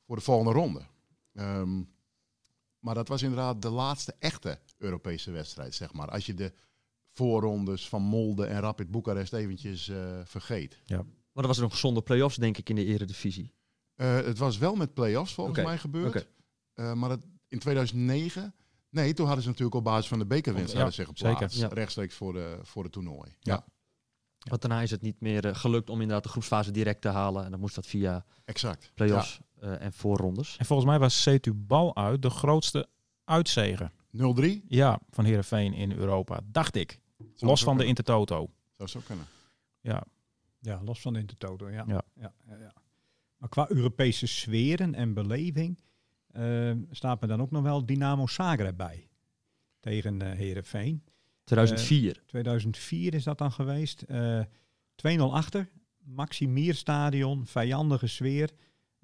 voor 0.07 0.17
de 0.17 0.23
volgende 0.23 0.53
ronde. 0.53 0.81
Ehm, 1.35 1.83
maar 2.79 2.95
dat 2.95 3.09
was 3.09 3.23
inderdaad 3.23 3.63
de 3.63 3.71
laatste 3.71 4.15
echte 4.19 4.59
Europese 4.79 5.31
wedstrijd, 5.31 5.75
zeg 5.75 5.93
maar. 5.93 6.09
Als 6.11 6.27
je 6.27 6.35
de 6.35 6.53
voorrondes 7.13 7.89
van 7.89 8.03
Molde 8.03 8.47
en 8.47 8.61
Rapid 8.61 8.91
Boekarest 8.91 9.33
eventjes 9.33 9.91
vergeet. 10.25 10.79
Maar 11.35 11.43
er 11.43 11.49
was 11.49 11.57
er 11.57 11.63
nog 11.63 11.77
zonder 11.77 12.03
play-offs, 12.03 12.37
denk 12.37 12.59
ik, 12.59 12.69
in 12.69 12.77
de 12.77 12.85
eredivisie. 12.85 13.53
Eh, 13.95 14.15
het 14.15 14.39
was 14.39 14.59
wel 14.59 14.75
met 14.75 14.95
play-offs 14.95 15.33
volgens 15.35 15.63
mij 15.63 15.79
gebeurd. 15.79 16.09
oké. 16.09 16.27
Eh, 16.75 16.93
maar 16.93 17.11
het, 17.11 17.27
in 17.49 17.59
2009... 17.59 18.55
Nee, 18.91 19.15
toen 19.15 19.27
hadden 19.27 19.43
ze 19.43 19.49
natuurlijk 19.49 19.77
op 19.77 19.85
basis 19.85 20.09
van 20.09 20.19
de 20.19 20.27
bekerwinst 20.27 20.73
Ja, 20.73 20.77
hadden 20.77 20.95
ze 20.95 21.05
geplaatst. 21.05 21.55
zeker, 21.55 21.69
ja. 21.69 21.75
Rechtstreeks 21.75 22.15
voor, 22.15 22.33
de, 22.33 22.59
voor 22.63 22.83
het 22.83 22.93
toernooi. 22.93 23.35
Ja. 23.41 23.65
Want 24.39 24.61
daarna 24.61 24.81
is 24.83 24.91
het 24.91 25.03
niet 25.03 25.21
meer 25.21 25.47
eh, 25.47 25.55
gelukt 25.55 25.91
om 25.91 26.01
inderdaad 26.01 26.23
de 26.25 26.29
groepsfase 26.29 26.71
direct 26.71 27.01
te 27.01 27.09
halen. 27.09 27.45
En 27.45 27.51
dan 27.51 27.61
moest 27.61 27.75
dat 27.75 27.87
via 27.87 28.25
exact. 28.45 28.91
play-offs 28.95 29.41
eh, 29.61 29.81
en 29.81 29.93
voorrondes. 29.93 30.57
En 30.59 30.67
volgens 30.67 30.89
mij 30.89 30.99
was 30.99 31.23
Setubal 31.23 31.97
uit 31.97 32.23
de 32.23 32.31
grootste 32.31 32.89
uitzegen. 33.25 33.93
Ja. 34.11 34.35
0-3? 34.41 34.47
Ja, 34.69 35.01
van 35.11 35.25
Heerenveen 35.25 35.73
in 35.73 35.93
Europa, 35.93 36.41
dacht 36.45 36.77
ik. 36.77 37.01
Los 37.37 37.63
van 37.63 37.77
de. 37.77 37.85
Intertoto. 37.85 38.51
Zou 38.77 38.89
zo 38.89 39.01
kunnen. 39.07 39.27
Ja, 39.81 40.05
Ja, 40.65 40.81
los 40.85 41.01
van 41.01 41.13
de 41.13 41.19
Intertoto, 41.19 41.71
ja. 41.71 41.85
Ja. 41.87 42.05
Ja, 42.15 42.33
ja. 42.47 42.73
Maar 43.37 43.49
qua 43.49 43.67
Europese 43.69 44.27
sferen 44.27 44.95
en 44.95 45.15
beleving 45.15 45.81
eh, 46.31 46.73
staat 46.91 47.21
me 47.21 47.27
dan 47.27 47.41
ook 47.41 47.51
nog 47.51 47.63
wel 47.63 47.87
Dynamo 47.87 48.27
Zagreb 48.27 48.77
bij. 48.77 49.09
Tegen 49.81 50.23
eh 50.23 50.39
Herenveen. 50.39 51.03
2004. 51.45 52.23
2004 52.27 53.15
is 53.15 53.25
dat 53.25 53.39
dan 53.39 53.53
geweest. 53.53 54.03
Eh 54.03 54.41
2-0 54.97 55.21
achter. 55.21 55.69
Maximierstadion, 55.99 57.47
vijandige 57.47 58.07
sfeer. 58.07 58.51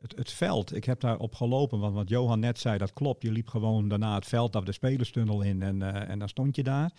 Het, 0.00 0.16
het 0.16 0.30
veld, 0.30 0.74
ik 0.74 0.84
heb 0.84 1.00
daar 1.00 1.18
op 1.18 1.34
gelopen, 1.34 1.78
want 1.78 1.94
wat 1.94 2.08
Johan 2.08 2.40
net 2.40 2.58
zei, 2.58 2.78
dat 2.78 2.92
klopt. 2.92 3.22
Je 3.22 3.32
liep 3.32 3.48
gewoon 3.48 3.88
daarna 3.88 4.14
het 4.14 4.26
veld 4.26 4.56
af 4.56 4.64
de 4.64 4.72
spelerstunnel 4.72 5.42
in 5.42 5.62
en, 5.62 5.82
eh, 5.82 6.08
en 6.08 6.18
dan 6.18 6.28
stond 6.28 6.56
je 6.56 6.62
daar. 6.62 6.92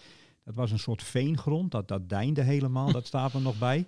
Dat 0.43 0.55
was 0.55 0.71
een 0.71 0.79
soort 0.79 1.03
veengrond, 1.03 1.71
dat, 1.71 1.87
dat 1.87 2.09
deinde 2.09 2.41
helemaal, 2.41 2.91
dat 2.91 3.07
staat 3.07 3.33
er 3.33 3.41
nog 3.41 3.59
bij. 3.59 3.87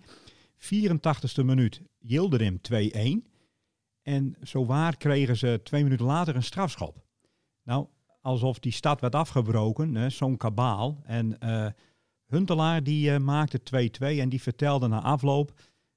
84ste 0.63 1.43
minuut, 1.43 1.81
Yildirim 1.99 2.59
2-1. 2.71 3.31
En 4.01 4.35
zowaar 4.41 4.97
kregen 4.97 5.37
ze 5.37 5.59
twee 5.63 5.83
minuten 5.83 6.05
later 6.05 6.35
een 6.35 6.43
strafschop. 6.43 7.03
Nou, 7.63 7.87
alsof 8.21 8.59
die 8.59 8.71
stad 8.71 9.01
werd 9.01 9.15
afgebroken, 9.15 10.11
zo'n 10.11 10.37
kabaal. 10.37 11.01
En 11.05 11.39
eh, 11.39 11.65
Huntelaar 12.27 12.83
die 12.83 13.11
eh, 13.11 13.19
maakte 13.19 13.59
2-2 13.59 14.19
en 14.19 14.29
die 14.29 14.41
vertelde 14.41 14.87
na 14.87 15.01
afloop 15.01 15.53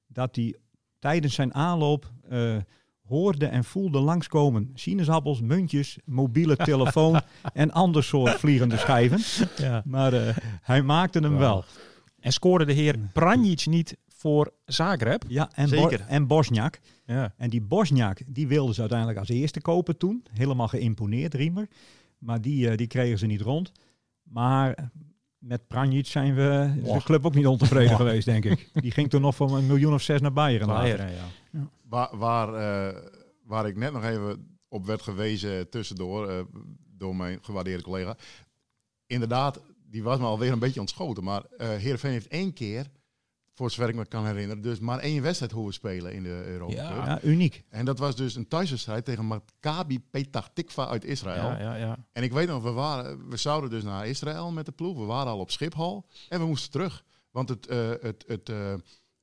dat 0.07 0.35
hij 0.35 0.55
tijdens 0.99 1.33
zijn 1.33 1.53
aanloop 1.53 2.11
eh, 2.29 2.55
hoorde 3.03 3.45
en 3.45 3.63
voelde 3.63 3.99
langskomen 3.99 4.71
sinaasappels, 4.73 5.41
muntjes, 5.41 5.97
mobiele 6.05 6.55
telefoon 6.71 7.21
en 7.53 7.71
ander 7.71 8.03
soort 8.03 8.39
vliegende 8.39 8.77
schijven. 8.77 9.19
ja. 9.57 9.81
Maar 9.85 10.13
hij 10.61 10.81
maakte 10.81 11.19
hem 11.19 11.31
Wow. 11.31 11.39
wel. 11.39 11.63
En 12.19 12.31
scoorde 12.31 12.65
de 12.65 12.73
heer 12.73 12.97
Pranjic 13.13 13.65
niet 13.65 13.97
voor 14.17 14.53
Zagreb? 14.65 15.23
Ja, 15.27 15.49
en, 15.53 15.69
Bo- 15.69 15.89
en 15.89 16.27
Bosniak. 16.27 16.79
Ja. 17.05 17.33
En 17.37 17.49
die 17.49 17.61
Bosniak, 17.61 18.21
die 18.27 18.47
wilden 18.47 18.73
ze 18.73 18.79
uiteindelijk 18.79 19.19
als 19.19 19.29
eerste 19.29 19.61
kopen 19.61 19.97
toen. 19.97 20.23
Helemaal 20.31 20.67
geïmponeerd, 20.67 21.33
Riemer. 21.33 21.67
Maar 22.17 22.41
die, 22.41 22.69
eh, 22.69 22.77
die 22.77 22.87
kregen 22.87 23.17
ze 23.17 23.25
niet 23.25 23.41
rond. 23.41 23.71
Maar 24.23 24.91
met 25.37 25.67
Pranjic 25.67 26.05
zijn 26.05 26.35
we 26.35 26.73
de 26.83 27.01
club 27.03 27.25
ook 27.25 27.35
niet 27.35 27.47
ontevreden 27.47 27.87
Wow. 27.89 27.97
geweest, 27.97 28.25
denk 28.25 28.45
ik. 28.45 28.69
Die 28.73 28.91
ging 28.91 29.09
toen 29.09 29.21
nog 29.21 29.35
voor 29.35 29.57
een 29.57 29.67
miljoen 29.67 29.93
of 29.93 30.01
zes 30.01 30.21
naar 30.21 30.33
Bayern. 30.33 30.67
later. 30.67 30.97
Bayern, 30.97 31.13
ja. 31.51 31.69
Waar, 31.89 32.17
waar, 32.17 32.53
eh, 32.53 33.01
waar 33.43 33.67
ik 33.67 33.77
net 33.77 33.93
nog 33.93 34.03
even 34.03 34.57
op 34.67 34.85
werd 34.85 35.01
gewezen 35.01 35.69
tussendoor 35.69 36.29
eh, 36.29 36.39
door 36.97 37.15
mijn 37.15 37.39
gewaardeerde 37.41 37.83
collega. 37.83 38.15
Inderdaad, 39.07 39.61
die 39.89 40.03
was 40.03 40.19
me 40.19 40.25
alweer 40.25 40.51
een 40.51 40.59
beetje 40.59 40.79
ontschoten. 40.79 41.23
Maar 41.23 41.43
eh 41.57 41.67
Heerenveen 41.69 42.11
heeft 42.11 42.27
één 42.27 42.53
keer, 42.53 42.85
voor 43.57 43.71
zover 43.71 43.89
ik 43.89 43.95
me 43.95 44.05
kan 44.05 44.25
herinneren, 44.25 44.61
dus 44.61 44.79
maar 44.79 44.99
één 44.99 45.21
wedstrijd 45.21 45.51
hoeven 45.51 45.73
spelen 45.73 46.13
in 46.13 46.23
de 46.23 46.43
Europa 46.45 46.73
Ja. 46.73 46.93
Cup. 46.93 47.05
Ja, 47.05 47.21
uniek. 47.23 47.63
En 47.69 47.85
dat 47.85 47.99
was 47.99 48.15
dus 48.15 48.35
een 48.35 48.47
thuiswedstrijd 48.47 49.05
tegen 49.05 49.25
Maccabi 49.25 49.99
Petah 49.99 50.45
Tikva 50.53 50.87
uit 50.87 51.05
Israël. 51.05 51.43
Ja, 51.43 51.59
ja, 51.59 51.75
ja. 51.75 51.97
En 52.11 52.23
ik 52.23 52.31
weet 52.31 52.47
nog, 52.47 52.63
we, 52.63 52.71
waren, 52.71 53.29
we 53.29 53.37
zouden 53.37 53.69
dus 53.69 53.83
naar 53.83 54.07
Israël 54.07 54.51
met 54.51 54.65
de 54.65 54.71
ploeg. 54.71 54.97
We 54.97 55.03
waren 55.03 55.31
al 55.31 55.39
op 55.39 55.51
Schiphol 55.51 56.05
en 56.29 56.39
we 56.39 56.45
moesten 56.45 56.71
terug. 56.71 57.03
Want 57.31 57.49
het, 57.49 57.67
eh, 57.67 57.89
het, 58.01 58.23
het 58.27 58.49
eh, 58.49 58.73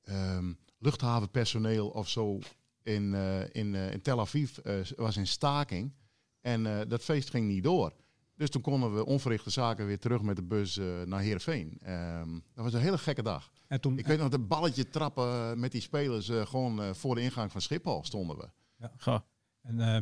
ehm, 0.04 0.52
luchthavenpersoneel 0.78 1.88
of 1.88 2.08
zo 2.08 2.38
in, 2.82 3.14
eh, 3.14 3.40
in, 3.52 3.74
eh, 3.74 3.92
in 3.92 4.02
Tel 4.02 4.20
Aviv 4.20 4.58
eh, 4.58 4.74
was 4.96 5.16
in 5.16 5.26
staking. 5.26 5.92
En 6.40 6.66
eh, 6.66 6.80
dat 6.88 7.02
feest 7.04 7.30
ging 7.30 7.46
niet 7.48 7.62
door. 7.62 7.92
Dus 8.36 8.50
toen 8.50 8.62
konden 8.62 8.94
we 8.94 9.04
onverrichte 9.06 9.50
zaken 9.50 9.86
weer 9.86 9.98
terug 9.98 10.22
met 10.22 10.36
de 10.36 10.42
bus 10.42 10.76
eh, 10.78 10.86
naar 11.04 11.20
Heerenveen. 11.20 11.78
Ehm 11.82 12.32
dat 12.54 12.64
was 12.64 12.72
een 12.72 12.80
hele 12.80 12.98
gekke 12.98 13.22
dag. 13.22 13.50
En 13.74 13.80
toen, 13.80 13.98
Ik 13.98 14.06
weet 14.06 14.18
nog, 14.18 14.28
dat 14.28 14.48
balletje 14.48 14.88
trappen 14.88 15.24
eh, 15.26 15.52
met 15.56 15.72
die 15.72 15.80
spelers 15.80 16.28
eh, 16.28 16.46
gewoon 16.46 16.82
eh, 16.82 16.90
voor 16.94 17.14
de 17.14 17.20
ingang 17.20 17.52
van 17.52 17.60
Schiphol 17.60 18.04
stonden 18.04 18.36
we. 18.38 18.48
Goh. 18.98 19.18
en, 19.62 19.80
eh, 19.80 20.00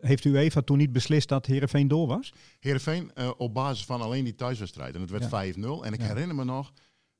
heeft 0.00 0.24
u 0.24 0.36
Eva 0.36 0.60
toen 0.62 0.78
niet 0.78 0.92
beslist 0.92 1.28
dat 1.28 1.46
Heerenveen 1.46 1.88
door 1.88 2.06
was? 2.06 2.32
Heerenveen 2.60 3.14
eh, 3.14 3.30
op 3.36 3.54
basis 3.54 3.84
van 3.84 4.00
alleen 4.00 4.24
die 4.24 4.34
thuiswedstrijd. 4.34 4.94
En 4.94 5.00
het 5.00 5.10
werd 5.10 5.22
Ja. 5.22 5.28
5-0. 5.28 5.84
En 5.84 5.92
ik 5.92 6.00
Ja. 6.00 6.06
herinner 6.06 6.36
me 6.36 6.44
nog, 6.44 6.72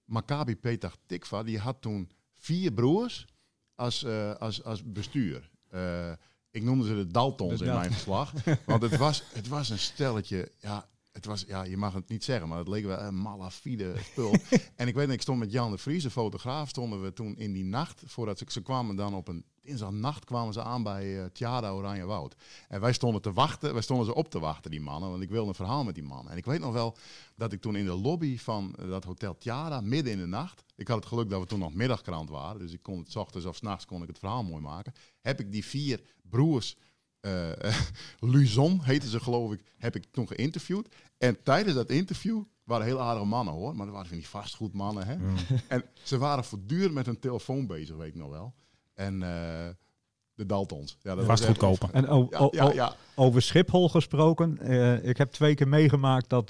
Maccabi 0.04 0.56
Petah 0.56 0.92
Tikva, 1.06 1.42
die 1.42 1.58
had 1.58 1.80
toen 1.80 2.10
vier 2.34 2.72
broers 2.72 3.26
als, 3.74 4.06
als, 4.38 4.64
als 4.64 4.82
bestuur. 4.92 5.50
Eh, 5.68 6.12
ik 6.50 6.62
noemde 6.62 6.86
ze 6.86 6.94
de 6.94 7.06
Daltons 7.06 7.58
De 7.58 7.64
in 7.64 7.72
mijn 7.74 7.92
verslag. 7.92 8.32
Want 8.66 8.82
het 8.82 8.96
was, 8.96 9.22
het 9.32 9.48
was 9.48 9.70
een 9.70 9.78
stelletje, 9.78 10.50
ja, 10.60 10.88
het 11.12 11.26
was, 11.26 11.44
ja, 11.46 11.64
je 11.64 11.76
mag 11.76 11.92
het 11.92 12.08
niet 12.08 12.24
zeggen, 12.24 12.48
maar 12.48 12.58
het 12.58 12.68
leek 12.68 12.84
wel 12.84 12.98
een 12.98 13.22
malafide 13.22 13.94
spul. 13.98 14.34
en 14.76 14.88
ik 14.88 14.94
weet 14.94 15.06
niet, 15.06 15.14
ik 15.14 15.22
stond 15.22 15.38
met 15.38 15.52
Jan 15.52 15.70
de 15.70 15.78
Vries, 15.78 16.02
de 16.02 16.10
fotograaf, 16.10 16.68
stonden 16.68 17.02
we 17.02 17.12
toen 17.12 17.36
in 17.36 17.52
die 17.52 17.64
nacht, 17.64 18.02
voordat 18.06 18.38
ze, 18.38 18.44
ze 18.48 18.62
kwamen 18.62 18.96
dan 18.96 19.14
op 19.14 19.28
een 19.28 19.44
dinsdagnacht 19.62 20.24
kwamen 20.24 20.52
ze 20.52 20.62
aan 20.62 20.82
bij 20.82 21.06
uh, 21.06 21.24
Tjada 21.24 21.70
Oranje 21.70 22.04
Woud. 22.04 22.36
En 22.68 22.80
wij 22.80 22.92
stonden 22.92 23.22
te 23.22 23.32
wachten, 23.32 23.72
wij 23.72 23.82
stonden 23.82 24.06
ze 24.06 24.14
op 24.14 24.30
te 24.30 24.38
wachten, 24.38 24.70
die 24.70 24.80
mannen, 24.80 25.10
want 25.10 25.22
ik 25.22 25.30
wilde 25.30 25.48
een 25.48 25.54
verhaal 25.54 25.84
met 25.84 25.94
die 25.94 26.04
mannen. 26.04 26.32
En 26.32 26.38
ik 26.38 26.44
weet 26.44 26.60
nog 26.60 26.72
wel 26.72 26.96
dat 27.36 27.52
ik 27.52 27.60
toen 27.60 27.76
in 27.76 27.84
de 27.84 27.94
lobby 27.94 28.38
van 28.38 28.74
eh, 28.78 28.88
dat 28.88 29.04
hotel 29.04 29.38
Tjada, 29.38 29.80
midden 29.80 30.12
in 30.12 30.18
de 30.18 30.26
nacht, 30.26 30.64
ik 30.76 30.88
had 30.88 30.96
het 30.96 31.06
geluk 31.06 31.30
dat 31.30 31.40
we 31.40 31.46
toen 31.46 31.58
nog 31.58 31.74
middagkrant 31.74 32.30
waren, 32.30 32.58
dus 32.58 32.72
ik 32.72 32.82
kon 32.82 32.98
het 32.98 33.10
's 33.10 33.16
ochtends 33.16 33.46
of 33.46 33.56
's 33.56 33.60
nachts 33.60 33.84
kon 33.84 34.02
ik 34.02 34.08
het 34.08 34.18
verhaal 34.18 34.44
mooi 34.44 34.62
maken, 34.62 34.92
heb 35.20 35.40
ik 35.40 35.52
die 35.52 35.64
vier 35.64 36.00
broers 36.22 36.76
eh 37.22 37.74
Luzon 38.34 38.80
heette 38.82 39.08
ze 39.08 39.20
geloof 39.20 39.52
ik, 39.52 39.60
heb 39.78 39.96
ik 39.96 40.04
toen 40.10 40.26
geïnterviewd. 40.26 40.88
En 41.18 41.42
tijdens 41.42 41.74
dat 41.74 41.90
interview 41.90 42.42
waren 42.64 42.86
hele 42.86 42.98
aardige 42.98 43.26
mannen 43.26 43.54
hoor, 43.54 43.76
maar 43.76 43.84
dat 43.86 43.94
waren 43.94 44.08
van 44.08 44.18
die 44.18 44.28
vastgoedmannen. 44.28 45.06
Hè? 45.06 45.16
En 45.68 45.84
ze 46.02 46.18
waren 46.18 46.44
voortdurend 46.44 46.94
met 46.94 47.06
hun 47.06 47.18
telefoon 47.18 47.66
bezig, 47.66 47.96
weet 47.96 48.08
ik 48.08 48.14
nog 48.14 48.30
wel. 48.30 48.54
En 48.94 49.22
eh, 49.22 49.68
de 50.34 50.46
Daltons. 50.46 50.96
Ja, 51.02 51.14
dat 51.14 51.26
was 51.26 51.40
Vastgoed 51.40 51.58
kopen. 51.58 51.92
En 51.92 52.28
Ja, 52.30 52.48
ja, 52.50 52.72
ja. 52.72 52.94
over 53.14 53.42
Schiphol 53.42 53.88
gesproken. 53.88 54.58
eh, 54.58 55.04
ik 55.08 55.16
heb 55.16 55.30
twee 55.32 55.54
keer 55.54 55.68
meegemaakt 55.68 56.28
dat, 56.28 56.48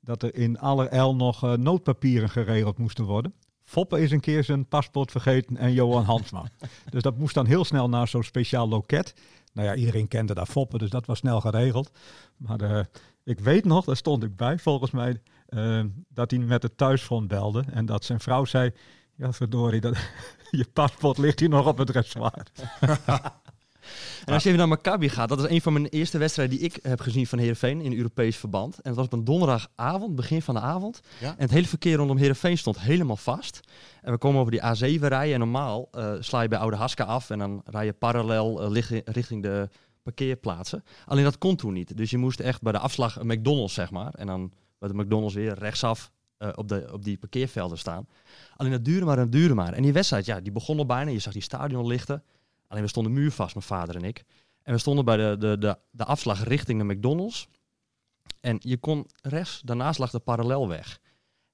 dat 0.00 0.22
er 0.22 0.34
in 0.34 0.58
allerijl 0.58 1.16
nog 1.16 1.56
noodpapieren 1.56 2.30
geregeld 2.30 2.78
moesten 2.78 3.04
worden. 3.04 3.34
Foppe 3.70 4.00
is 4.00 4.10
een 4.10 4.20
keer 4.20 4.44
zijn 4.44 4.66
paspoort 4.66 5.10
vergeten 5.10 5.56
en 5.56 5.72
Johan 5.72 6.04
Hansma. 6.04 6.44
dus 6.90 7.02
dat 7.02 7.18
moest 7.18 7.34
dan 7.34 7.46
heel 7.46 7.64
snel 7.64 7.88
naar 7.88 8.08
zo'n 8.08 8.22
speciaal 8.22 8.68
loket. 8.68 9.14
Nou 9.52 9.68
ja, 9.68 9.74
iedereen 9.74 10.08
kende 10.08 10.34
daar 10.34 10.46
Foppe, 10.46 10.78
dus 10.78 10.90
dat 10.90 11.06
was 11.06 11.18
snel 11.18 11.40
geregeld. 11.40 11.90
Maar 12.36 12.60
eh, 12.60 12.84
ik 13.24 13.40
weet 13.40 13.64
nog, 13.64 13.84
daar 13.84 13.96
stond 13.96 14.22
ik 14.22 14.36
bij 14.36 14.58
volgens 14.58 14.90
mij, 14.90 15.20
eh, 15.46 15.84
dat 16.08 16.30
hij 16.30 16.40
met 16.40 16.62
het 16.62 16.76
thuisfront 16.76 17.28
belde. 17.28 17.64
En 17.72 17.86
dat 17.86 18.04
zijn 18.04 18.20
vrouw 18.20 18.44
zei, 18.44 18.70
ja 19.16 19.32
verdorie, 19.32 19.80
dat, 19.80 19.96
je 20.50 20.66
paspoort 20.72 21.18
ligt 21.18 21.40
hier 21.40 21.48
nog 21.48 21.66
op 21.66 21.78
het 21.78 21.90
reservoir. 21.90 22.46
En 24.24 24.34
als 24.34 24.42
je 24.42 24.48
even 24.48 24.60
naar 24.60 24.68
Maccabi 24.68 25.08
gaat, 25.08 25.28
dat 25.28 25.38
is 25.38 25.50
een 25.50 25.60
van 25.60 25.72
mijn 25.72 25.86
eerste 25.86 26.18
wedstrijden 26.18 26.56
die 26.56 26.66
ik 26.66 26.78
heb 26.82 27.00
gezien 27.00 27.26
van 27.26 27.38
Heerenveen 27.38 27.80
in 27.80 27.96
Europees 27.96 28.36
verband. 28.36 28.74
En 28.74 28.80
het 28.82 28.94
was 28.94 29.04
op 29.04 29.12
een 29.12 29.24
donderdagavond, 29.24 30.16
begin 30.16 30.42
van 30.42 30.54
de 30.54 30.60
avond. 30.60 31.00
En 31.20 31.34
het 31.36 31.50
hele 31.50 31.66
verkeer 31.66 31.96
rondom 31.96 32.16
Heerenveen 32.16 32.58
stond 32.58 32.80
helemaal 32.80 33.16
vast. 33.16 33.60
En 34.02 34.12
we 34.12 34.18
komen 34.18 34.40
over 34.40 34.52
die 34.52 34.60
A7 34.60 35.00
rijden 35.00 35.34
en 35.34 35.38
normaal 35.38 35.88
eh, 35.90 36.12
sla 36.20 36.40
je 36.40 36.48
bij 36.48 36.58
Oude 36.58 36.76
Haska 36.76 37.04
af 37.04 37.30
en 37.30 37.38
dan 37.38 37.62
rij 37.64 37.84
je 37.84 37.92
parallel 37.92 38.62
eh, 38.62 39.00
richting 39.04 39.42
de 39.42 39.68
parkeerplaatsen. 40.02 40.84
Alleen 41.06 41.24
dat 41.24 41.38
kon 41.38 41.56
toen 41.56 41.72
niet. 41.72 41.96
Dus 41.96 42.10
je 42.10 42.18
moest 42.18 42.40
echt 42.40 42.62
bij 42.62 42.72
de 42.72 42.78
afslag 42.78 43.18
een 43.18 43.26
McDonald's, 43.26 43.74
zeg 43.74 43.90
maar. 43.90 44.14
En 44.14 44.26
dan 44.26 44.52
bij 44.78 44.88
de 44.88 44.94
McDonald's 44.94 45.34
weer 45.34 45.58
rechtsaf 45.58 46.10
eh, 46.36 46.48
op, 46.54 46.68
de, 46.68 46.88
op 46.92 47.04
die 47.04 47.18
parkeervelden 47.18 47.78
staan. 47.78 48.06
Alleen 48.56 48.72
dat 48.72 48.84
duurde 48.84 49.04
maar 49.04 49.18
en 49.18 49.30
duurde 49.30 49.54
maar. 49.54 49.72
En 49.72 49.82
die 49.82 49.92
wedstrijd, 49.92 50.26
ja, 50.26 50.40
die 50.40 50.52
begon 50.52 50.78
al 50.78 50.86
bijna. 50.86 51.10
Je 51.10 51.18
zag 51.18 51.32
die 51.32 51.42
stadion 51.42 51.86
lichten. 51.86 52.22
Alleen 52.70 52.82
we 52.82 52.88
stonden 52.88 53.12
muurvast, 53.12 53.54
mijn 53.54 53.66
vader 53.66 53.96
en 53.96 54.04
ik. 54.04 54.24
En 54.62 54.72
we 54.72 54.78
stonden 54.78 55.04
bij 55.04 55.16
de, 55.16 55.36
de, 55.38 55.58
de, 55.58 55.78
de 55.90 56.04
afslag 56.04 56.44
richting 56.44 56.78
de 56.78 56.94
McDonald's. 56.94 57.48
En 58.40 58.56
je 58.58 58.76
kon 58.76 59.06
rechts, 59.22 59.60
daarnaast 59.64 59.98
lag 59.98 60.10
de 60.10 60.18
parallelweg. 60.18 61.00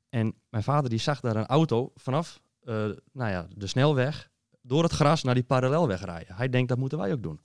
En 0.09 0.35
mijn 0.51 0.63
vader 0.63 0.91
die 0.91 0.99
zag 0.99 1.21
daar 1.21 1.37
een 1.37 1.47
auto 1.47 1.91
vanaf 1.95 2.41
eh, 2.63 2.75
nou 3.13 3.31
ja, 3.31 3.47
de 3.55 3.67
snelweg 3.67 4.31
door 4.63 4.83
het 4.83 4.93
gras 4.93 5.23
naar 5.23 5.35
die 5.35 5.43
parallelweg 5.43 6.05
rijden. 6.05 6.35
Hij 6.35 6.49
denkt, 6.49 6.69
dat 6.69 6.79
moeten 6.79 6.99
wij 6.99 7.13
ook 7.13 7.23
doen. 7.23 7.41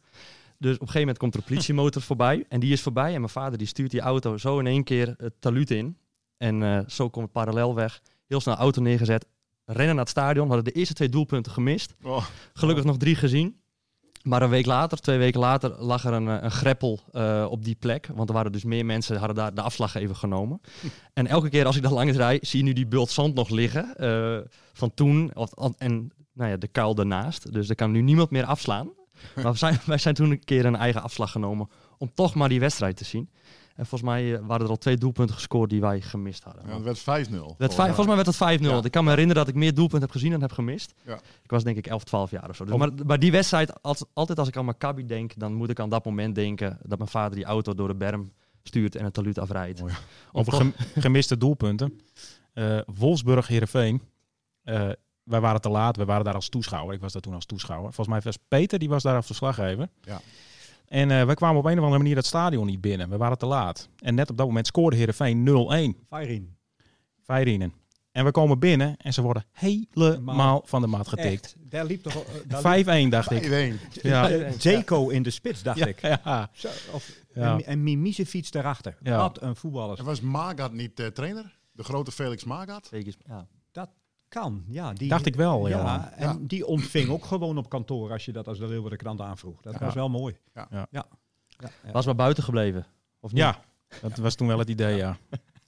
Dus 0.57 0.73
op 0.75 0.81
een 0.81 0.87
gegeven 0.87 0.99
moment 0.99 1.17
komt 1.17 1.33
er 1.33 1.39
een 1.39 1.45
politiemotor 1.45 2.01
voorbij. 2.11 2.45
En 2.49 2.59
die 2.59 2.71
is 2.71 2.81
voorbij. 2.81 3.13
En 3.13 3.19
mijn 3.19 3.29
vader 3.29 3.57
die 3.57 3.67
stuurt 3.67 3.91
die 3.91 3.99
auto 3.99 4.37
zo 4.37 4.59
in 4.59 4.67
één 4.67 4.83
keer 4.83 5.13
het 5.17 5.33
taluut 5.39 5.71
in. 5.71 5.97
En 6.37 6.63
eh, 6.63 6.79
zo 6.87 7.09
komt 7.09 7.23
het 7.23 7.33
parallelweg. 7.33 8.01
Heel 8.27 8.39
snel 8.39 8.55
auto 8.55 8.81
neergezet. 8.81 9.25
Rennen 9.65 9.95
naar 9.95 10.03
het 10.03 10.09
stadion. 10.09 10.47
We 10.47 10.53
hadden 10.53 10.73
de 10.73 10.79
eerste 10.79 10.93
twee 10.93 11.09
doelpunten 11.09 11.51
gemist. 11.51 11.95
Oh. 12.03 12.25
Gelukkig 12.53 12.83
nog 12.83 12.97
drie 12.97 13.15
gezien. 13.15 13.60
Maar 14.23 14.41
een 14.41 14.49
week 14.49 14.65
later, 14.65 14.97
twee 14.97 15.17
weken 15.17 15.39
later, 15.39 15.75
lag 15.79 16.05
er 16.05 16.13
een, 16.13 16.27
eh, 16.27 16.37
een 16.41 16.51
greppel 16.51 16.99
eh, 17.11 17.47
op 17.49 17.63
die 17.63 17.75
plek. 17.75 18.09
Want 18.13 18.29
er 18.29 18.35
waren 18.35 18.51
dus 18.51 18.63
meer 18.63 18.85
mensen, 18.85 19.17
hadden 19.17 19.35
daar 19.35 19.53
de 19.53 19.61
afslag 19.61 19.95
even 19.95 20.15
genomen. 20.15 20.61
En 21.13 21.27
elke 21.27 21.49
keer 21.49 21.65
als 21.65 21.75
ik 21.75 21.81
daar 21.83 21.91
langs 21.91 22.17
rijd, 22.17 22.47
zie 22.47 22.59
je 22.59 22.65
nu 22.65 22.73
die 22.73 22.87
bult 22.87 23.09
zand 23.09 23.35
nog 23.35 23.49
liggen. 23.49 23.95
eh, 23.95 24.37
van 24.73 24.93
toen. 24.93 25.31
Of, 25.35 25.73
en 25.77 26.11
nou 26.33 26.49
ja, 26.49 26.57
de 26.57 26.67
kuil 26.67 26.95
daarnaast. 26.95 27.53
Dus 27.53 27.69
er 27.69 27.75
kan 27.75 27.91
nu 27.91 28.01
niemand 28.01 28.29
meer 28.29 28.45
afslaan. 28.45 28.89
Maar 29.35 29.51
we 29.51 29.57
zijn, 29.57 29.79
wij 29.85 29.97
zijn 29.97 30.15
toen 30.15 30.31
een 30.31 30.43
keer 30.43 30.65
een 30.65 30.75
eigen 30.75 31.01
afslag 31.01 31.31
genomen. 31.31 31.69
Om 31.97 32.11
toch 32.13 32.35
maar 32.35 32.49
die 32.49 32.59
wedstrijd 32.59 32.97
te 32.97 33.05
zien. 33.05 33.29
En 33.75 33.85
volgens 33.85 34.01
mij 34.11 34.33
eh, 34.35 34.39
waren 34.45 34.63
er 34.65 34.71
al 34.71 34.77
twee 34.77 34.97
doelpunten 34.97 35.35
gescoord 35.35 35.69
die 35.69 35.81
wij 35.81 36.01
gemist 36.01 36.43
hadden. 36.43 36.63
Ja, 36.67 36.73
het 36.73 36.83
werd 36.83 37.27
5-0. 37.27 37.31
Werd 37.57 37.73
vijf- 37.73 37.95
volgens 37.95 38.05
mij 38.07 38.15
werd 38.15 38.27
het 38.27 38.35
5-0. 38.35 38.63
Ja. 38.63 38.71
Want 38.71 38.85
Ik 38.85 38.91
kan 38.91 39.03
me 39.03 39.09
herinneren 39.09 39.43
dat 39.43 39.53
ik 39.53 39.59
meer 39.59 39.73
doelpunten 39.73 40.01
heb 40.01 40.11
gezien 40.11 40.31
dan 40.31 40.41
heb 40.41 40.51
gemist. 40.51 40.93
Ja. 41.05 41.19
Ik 41.43 41.49
was 41.49 41.63
denk 41.63 41.77
ik 41.77 41.87
11, 41.87 42.03
12 42.03 42.31
jaar 42.31 42.49
of 42.49 42.55
zo. 42.55 42.63
Dus, 42.63 42.73
Om- 42.73 42.79
maar, 42.79 42.91
maar 43.05 43.19
die 43.19 43.31
wedstrijd, 43.31 43.81
als, 43.83 44.03
altijd 44.13 44.39
als 44.39 44.47
ik 44.47 44.57
aan 44.57 44.65
Maccabi 44.65 45.05
denk, 45.05 45.31
dan 45.37 45.53
moet 45.53 45.69
ik 45.69 45.79
aan 45.79 45.89
dat 45.89 46.05
moment 46.05 46.35
denken 46.35 46.77
dat 46.83 46.97
mijn 46.97 47.09
vader 47.09 47.35
die 47.35 47.45
auto 47.45 47.73
door 47.75 47.87
de 47.87 47.95
berm 47.95 48.31
stuurt 48.63 48.95
en 48.95 49.03
het 49.03 49.13
taluut 49.13 49.39
afrijdt. 49.39 49.79
Mooi. 49.79 49.93
Over 50.31 50.53
gem- 50.53 50.73
gemiste 50.95 51.37
doelpunten. 51.37 51.99
Eh 52.53 52.79
Wolfsburg, 52.95 53.47
Heerenveen. 53.47 54.01
Eh 54.63 54.89
wij 55.23 55.39
waren 55.39 55.61
te 55.61 55.69
laat. 55.69 55.95
We 55.97 56.05
waren 56.05 56.23
daar 56.25 56.33
als 56.33 56.49
toeschouwer. 56.49 56.95
Ik 56.95 57.01
was 57.01 57.13
daar 57.13 57.21
toen 57.21 57.33
als 57.33 57.45
toeschouwer. 57.45 57.93
Volgens 57.93 58.07
mij 58.07 58.21
was 58.23 58.37
Peter, 58.47 58.79
die 58.79 58.89
was 58.89 59.03
daar 59.03 59.15
als 59.15 59.25
verslaggever. 59.25 59.89
Ja. 60.01 60.21
En 60.91 61.11
eh 61.11 61.25
wij 61.25 61.35
kwamen 61.35 61.57
op 61.59 61.65
een 61.65 61.77
of 61.77 61.83
andere 61.83 61.97
manier 61.97 62.15
het 62.15 62.25
stadion 62.25 62.65
niet 62.65 62.81
binnen. 62.81 63.09
We 63.09 63.17
waren 63.17 63.37
te 63.37 63.45
laat. 63.45 63.89
En 63.99 64.15
net 64.15 64.29
op 64.29 64.37
dat 64.37 64.47
moment 64.47 64.67
scoorde 64.67 64.95
Heerenveen 64.95 65.47
0-1. 65.97 66.05
Feirin. 66.07 66.55
Feirinen. 67.23 67.73
En 68.11 68.25
we 68.25 68.31
komen 68.31 68.59
binnen 68.59 68.97
en 68.97 69.13
ze 69.13 69.21
worden 69.21 69.45
helemaal 69.51 70.61
van 70.65 70.81
de 70.81 70.87
mat 70.87 71.07
getikt. 71.07 71.43
Echt, 71.45 71.55
daar 71.71 71.85
liep 71.85 72.03
toch... 72.03 72.13
eh, 72.13 72.63
daar 72.85 73.05
5-1 73.05 73.09
dacht 73.09 73.31
ik. 73.31 73.73
5-1. 73.97 74.01
Ja. 74.01 74.51
Zeko 74.57 75.09
in 75.09 75.23
de 75.23 75.29
spits, 75.29 75.63
dacht 75.63 75.77
Ja, 75.79 75.85
ik. 75.85 76.01
ja. 76.01 76.49
Zo, 76.53 76.67
of, 76.91 77.11
Ja. 77.33 77.53
En, 77.55 77.65
en 77.65 77.83
Mimicevic 77.83 78.51
daarachter. 78.51 78.97
Ja. 79.03 79.17
Wat 79.17 79.41
een 79.41 79.55
voetballer. 79.55 79.99
En 79.99 80.05
was 80.05 80.21
Magat 80.21 80.73
niet 80.73 80.99
eh, 80.99 81.07
trainer? 81.07 81.57
De 81.71 81.83
grote 81.83 82.11
Felix 82.11 82.43
Magat? 82.43 82.89
Ja. 83.27 83.47
Kan, 84.31 84.63
ja. 84.67 84.93
Die, 84.93 85.09
Dacht 85.09 85.25
ik 85.25 85.35
wel, 85.35 85.67
ja. 85.67 86.11
En 86.15 86.27
Ja. 86.27 86.37
die 86.41 86.65
ontving 86.65 87.09
ook 87.09 87.25
gewoon 87.25 87.57
op 87.57 87.69
kantoor 87.69 88.11
als 88.11 88.25
je 88.25 88.31
dat 88.31 88.47
als 88.47 88.57
de 88.59 88.67
Leeuwarden 88.67 88.97
krant 88.99 89.21
aanvroeg. 89.21 89.61
Dat 89.61 89.73
Ja. 89.73 89.79
was 89.85 89.93
wel 89.93 90.09
mooi. 90.09 90.35
Ja. 90.53 90.67
Ja. 90.71 90.87
ja. 90.91 91.05
Ja. 91.57 91.91
Was 91.91 92.05
maar 92.05 92.15
buiten 92.15 92.43
gebleven. 92.43 92.85
Of 93.19 93.31
niet? 93.31 93.39
Ja, 93.41 93.63
dat 94.01 94.17
was 94.17 94.35
toen 94.35 94.47
wel 94.47 94.59
het 94.59 94.69
idee, 94.69 94.95
ja. 94.95 95.17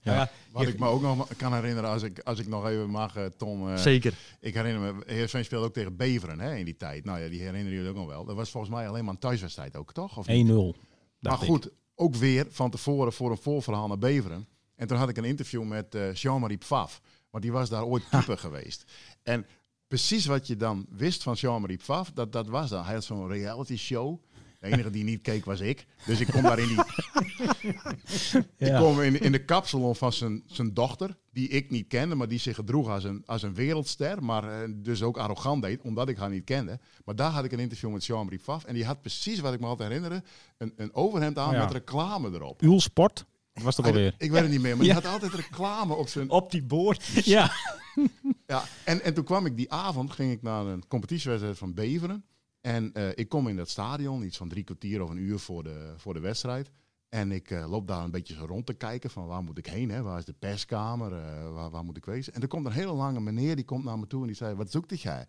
Ja. 0.00 0.14
Ja. 0.14 0.30
Wat 0.52 0.62
Je- 0.62 0.68
ik 0.72 0.78
me 0.78 0.86
ook 0.86 1.02
nog 1.02 1.28
kan 1.36 1.54
herinneren, 1.54 1.90
als 1.90 2.02
ik, 2.02 2.18
als 2.18 2.38
ik 2.38 2.46
nog 2.48 2.66
even 2.66 2.90
mag, 2.90 3.16
eh, 3.16 3.24
Tom. 3.26 3.68
eh, 3.68 3.76
Zeker. 3.76 4.14
ik 4.40 4.54
herinner 4.54 4.94
me, 4.94 5.02
Heerenveen 5.06 5.44
speelde 5.44 5.66
ook 5.66 5.72
tegen 5.72 5.96
Beveren 5.96 6.40
hè, 6.40 6.54
in 6.56 6.64
die 6.64 6.76
tijd. 6.76 7.04
Nou 7.04 7.18
ja, 7.20 7.28
die 7.28 7.38
herinneren 7.40 7.72
jullie 7.72 7.88
ook 7.90 7.96
nog 7.96 8.06
wel. 8.06 8.24
Dat 8.24 8.36
was 8.36 8.50
volgens 8.50 8.72
mij 8.72 8.88
alleen 8.88 9.04
maar 9.04 9.14
een 9.14 9.20
thuiswedstrijd 9.20 9.76
ook, 9.76 9.92
toch? 9.92 10.18
Of 10.18 10.26
1-0. 10.28 10.32
niet? 10.32 10.76
dacht 11.20 11.36
Maar 11.38 11.48
ik. 11.48 11.54
goed, 11.54 11.70
ook 11.94 12.14
weer 12.14 12.46
van 12.50 12.70
tevoren 12.70 13.12
voor 13.12 13.30
een 13.30 13.36
voorverhaal 13.36 13.88
naar 13.88 13.98
Beveren. 13.98 14.46
En 14.76 14.86
toen 14.86 14.96
had 14.98 15.08
ik 15.08 15.16
een 15.16 15.24
interview 15.24 15.62
met 15.64 15.94
eh, 15.94 16.14
Jean-Marie 16.14 16.58
Pfaff. 16.58 17.00
Want 17.34 17.46
die 17.46 17.54
was 17.54 17.68
daar 17.68 17.84
ooit 17.84 18.08
keeper 18.08 18.38
geweest. 18.38 18.84
En 19.22 19.46
precies 19.88 20.26
wat 20.26 20.46
je 20.46 20.56
dan 20.56 20.86
wist 20.90 21.22
van 21.22 21.34
Jean-Marie 21.34 21.76
Pfaff, 21.76 22.10
dat, 22.12 22.32
dat 22.32 22.48
was 22.48 22.70
dan. 22.70 22.84
Hij 22.84 22.94
had 22.94 23.04
zo'n 23.04 23.28
reality 23.28 23.76
show. 23.76 24.22
De 24.60 24.66
enige 24.66 24.90
die 24.90 25.04
niet 25.04 25.20
keek 25.20 25.44
was 25.44 25.60
ik. 25.60 25.86
Dus 26.06 26.20
ik 26.20 26.26
kom 26.26 26.42
daar 26.42 26.58
in 26.58 26.68
die... 26.68 26.78
Ik 28.68 28.74
kom 28.74 29.00
in, 29.00 29.20
in 29.20 29.32
de 29.32 29.44
kapsalon 29.44 29.96
van 29.96 30.12
zijn, 30.12 30.42
zijn 30.46 30.74
dochter, 30.74 31.16
die 31.30 31.48
ik 31.48 31.70
niet 31.70 31.86
kende, 31.86 32.14
maar 32.14 32.28
die 32.28 32.38
zich 32.38 32.54
gedroeg 32.54 32.88
als 32.88 33.04
een, 33.04 33.22
als 33.26 33.42
een 33.42 33.54
wereldster, 33.54 34.24
maar 34.24 34.62
eh, 34.62 34.68
dus 34.74 35.02
ook 35.02 35.16
arrogant 35.16 35.62
deed, 35.62 35.80
omdat 35.82 36.08
ik 36.08 36.16
haar 36.16 36.30
niet 36.30 36.44
kende. 36.44 36.78
Maar 37.04 37.16
daar 37.16 37.30
had 37.30 37.44
ik 37.44 37.52
een 37.52 37.58
interview 37.58 37.92
met 37.92 38.04
Jean-Marie 38.04 38.38
Pfaff 38.38 38.64
en 38.64 38.74
die 38.74 38.84
had 38.84 39.00
precies, 39.00 39.40
wat 39.40 39.52
ik 39.52 39.60
me 39.60 39.66
altijd 39.66 39.88
herinnerde, 39.88 40.22
een, 40.58 40.72
een 40.76 40.94
overhemd 40.94 41.38
aan 41.38 41.52
ja. 41.52 41.64
met 41.64 41.72
reclame 41.72 42.30
erop. 42.32 42.60
Uw 42.60 42.78
sport? 42.78 43.24
Dat 43.54 43.62
was 43.62 43.74
toch 43.74 43.86
alweer? 43.86 44.14
Ik 44.18 44.30
weet 44.30 44.42
het 44.42 44.50
niet 44.50 44.60
meer, 44.60 44.76
maar 44.76 44.84
die 44.84 44.94
had 44.94 45.06
altijd 45.06 45.32
reclame 45.32 45.94
op 45.94 46.08
zijn... 46.08 46.30
Op 46.30 46.50
die 46.50 46.64
boord. 46.64 47.04
Ja. 47.24 47.52
Ja, 48.46 48.64
en, 48.84 49.02
en 49.02 49.14
toen 49.14 49.24
kwam 49.24 49.46
ik 49.46 49.56
die 49.56 49.72
avond, 49.72 50.12
ging 50.12 50.32
ik 50.32 50.42
naar 50.42 50.66
een 50.66 50.86
competitiewedstrijd 50.88 51.58
van 51.58 51.74
Beveren. 51.74 52.24
En 52.60 52.92
eh, 52.92 53.08
ik 53.14 53.28
kom 53.28 53.48
in 53.48 53.56
dat 53.56 53.68
stadion, 53.68 54.22
iets 54.22 54.36
van 54.36 54.48
drie 54.48 54.64
kwartier 54.64 55.02
of 55.02 55.10
een 55.10 55.18
uur 55.18 55.38
voor 55.38 55.62
de, 55.62 55.94
voor 55.96 56.14
de 56.14 56.20
wedstrijd. 56.20 56.70
En 57.14 57.32
ik 57.32 57.50
eh, 57.50 57.70
loop 57.70 57.88
daar 57.88 58.04
een 58.04 58.10
beetje 58.10 58.34
zo 58.34 58.44
rond 58.44 58.66
te 58.66 58.74
kijken 58.74 59.10
van 59.10 59.26
waar 59.26 59.42
moet 59.42 59.58
ik 59.58 59.66
heen, 59.66 59.90
hè? 59.90 60.02
waar 60.02 60.18
is 60.18 60.24
de 60.24 60.34
perskamer, 60.38 61.12
eh, 61.12 61.52
waar, 61.52 61.70
waar 61.70 61.84
moet 61.84 61.96
ik 61.96 62.04
wezen. 62.04 62.34
En 62.34 62.42
er 62.42 62.48
komt 62.48 62.66
een 62.66 62.72
hele 62.72 62.92
lange 62.92 63.20
meneer, 63.20 63.56
die 63.56 63.64
komt 63.64 63.84
naar 63.84 63.98
me 63.98 64.06
toe 64.06 64.20
en 64.20 64.26
die 64.26 64.36
zei, 64.36 64.54
wat 64.54 64.70
zoekt 64.70 65.00
jij? 65.00 65.26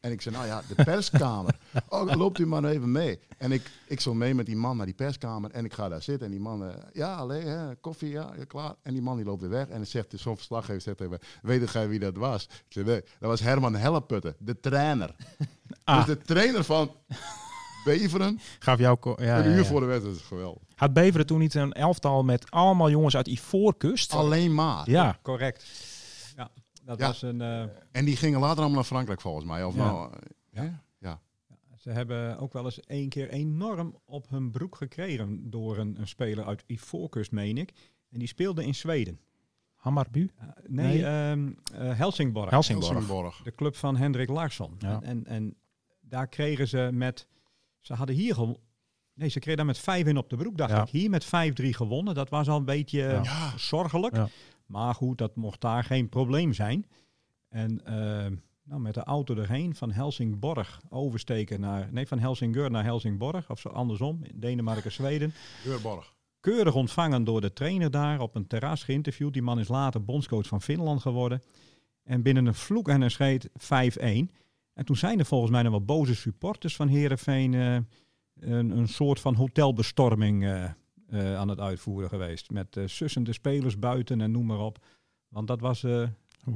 En 0.00 0.12
ik 0.12 0.20
zei, 0.20 0.34
nou 0.34 0.46
ja, 0.46 0.62
de 0.68 0.84
perskamer. 0.92 1.58
oh, 1.88 2.14
loopt 2.16 2.38
u 2.38 2.46
maar 2.46 2.64
even 2.64 2.92
mee. 2.92 3.18
En 3.36 3.52
ik, 3.52 3.70
ik 3.86 4.00
zo 4.00 4.14
mee 4.14 4.34
met 4.34 4.46
die 4.46 4.56
man 4.56 4.76
naar 4.76 4.86
die 4.86 4.94
perskamer 4.94 5.50
en 5.50 5.64
ik 5.64 5.72
ga 5.72 5.88
daar 5.88 6.02
zitten. 6.02 6.26
En 6.26 6.32
die 6.32 6.40
man, 6.40 6.64
eh, 6.64 6.74
ja, 6.92 7.14
alleen, 7.14 7.46
hè, 7.46 7.74
koffie, 7.76 8.10
ja, 8.10 8.32
ja, 8.36 8.44
klaar. 8.44 8.74
En 8.82 8.92
die 8.92 9.02
man 9.02 9.16
die 9.16 9.24
loopt 9.24 9.40
weer 9.40 9.50
weg 9.50 9.68
en 9.68 9.86
zegt 9.86 10.12
zo'n 10.16 10.36
verslaggever 10.36 10.80
zegt 10.80 10.98
me, 10.98 11.20
weet 11.42 11.70
jij 11.70 11.88
wie 11.88 11.98
dat 11.98 12.16
was? 12.16 12.44
Ik 12.44 12.64
zei, 12.68 12.84
nee, 12.84 13.00
dat 13.00 13.30
was 13.30 13.40
Herman 13.40 13.74
Helleputte, 13.74 14.36
de 14.38 14.60
trainer. 14.60 15.14
Ah. 15.84 15.96
Dus 15.96 16.16
de 16.16 16.22
trainer 16.22 16.64
van 16.64 16.90
Beveren, 17.98 18.38
Gaf 18.58 18.78
jou... 18.78 18.98
Ja, 19.02 19.14
een 19.16 19.26
ja, 19.44 19.44
uur 19.44 19.56
ja. 19.56 19.64
voor 19.64 19.80
de 19.80 19.86
wedstrijd, 19.86 20.14
dat 20.14 20.22
is 20.24 20.28
geweldig. 20.28 20.62
Had 20.74 20.92
Beveren 20.92 21.26
toen 21.26 21.38
niet 21.38 21.54
een 21.54 21.72
elftal 21.72 22.22
met 22.24 22.50
allemaal 22.50 22.90
jongens 22.90 23.16
uit 23.16 23.26
Ivoorkust? 23.28 24.12
Alleen 24.14 24.54
maar. 24.54 24.90
Ja. 24.90 25.18
Correct. 25.22 25.64
Ja, 26.36 26.50
dat 26.84 26.98
Ja. 26.98 27.06
was 27.06 27.22
een... 27.22 27.40
eh, 27.40 27.62
En 27.92 28.04
die 28.04 28.16
gingen 28.16 28.40
later 28.40 28.56
allemaal 28.58 28.74
naar 28.76 28.84
Frankrijk 28.84 29.20
volgens 29.20 29.44
mij. 29.44 29.64
Of 29.64 29.74
Ja. 29.74 29.84
nou, 29.84 30.12
eh, 30.12 30.62
hè? 30.62 30.68
ja. 30.98 31.20
Ze 31.76 31.90
hebben 31.90 32.38
ook 32.38 32.52
wel 32.52 32.64
eens 32.64 32.80
één 32.80 33.08
keer 33.08 33.28
enorm 33.28 33.96
op 34.04 34.28
hun 34.28 34.50
broek 34.50 34.76
gekregen 34.76 35.50
door 35.50 35.78
een, 35.78 35.96
een 36.00 36.08
speler 36.08 36.44
uit 36.44 36.64
Ivoorkust, 36.66 37.32
meen 37.32 37.58
ik. 37.58 37.72
En 38.10 38.18
die 38.18 38.28
speelde 38.28 38.64
in 38.64 38.74
Zweden. 38.74 39.20
Hammarby? 39.74 40.18
Uh, 40.18 40.28
nee, 40.66 40.86
Nee. 40.86 41.04
ehm, 41.06 41.50
eh, 41.74 41.98
Helsingborg. 41.98 42.50
Helsingborg. 42.50 42.90
Helsingborg. 42.92 43.40
De 43.42 43.54
club 43.54 43.76
van 43.76 43.96
Hendrik 43.96 44.28
Larsson. 44.28 44.74
Ja. 44.78 44.90
En, 44.90 45.02
en, 45.02 45.26
en 45.26 45.54
daar 46.00 46.26
kregen 46.28 46.68
ze 46.68 46.88
met... 46.92 47.26
Ze 47.80 47.94
hadden 47.94 48.16
hier 48.16 48.34
gewonnen. 48.34 48.60
Nee, 49.14 49.28
ze 49.28 49.38
kregen 49.38 49.56
daar 49.56 49.66
met 49.66 49.78
5 49.78 50.06
in 50.06 50.16
op 50.16 50.30
de 50.30 50.36
broek, 50.36 50.56
dacht 50.56 50.70
Ja. 50.70 50.82
ik. 50.82 50.88
Hier 50.88 51.10
met 51.10 51.24
5-3 51.24 51.28
gewonnen. 51.74 52.14
Dat 52.14 52.28
was 52.28 52.48
al 52.48 52.56
een 52.56 52.64
beetje 52.64 52.98
Ja. 52.98 53.22
Ja. 53.22 53.52
zorgelijk. 53.58 54.14
Ja. 54.16 54.28
Maar 54.66 54.94
goed, 54.94 55.18
dat 55.18 55.36
mocht 55.36 55.60
daar 55.60 55.84
geen 55.84 56.08
probleem 56.08 56.52
zijn. 56.52 56.86
En 57.48 57.84
ehm, 57.84 58.34
nou, 58.64 58.80
met 58.80 58.94
de 58.94 59.02
auto 59.04 59.34
erheen 59.36 59.74
van 59.74 59.90
Helsingborg 59.90 60.80
oversteken 60.88 61.60
naar... 61.60 61.88
Nee, 61.92 62.06
van 62.06 62.18
Helsingør 62.18 62.70
naar 62.70 62.84
Helsingborg. 62.84 63.50
Of 63.50 63.60
zo 63.60 63.68
andersom, 63.68 64.20
in 64.24 64.40
Denemarken, 64.40 64.92
Zweden. 64.92 65.32
Deurborg. 65.64 66.14
Keurig 66.40 66.74
ontvangen 66.74 67.24
door 67.24 67.40
de 67.40 67.52
trainer 67.52 67.90
daar, 67.90 68.20
op 68.20 68.34
een 68.34 68.46
terras 68.46 68.82
geïnterviewd. 68.84 69.32
Die 69.32 69.42
man 69.42 69.58
is 69.58 69.68
later 69.68 70.04
bondscoach 70.04 70.46
van 70.46 70.62
Finland 70.62 71.00
geworden. 71.00 71.42
En 72.04 72.22
binnen 72.22 72.46
een 72.46 72.54
vloek 72.54 72.88
en 72.88 73.00
een 73.00 73.10
scheet 73.10 73.48
5-1. 73.48 74.30
En 74.78 74.84
toen 74.84 74.96
zijn 74.96 75.18
er 75.18 75.24
volgens 75.26 75.50
mij 75.50 75.62
nog 75.62 75.70
wel 75.70 75.84
boze 75.84 76.14
supporters 76.14 76.76
van 76.76 76.88
Herenveen 76.88 77.52
een, 77.52 78.70
een 78.70 78.88
soort 78.88 79.20
van 79.20 79.34
hotelbestorming 79.34 80.44
eh, 80.44 80.64
eh, 81.08 81.36
aan 81.36 81.48
het 81.48 81.60
uitvoeren 81.60 82.08
geweest. 82.08 82.50
Met 82.50 82.76
eh, 82.76 82.86
sussende 82.86 83.32
spelers 83.32 83.78
buiten 83.78 84.20
en 84.20 84.30
noem 84.30 84.46
maar 84.46 84.58
op. 84.58 84.78
Want 85.28 85.46
dat 85.46 85.60
was 85.60 85.82
eh, 85.82 86.08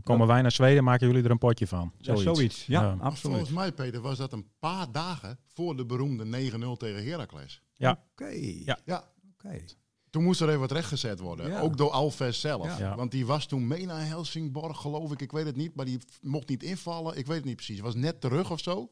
Komen 0.03 0.27
wij 0.27 0.43
naar 0.43 0.53
Zweden, 0.53 0.85
maken 0.85 1.07
jullie 1.07 1.25
er 1.25 1.31
een 1.31 1.39
potje 1.39 1.66
van. 1.66 1.93
ja, 1.99 2.16
zoiets. 2.16 2.66
Ja, 2.66 2.83
Ja. 2.83 2.95
Maar 2.95 3.05
absoluut. 3.05 3.37
Volgens 3.37 3.57
mij, 3.57 3.73
Peter, 3.73 4.01
was 4.01 4.18
dat 4.18 4.33
een 4.33 4.47
paar 4.59 4.93
dagen 4.93 5.39
voor 5.47 5.77
de 5.77 5.87
beroemde 5.87 6.51
9-0 6.51 6.77
tegen 6.77 7.05
Heracles. 7.05 7.62
Ja. 7.75 8.05
Oké. 8.12 8.29
Ja. 8.64 8.79
Ja. 8.85 9.05
Oké. 9.33 9.64
Toen 10.13 10.23
moest 10.25 10.41
er 10.41 10.49
even 10.49 10.61
wat 10.61 10.71
rechtgezet 10.73 11.21
worden. 11.21 11.51
Ja. 11.51 11.61
Ook 11.61 11.77
door 11.77 11.91
Alves 11.91 12.41
zelf. 12.41 12.67
Ja. 12.67 12.79
Ja. 12.79 12.97
Want 12.97 13.11
die 13.11 13.27
was 13.27 13.47
toen 13.47 13.67
mee 13.67 13.87
naar 13.87 14.07
Helsingborg, 14.07 14.81
geloof 14.81 15.13
ik. 15.13 15.21
Ik 15.21 15.33
weet 15.33 15.45
het 15.47 15.57
niet. 15.57 15.75
Maar 15.75 15.85
die 15.85 15.99
mocht 16.21 16.49
niet 16.49 16.63
invallen. 16.63 17.17
Ik 17.19 17.27
weet 17.27 17.37
het 17.37 17.45
niet 17.45 17.57
precies. 17.57 17.81
Was 17.81 17.95
net 17.95 18.21
terug 18.21 18.51
of 18.51 18.61
zo. 18.61 18.91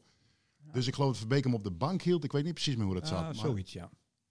Dus 0.71 0.87
ik 0.87 0.93
geloof 0.93 1.09
dat 1.09 1.17
Verbeek 1.17 1.43
hem 1.43 1.53
op 1.53 1.63
de 1.63 1.71
bank 1.71 2.01
hield. 2.01 2.23
Ik 2.23 2.31
weet 2.31 2.43
niet 2.43 2.53
precies 2.53 2.75
meer 2.75 2.85
hoe 2.85 2.93
dat 2.93 3.07
zat. 3.07 3.17
Ah, 3.17 3.23
maar- 3.25 3.35
zoiets, 3.35 3.73
ja. 3.73 3.89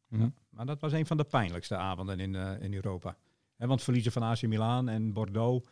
Mhm. 0.09 0.23
Ja. 0.23 0.33
Maar 0.51 0.67
dat 0.67 0.81
was 0.81 0.93
een 0.93 1.07
van 1.07 1.17
de 1.17 1.25
pijnlijkste 1.25 1.77
avonden 1.77 2.21
in, 2.21 2.35
eh, 2.35 2.63
in 2.63 2.75
Europa. 2.75 3.17
Hè, 3.57 3.67
want 3.67 3.83
verliezen 3.83 4.13
van 4.13 4.23
AC 4.23 4.43
Milan 4.43 4.89
en 4.89 5.13
Bordeaux, 5.13 5.69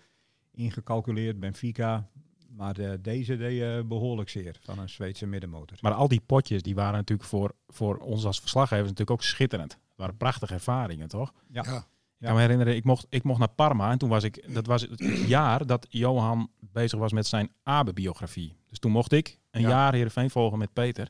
ingecalculeerd, 0.53 1.41
Benfica. 1.41 2.09
Maar 2.49 2.79
eh, 2.79 2.93
deze 3.01 3.37
deed 3.37 3.63
eh, 3.63 3.83
behoorlijk 3.89 4.29
zeer 4.29 4.57
van 4.63 4.79
een 4.79 4.89
Zweedse 4.89 5.27
middenmotor. 5.27 5.79
Maar 5.81 5.93
al 5.93 6.09
die 6.09 6.21
potjes, 6.27 6.63
die 6.63 6.75
waren 6.75 6.93
natuurlijk 6.95 7.29
voor, 7.29 7.55
voor 7.69 7.97
ons 7.97 8.25
als 8.25 8.41
verslaggevers 8.41 8.89
natuurlijk 8.89 9.11
ook 9.11 9.23
schitterend. 9.23 9.79
Waren 9.99 10.17
prachtige 10.17 10.55
ervaringen, 10.55 11.09
toch? 11.09 11.33
Ja. 11.49 11.63
Ja. 11.67 11.77
Ik 12.19 12.27
kan 12.27 12.35
me 12.35 12.41
herinneren, 12.41 12.77
ik 12.77 12.85
mocht, 12.85 13.07
ik 13.09 13.23
mocht 13.23 13.39
naar 13.39 13.49
Parma 13.49 13.91
en 13.91 13.99
toen 13.99 14.09
was 14.09 14.25
ik, 14.25 14.55
dat 14.55 14.67
was 14.67 14.83
het 14.83 14.99
jaar 15.27 15.67
dat 15.67 15.87
Johan 15.91 16.51
bezig 16.61 16.99
was 16.99 17.13
met 17.13 17.27
zijn 17.27 17.51
Abe-biografie. 17.63 18.57
Dus 18.69 18.79
toen 18.79 18.91
mocht 18.93 19.13
ik 19.13 19.39
een 19.51 19.61
Ja. 19.61 19.69
jaar 19.69 19.93
Heerenveen 19.93 20.31
volgen 20.31 20.59
met 20.59 20.73
Peter. 20.73 21.05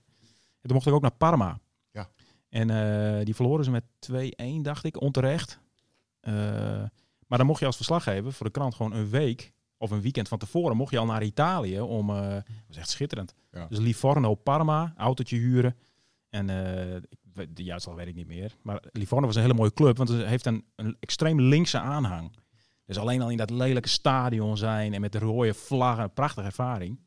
En 0.60 0.62
toen 0.62 0.72
mocht 0.74 0.86
ik 0.86 0.92
ook 0.92 1.02
naar 1.02 1.10
Parma. 1.10 1.58
Ja. 1.90 2.08
En 2.48 2.70
eh, 2.70 3.24
die 3.24 3.34
verloren 3.34 3.64
ze 3.64 3.70
met 3.70 3.84
2-1, 3.98 4.62
dacht 4.62 4.84
ik, 4.84 5.00
onterecht. 5.00 5.60
Eh, 6.20 6.32
maar 7.26 7.38
dan 7.38 7.46
mocht 7.46 7.60
je 7.60 7.66
als 7.66 7.76
verslaggever 7.76 8.32
voor 8.32 8.46
de 8.46 8.52
krant 8.52 8.74
gewoon 8.74 8.92
een 8.92 9.08
week 9.08 9.52
of 9.76 9.90
een 9.90 10.00
weekend 10.00 10.28
van 10.28 10.38
tevoren 10.38 10.76
mocht 10.76 10.90
je 10.92 10.98
al 10.98 11.06
naar 11.06 11.22
Italië 11.22 11.80
om, 11.80 12.10
eh 12.10 12.30
dat 12.30 12.44
was 12.66 12.76
echt 12.76 12.90
schitterend. 12.90 13.34
Ja. 13.52 13.66
Dus 13.66 13.78
Livorno, 13.78 14.34
Parma, 14.34 14.92
autootje 14.96 15.36
huren. 15.36 15.76
En 16.30 16.46
weet- 17.32 17.56
de 17.56 17.72
uitslag 17.72 17.94
weet 17.94 18.06
ik 18.06 18.14
niet 18.14 18.26
meer. 18.26 18.56
Maar 18.62 18.82
Livorno 18.92 19.26
was 19.26 19.36
een 19.36 19.42
hele 19.42 19.54
mooie 19.54 19.72
club, 19.72 19.96
want 19.96 20.08
het 20.08 20.24
heeft 20.26 20.46
een, 20.46 20.64
een 20.76 20.96
extreem 21.00 21.40
linkse 21.40 21.78
aanhang. 21.78 22.36
Dus 22.84 22.98
alleen 22.98 23.22
al 23.22 23.30
in 23.30 23.36
dat 23.36 23.50
lelijke 23.50 23.88
stadion 23.88 24.56
zijn 24.56 24.94
en 24.94 25.00
met 25.00 25.12
de 25.12 25.18
rode 25.18 25.54
vlaggen, 25.54 26.04
een 26.04 26.12
prachtige 26.12 26.46
ervaring. 26.46 26.98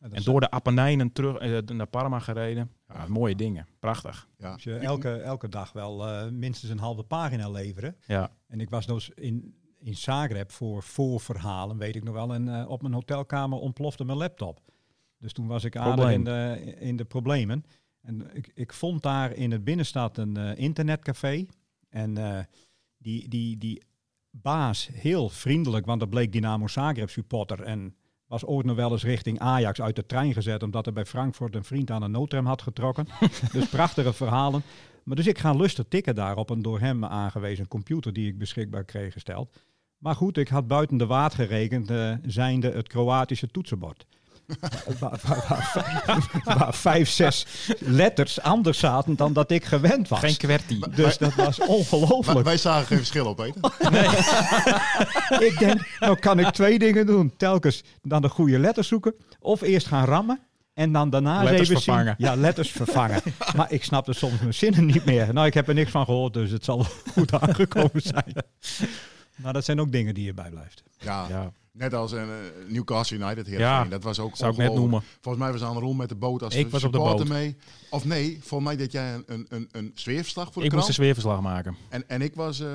Ja, 0.00 0.08
En 0.10 0.22
door 0.22 0.40
de 0.40 0.50
Apennijnen 0.50 1.12
terug 1.12 1.36
eh, 1.36 1.58
naar 1.76 1.86
Parma 1.86 2.18
gereden. 2.18 2.70
Ja, 2.88 3.06
mooie 3.08 3.36
dingen, 3.36 3.66
prachtig. 3.78 4.28
Ja. 4.38 4.50
Moet 4.50 4.62
je 4.62 4.74
elke, 4.76 5.10
elke 5.16 5.48
dag 5.48 5.72
wel 5.72 6.06
eh, 6.06 6.28
minstens 6.30 6.70
een 6.72 6.78
halve 6.78 7.02
pagina 7.02 7.48
leveren. 7.50 7.96
Ja, 8.06 8.30
En 8.46 8.60
ik 8.60 8.70
was 8.70 8.86
dus 8.86 9.10
in, 9.10 9.54
in 9.78 9.94
Zagreb 9.96 10.50
voor 10.52 10.82
voorverhalen, 10.82 11.78
weet 11.78 11.96
ik 11.96 12.04
nog 12.04 12.14
wel. 12.14 12.34
En 12.34 12.66
op 12.66 12.82
mijn 12.82 12.94
hotelkamer 12.94 13.58
ontplofte 13.58 14.04
mijn 14.04 14.18
laptop. 14.18 14.60
Dus 15.18 15.32
toen 15.32 15.46
was 15.46 15.64
ik 15.64 15.76
aardig 15.76 16.10
in 16.10 16.24
de, 16.24 16.74
in 16.78 16.96
de 16.96 17.04
problemen. 17.04 17.64
En 18.06 18.30
ik, 18.32 18.50
ik 18.54 18.72
vond 18.72 19.02
daar 19.02 19.32
in 19.32 19.50
het 19.50 19.64
binnenstad 19.64 20.18
een 20.18 20.36
eh, 20.36 20.58
internetcafé. 20.58 21.46
En 21.88 22.16
eh, 22.16 22.38
die, 22.98 23.28
die, 23.28 23.56
die 23.56 23.82
baas, 24.30 24.88
heel 24.92 25.28
vriendelijk, 25.28 25.86
want 25.86 26.00
dat 26.00 26.10
bleek 26.10 26.32
Dynamo 26.32 26.68
Zagreb 26.68 27.10
supporter. 27.10 27.62
En 27.62 27.94
was 28.26 28.44
ooit 28.44 28.66
nog 28.66 28.76
wel 28.76 28.92
eens 28.92 29.04
richting 29.04 29.38
Ajax 29.38 29.80
uit 29.80 29.96
de 29.96 30.06
trein 30.06 30.32
gezet, 30.32 30.62
omdat 30.62 30.86
er 30.86 30.92
bij 30.92 31.06
Frankfurt 31.06 31.54
een 31.54 31.64
vriend 31.64 31.90
aan 31.90 32.02
een 32.02 32.10
noodrem 32.10 32.46
had 32.46 32.62
getrokken. 32.62 33.06
dus 33.52 33.68
prachtige 33.68 34.12
verhalen. 34.12 34.62
Maar 35.04 35.16
dus 35.16 35.26
ik 35.26 35.38
ga 35.38 35.52
lustig 35.52 35.84
tikken 35.88 36.14
daar 36.14 36.36
op 36.36 36.50
een 36.50 36.62
door 36.62 36.80
hem 36.80 37.04
aangewezen 37.04 37.68
computer 37.68 38.12
die 38.12 38.28
ik 38.28 38.38
beschikbaar 38.38 38.84
kreeg 38.84 39.12
gesteld. 39.12 39.56
Maar 39.98 40.14
goed, 40.14 40.36
ik 40.36 40.48
had 40.48 40.66
buiten 40.66 40.96
de 40.96 41.06
waard 41.06 41.34
gerekend, 41.34 41.90
eh, 41.90 42.14
zijnde 42.22 42.70
het 42.70 42.88
Kroatische 42.88 43.46
toetsenbord. 43.46 44.06
Waar, 44.98 45.20
waar- 45.22 45.44
waar- 45.48 46.42
waar 46.58 46.74
vijf, 46.74 47.08
zes 47.10 47.46
letters 47.78 48.40
anders 48.40 48.78
zaten 48.78 49.16
dan 49.16 49.32
dat 49.32 49.50
ik 49.50 49.64
gewend 49.64 50.08
was. 50.08 50.18
geen 50.20 50.36
kwertie. 50.36 50.88
dus 50.94 51.18
dat 51.18 51.34
was 51.34 51.60
ongelooflijk. 51.60 52.44
wij 52.44 52.56
zagen 52.56 52.86
geen 52.86 52.96
verschil 52.98 53.26
op, 53.26 53.36
Peter. 53.36 53.60
ik 55.48 55.58
denk, 55.58 55.96
nou 56.00 56.18
kan 56.18 56.38
ik 56.38 56.50
twee 56.50 56.78
dingen 56.78 57.06
doen. 57.06 57.32
Telkens 57.36 57.82
dan 58.02 58.22
de 58.22 58.28
goede 58.28 58.58
letters 58.58 58.88
zoeken. 58.88 59.14
Of 59.40 59.60
eerst 59.60 59.86
gaan 59.86 60.04
rammen. 60.04 60.40
En 60.74 60.92
dan 60.92 61.10
daarna 61.10 61.42
Letters 61.42 61.68
even 61.68 61.82
vervangen. 61.82 62.14
zien. 62.18 62.26
Ja, 62.28 62.34
letters 62.36 62.70
vervangen. 62.70 63.20
maar 63.56 63.72
ik 63.72 63.84
snapte 63.84 64.12
soms 64.12 64.40
mijn 64.40 64.54
zinnen 64.54 64.86
niet 64.86 65.04
meer. 65.04 65.32
Nou, 65.34 65.46
ik 65.46 65.54
heb 65.54 65.68
er 65.68 65.74
niks 65.74 65.90
van 65.90 66.04
gehoord, 66.04 66.32
dus 66.34 66.50
het 66.50 66.64
zal 66.64 66.86
goed 67.12 67.40
aangekomen 67.40 67.90
zijn. 68.02 68.34
Maar 69.36 69.52
dat 69.52 69.64
zijn 69.64 69.80
ook 69.80 69.92
dingen 69.92 70.14
die 70.14 70.24
je 70.24 70.34
bijblijft. 70.34 70.82
Ja, 70.98 71.26
Ja, 71.28 71.52
net 71.78 71.94
als 71.94 72.12
een 72.12 72.28
eh, 72.28 72.34
Newcastle 72.68 73.16
United. 73.16 73.46
Ja, 73.46 73.84
dat 73.84 74.02
was 74.02 74.18
ook 74.18 74.36
zou 74.36 74.52
ik 74.52 74.58
net 74.58 74.74
noemen. 74.74 75.02
Volgens 75.20 75.44
mij 75.44 75.52
was 75.52 75.62
aan 75.62 75.74
de 75.74 75.80
rol 75.80 75.92
met 75.94 76.08
de 76.08 76.14
boot 76.14 76.42
als 76.42 76.54
Ik 76.54 76.70
was 76.70 76.84
op 76.84 76.92
de 76.92 76.98
boot. 76.98 77.28
mee. 77.28 77.56
Of 77.90 78.04
nee, 78.04 78.38
volgens 78.40 78.68
mij 78.68 78.76
deed 78.76 78.92
jij 78.92 79.14
een, 79.14 79.24
een, 79.26 79.46
een, 79.48 79.68
een 79.72 79.90
zweefslag 79.94 80.52
voor 80.52 80.62
de 80.62 80.68
Ik 80.68 80.74
moest 80.74 80.84
krant. 80.84 80.88
een 80.88 80.94
sfeerverslag 80.94 81.40
maken. 81.40 81.76
En, 81.88 82.08
en 82.08 82.22
ik 82.22 82.34
was 82.34 82.60
eh, 82.60 82.68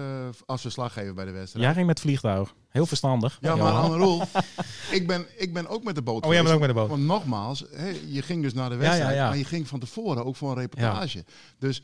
als 0.45 0.61
verslaggever 0.61 1.13
bij 1.13 1.25
de 1.25 1.31
wedstrijd. 1.31 1.65
Jij 1.65 1.73
ging 1.73 1.87
met 1.87 1.99
vliegtuig. 1.99 2.53
Heel 2.69 2.85
verstandig. 2.85 3.37
Ja, 3.41 3.55
maar 3.55 3.71
aan 3.73 3.89
de 3.91 3.97
rol. 3.97 4.21
ik, 4.91 5.07
ben, 5.07 5.25
ik 5.37 5.53
ben 5.53 5.67
ook 5.67 5.83
met 5.83 5.95
de 5.95 6.01
boot 6.01 6.25
Oh, 6.25 6.33
jij 6.33 6.41
bent 6.41 6.53
ook 6.53 6.59
met 6.59 6.69
de 6.69 6.75
boot. 6.75 6.89
Want 6.89 7.03
nogmaals, 7.03 7.65
je 8.07 8.21
ging 8.21 8.41
dus 8.43 8.53
naar 8.53 8.69
de 8.69 8.75
Ja, 8.75 8.81
wedstrijd, 8.81 9.15
ja, 9.15 9.21
ja. 9.21 9.27
maar 9.27 9.37
je 9.37 9.43
ging 9.45 9.67
van 9.67 9.79
tevoren 9.79 10.25
ook 10.25 10.35
voor 10.35 10.49
een 10.51 10.57
reportage. 10.57 11.25
Dus 11.59 11.81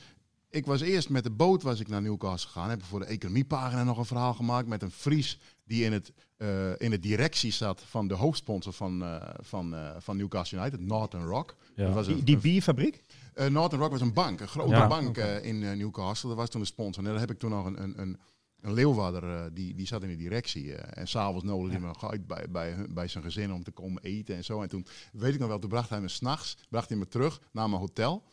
ik 0.49 0.65
was 0.65 0.82
eerst 0.82 1.09
met 1.09 1.24
de 1.24 1.30
boot 1.32 1.63
was 1.63 1.80
ik 1.80 1.88
naar 1.88 2.01
Newcastle 2.01 2.49
gegaan. 2.51 2.70
Heb 2.70 2.80
ik 2.80 2.86
voor 2.86 2.99
de 2.99 3.05
economiepagina 3.05 3.84
nog 3.84 3.97
een 3.97 4.05
verhaal 4.05 4.34
gemaakt 4.34 4.68
met 4.68 4.82
een 4.82 4.91
Fries 4.91 5.39
die 5.65 5.84
in 5.84 5.93
het, 5.93 6.11
eh, 6.38 6.80
in 6.80 6.90
de 6.90 7.00
directie 7.00 7.52
zat 7.52 7.82
van 7.86 8.08
de 8.08 8.14
hoofdsponsor 8.14 8.74
van, 8.74 9.04
eh, 9.04 9.30
van, 9.40 9.76
eh, 9.76 9.92
van 10.00 10.18
Newcastle 10.18 10.58
United, 10.60 10.80
Northern 10.80 11.26
Rock. 11.26 11.56
Ja. 11.76 11.86
Dat 11.86 11.94
was 11.94 12.06
Die, 12.08 12.16
een, 12.16 12.24
die 12.24 12.38
bierfabriek? 12.38 13.04
eh, 13.34 13.48
Northern 13.48 13.82
Rock 13.82 13.92
was 13.92 14.02
een 14.02 14.14
bank, 14.14 14.40
een 14.40 14.48
grote 14.48 14.70
Ja. 14.76 14.88
bank 14.88 15.18
eh, 15.18 15.44
in 15.46 15.60
Newcastle. 15.60 16.30
Dat 16.30 16.38
was 16.38 16.50
toen 16.50 16.62
de 16.62 16.68
sponsor. 16.68 17.04
En 17.06 17.10
daar 17.12 17.20
heb 17.20 17.32
ik 17.32 17.40
toen 17.40 17.50
nog 17.50 17.66
een, 17.66 17.84
een, 17.84 18.02
een, 18.02 18.20
een 18.62 18.74
Leeuwarder, 18.74 19.24
eh, 19.36 19.46
die, 19.54 19.76
die 19.76 19.88
zat 19.88 20.04
in 20.04 20.10
de 20.10 20.16
directie. 20.16 20.76
eh, 20.76 21.02
en 21.02 21.08
s'avonds 21.08 21.44
nodigde 21.44 21.72
hij 21.72 21.80
me 21.80 21.88
nog 21.88 22.12
uit 22.12 22.28
bij, 22.28 22.46
bij, 22.50 22.72
hun- 22.72 22.94
bij 22.94 23.08
zijn 23.08 23.24
gezin 23.24 23.54
om 23.54 23.64
te 23.64 23.72
komen 23.72 24.04
eten 24.04 24.36
en 24.36 24.44
zo. 24.44 24.62
En 24.62 24.70
toen, 24.70 24.86
weet 25.12 25.34
ik 25.34 25.40
nog 25.40 25.48
wel, 25.50 25.60
toen 25.60 25.70
bracht 25.70 25.90
hij 25.90 26.02
me 26.02 26.08
s'nachts, 26.08 26.58
bracht 26.70 26.90
hij 26.90 26.98
me 26.98 27.08
terug 27.08 27.42
naar 27.52 27.70
mijn 27.70 27.82
hotel. 27.82 28.24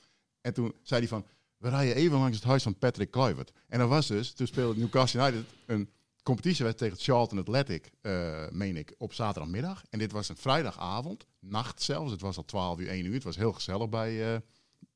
En 0.40 0.54
toen 0.54 0.72
zei 0.82 1.00
hij 1.00 1.08
van, 1.08 1.26
we 1.56 1.68
rijden 1.68 1.94
even 1.94 2.18
langs 2.18 2.36
het 2.36 2.46
huis 2.46 2.62
van 2.62 2.78
Patrick 2.78 3.10
Kluivert. 3.10 3.52
En 3.68 3.78
dat 3.78 3.88
was 3.88 4.06
dus, 4.06 4.32
toen 4.32 4.46
speelde 4.46 4.80
Newcastle 4.80 5.20
United 5.20 5.44
een 5.66 5.88
competitiewedstrijd 6.24 6.92
tegen 6.92 7.12
Charlton 7.12 7.38
Athletic, 7.38 7.90
eh, 8.00 8.48
meen 8.50 8.76
ik, 8.76 8.94
op 8.98 9.12
zaterdagmiddag. 9.12 9.82
En 9.90 9.98
dit 9.98 10.12
was 10.12 10.28
een 10.28 10.36
vrijdagavond, 10.36 11.26
nacht 11.40 11.82
zelfs. 11.82 12.10
Het 12.10 12.20
was 12.20 12.36
al 12.36 12.44
12 12.44 12.78
uur, 12.78 12.88
1 12.88 13.04
uur. 13.04 13.14
Het 13.14 13.24
was 13.24 13.36
heel 13.36 13.52
gezellig 13.52 13.88
bij, 13.88 14.34
eh, 14.34 14.40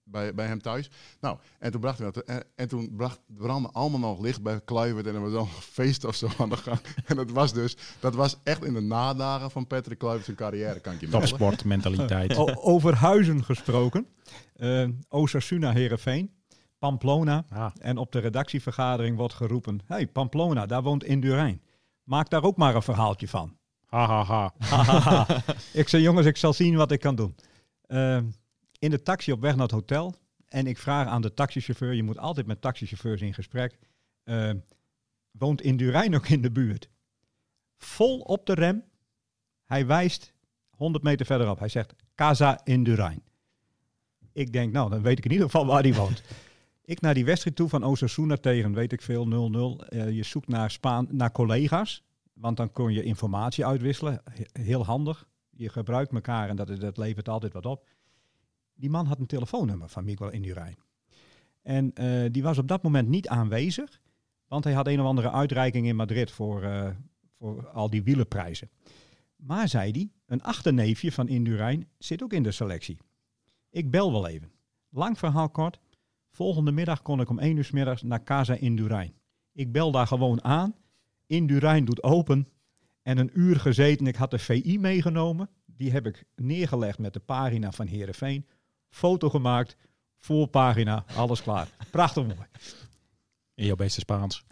bij, 0.05 0.35
bij 0.35 0.47
hem 0.47 0.62
thuis. 0.62 0.91
Nou, 1.20 1.39
en 1.59 1.70
toen 1.70 1.81
bracht 1.81 1.99
hij 1.99 2.11
dat. 2.11 2.24
En, 2.24 2.45
en 2.55 2.68
toen 2.68 2.95
bracht 2.97 3.20
brandde 3.26 3.70
allemaal 3.72 4.01
nog 4.01 4.20
licht 4.20 4.43
bij 4.43 4.61
Kluivert 4.64 5.07
en 5.07 5.14
er 5.14 5.20
was 5.20 5.35
al 5.35 5.41
een 5.41 5.62
feest 5.83 6.05
of 6.05 6.14
zo 6.14 6.29
aan 6.39 6.49
de 6.49 6.57
gang. 6.57 6.81
En 7.05 7.16
dat 7.16 7.31
was 7.31 7.53
dus, 7.53 7.76
dat 8.01 8.14
was 8.14 8.37
echt 8.43 8.64
in 8.64 8.74
de 8.74 8.81
nadagen 8.81 9.51
van 9.51 9.66
Patrick 9.66 9.99
Kluivert 9.99 10.24
zijn 10.24 10.37
carrière, 10.37 10.81
kan 10.81 10.93
ik 10.93 11.01
je 11.01 11.09
melden. 11.09 11.29
Topsportmentaliteit. 11.29 12.37
Over 12.74 12.95
huizen 12.95 13.45
gesproken. 13.45 14.07
Eh 14.55 14.89
Osasuna 15.09 15.72
Herenveen. 15.72 16.38
Pamplona. 16.79 17.45
Ah, 17.51 17.70
En 17.81 17.97
op 17.97 18.12
de 18.12 18.18
redactievergadering 18.18 19.16
wordt 19.16 19.35
geroepen... 19.35 19.81
hey, 19.85 20.07
Pamplona, 20.07 20.66
daar 20.66 20.83
woont 20.83 21.05
Indurain. 21.05 21.62
Maak 22.03 22.31
daar 22.31 22.43
ook 22.43 22.57
maar 22.57 22.74
een 22.74 22.83
verhaaltje 22.83 23.29
van. 23.29 23.57
ha, 23.87 24.24
ha, 24.24 24.53
ha. 24.99 25.26
Ik 25.72 25.89
zei, 25.89 26.03
jongens, 26.03 26.26
ik 26.26 26.37
zal 26.37 26.53
zien 26.53 26.76
wat 26.76 26.91
ik 26.93 27.01
kan 27.01 27.14
doen. 27.14 27.35
Ehm, 27.87 28.24
in 28.79 28.91
de 28.91 29.03
taxi 29.03 29.33
op 29.33 29.41
weg 29.41 29.53
naar 29.53 29.62
het 29.62 29.70
hotel. 29.70 30.14
En 30.49 30.66
ik 30.66 30.79
vraag 30.79 31.07
aan 31.07 31.22
de 31.22 31.35
taxichauffeur, 31.35 31.95
je 31.95 32.03
moet 32.03 32.18
altijd 32.18 32.47
met 32.47 32.61
taxichauffeurs 32.61 33.20
in 33.20 33.35
gesprek. 33.35 33.79
ehm, 34.24 34.57
woont 35.31 35.61
Indurain 35.61 36.14
ook 36.14 36.29
in 36.29 36.43
de 36.43 36.51
buurt? 36.51 36.89
Vol 37.76 38.18
op 38.20 38.47
de 38.47 38.55
rem. 38.55 38.83
Hij 39.64 39.87
wijst 39.87 40.33
100 40.70 41.05
meter 41.05 41.26
verderop. 41.26 41.59
Hij 41.59 41.68
zegt, 41.68 41.95
Casa 42.14 42.61
Indurain. 42.64 43.22
Ik 44.33 44.53
denk, 44.53 44.72
nou, 44.72 44.91
dan 44.91 45.03
weet 45.03 45.18
ik 45.18 45.24
in 45.24 45.31
ieder 45.31 45.47
geval 45.47 45.66
waar 45.66 45.83
hij 45.83 45.95
woont. 45.95 46.22
Ik 46.89 47.01
naar 47.01 47.14
die 47.14 47.24
wedstrijd 47.24 47.57
toe 47.57 47.68
van 47.68 47.82
Osasuna 47.82 48.36
tegen, 48.36 48.72
weet 48.74 48.93
ik 48.93 49.03
veel, 49.03 49.26
0-0. 49.82 49.86
Eh, 49.89 50.11
je 50.11 50.22
zoekt 50.22 50.49
naar, 50.49 50.70
Spaan, 50.70 51.07
naar 51.11 51.32
collega's. 51.32 52.03
Want 52.32 52.57
dan 52.57 52.72
kun 52.72 52.93
je 52.93 53.03
informatie 53.03 53.66
uitwisselen. 53.66 54.22
He- 54.30 54.62
Heel 54.62 54.84
handig. 54.84 55.28
Je 55.51 55.68
gebruikt 55.68 56.12
elkaar 56.12 56.49
en 56.49 56.57
dat, 56.57 56.80
dat 56.80 56.97
levert 56.97 57.28
altijd 57.28 57.53
wat 57.53 57.66
op. 57.66 57.86
Die 58.74 58.91
man 58.91 59.07
had 59.07 59.18
een 59.18 59.26
telefoonnummer 59.26 59.89
van 59.89 60.05
Miguel 60.05 60.30
Indurain. 60.30 60.76
En 61.62 61.95
eh, 61.95 62.30
die 62.30 62.43
was 62.43 62.59
op 62.59 62.68
dat 62.68 62.82
moment 62.82 63.09
niet 63.09 63.28
aanwezig. 63.28 64.01
Want 64.47 64.64
hij 64.64 64.72
had 64.72 64.86
een 64.86 65.01
of 65.01 65.07
andere 65.07 65.30
uitreiking 65.30 65.86
in 65.86 65.97
Madrid 65.97 66.30
voor, 66.30 66.62
eh, 66.62 66.91
voor 67.39 67.68
al 67.68 67.91
die 67.91 68.03
wielenprijzen. 68.03 68.70
Maar, 69.36 69.68
zei 69.68 69.91
hij, 69.91 70.11
een 70.26 70.43
achterneefje 70.43 71.12
van 71.12 71.28
Indurain 71.28 71.89
zit 71.99 72.22
ook 72.22 72.32
in 72.32 72.43
de 72.43 72.51
selectie. 72.53 72.99
Ik 73.70 73.91
bel 73.91 74.12
wel 74.12 74.26
even. 74.26 74.51
Lang 74.91 75.18
verhaal 75.18 75.49
kort. 75.51 75.78
Volgende 76.39 76.72
middag 76.72 77.03
kon 77.03 77.20
ik 77.20 77.30
om 77.30 77.39
1 77.39 77.57
uur 77.57 77.64
's 77.64 77.70
middags 77.70 78.03
naar 78.03 78.22
Casa 78.22 78.55
Indurain. 78.55 79.14
Ik 79.53 79.72
bel 79.72 79.91
daar 79.91 80.07
gewoon 80.07 80.45
aan. 80.45 80.74
Indurain 81.26 81.84
doet 81.84 82.03
open. 82.03 82.49
En 83.03 83.18
een 83.18 83.30
uur 83.32 83.61
gezeten. 83.61 84.07
Ik 84.07 84.16
had 84.16 84.30
de 84.30 84.39
VI 84.39 84.78
meegenomen. 84.78 85.51
Die 85.66 85.91
heb 85.93 86.07
ik 86.07 86.24
neergelegd 86.34 86.99
met 86.99 87.12
de 87.12 87.20
pagina 87.20 87.72
van 87.72 87.86
Herenveen. 87.86 88.47
Foto 88.91 89.30
gemaakt. 89.30 89.76
Voorpagina. 90.16 91.05
Alles 91.16 91.43
klaar. 91.43 91.68
Prachtig 91.91 92.22
mooi. 92.22 92.49
In 93.55 93.66
jouw 93.66 93.76
beste 93.76 94.01
Spaans. 94.01 94.45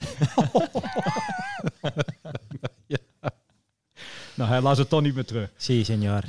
Nou, 4.34 4.50
hij 4.50 4.60
las 4.60 4.78
het 4.78 4.88
toch 4.88 5.02
niet 5.02 5.14
meer 5.14 5.24
terug. 5.24 5.52
Zie, 5.56 5.84
senor. 5.84 6.22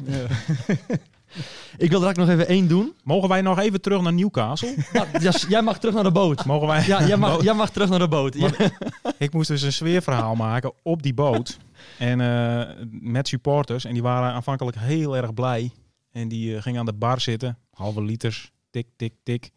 Ik 1.77 1.89
wil 1.89 2.03
er 2.03 2.09
ook 2.09 2.15
nog 2.15 2.29
even 2.29 2.47
één 2.47 2.67
doen. 2.67 2.93
Mogen 3.03 3.29
wij 3.29 3.41
nog 3.41 3.59
even 3.59 3.81
terug 3.81 4.01
naar 4.01 4.13
Newcastle? 4.13 4.75
Nou, 4.93 5.07
jij 5.49 5.61
mag 5.61 5.79
terug 5.79 5.95
naar 5.95 6.03
de 6.03 6.11
boot. 6.11 6.45
Mogen 6.45 6.67
wij? 6.67 6.85
Ja, 6.85 7.07
jij 7.07 7.17
mag, 7.17 7.43
jij 7.43 7.53
mag 7.53 7.69
terug 7.69 7.89
naar 7.89 7.99
de 7.99 8.07
boot. 8.07 8.33
Ja. 8.33 8.49
Ik 9.17 9.33
moest 9.33 9.47
dus 9.47 9.61
een 9.61 9.73
sfeerverhaal 9.73 10.35
maken 10.35 10.73
op 10.83 11.03
die 11.03 11.13
boot. 11.13 11.57
En 11.97 12.21
eh, 12.21 12.85
met 12.89 13.27
supporters. 13.27 13.85
En 13.85 13.93
die 13.93 14.01
waren 14.01 14.33
aanvankelijk 14.33 14.77
heel 14.79 15.17
erg 15.17 15.33
blij. 15.33 15.71
En 16.11 16.27
die 16.27 16.55
eh, 16.55 16.61
gingen 16.61 16.79
aan 16.79 16.85
de 16.85 16.93
bar 16.93 17.21
zitten. 17.21 17.57
Halve 17.71 18.03
liters. 18.03 18.51
Tik, 18.69 18.87
tik, 18.95 19.13
tik. 19.23 19.51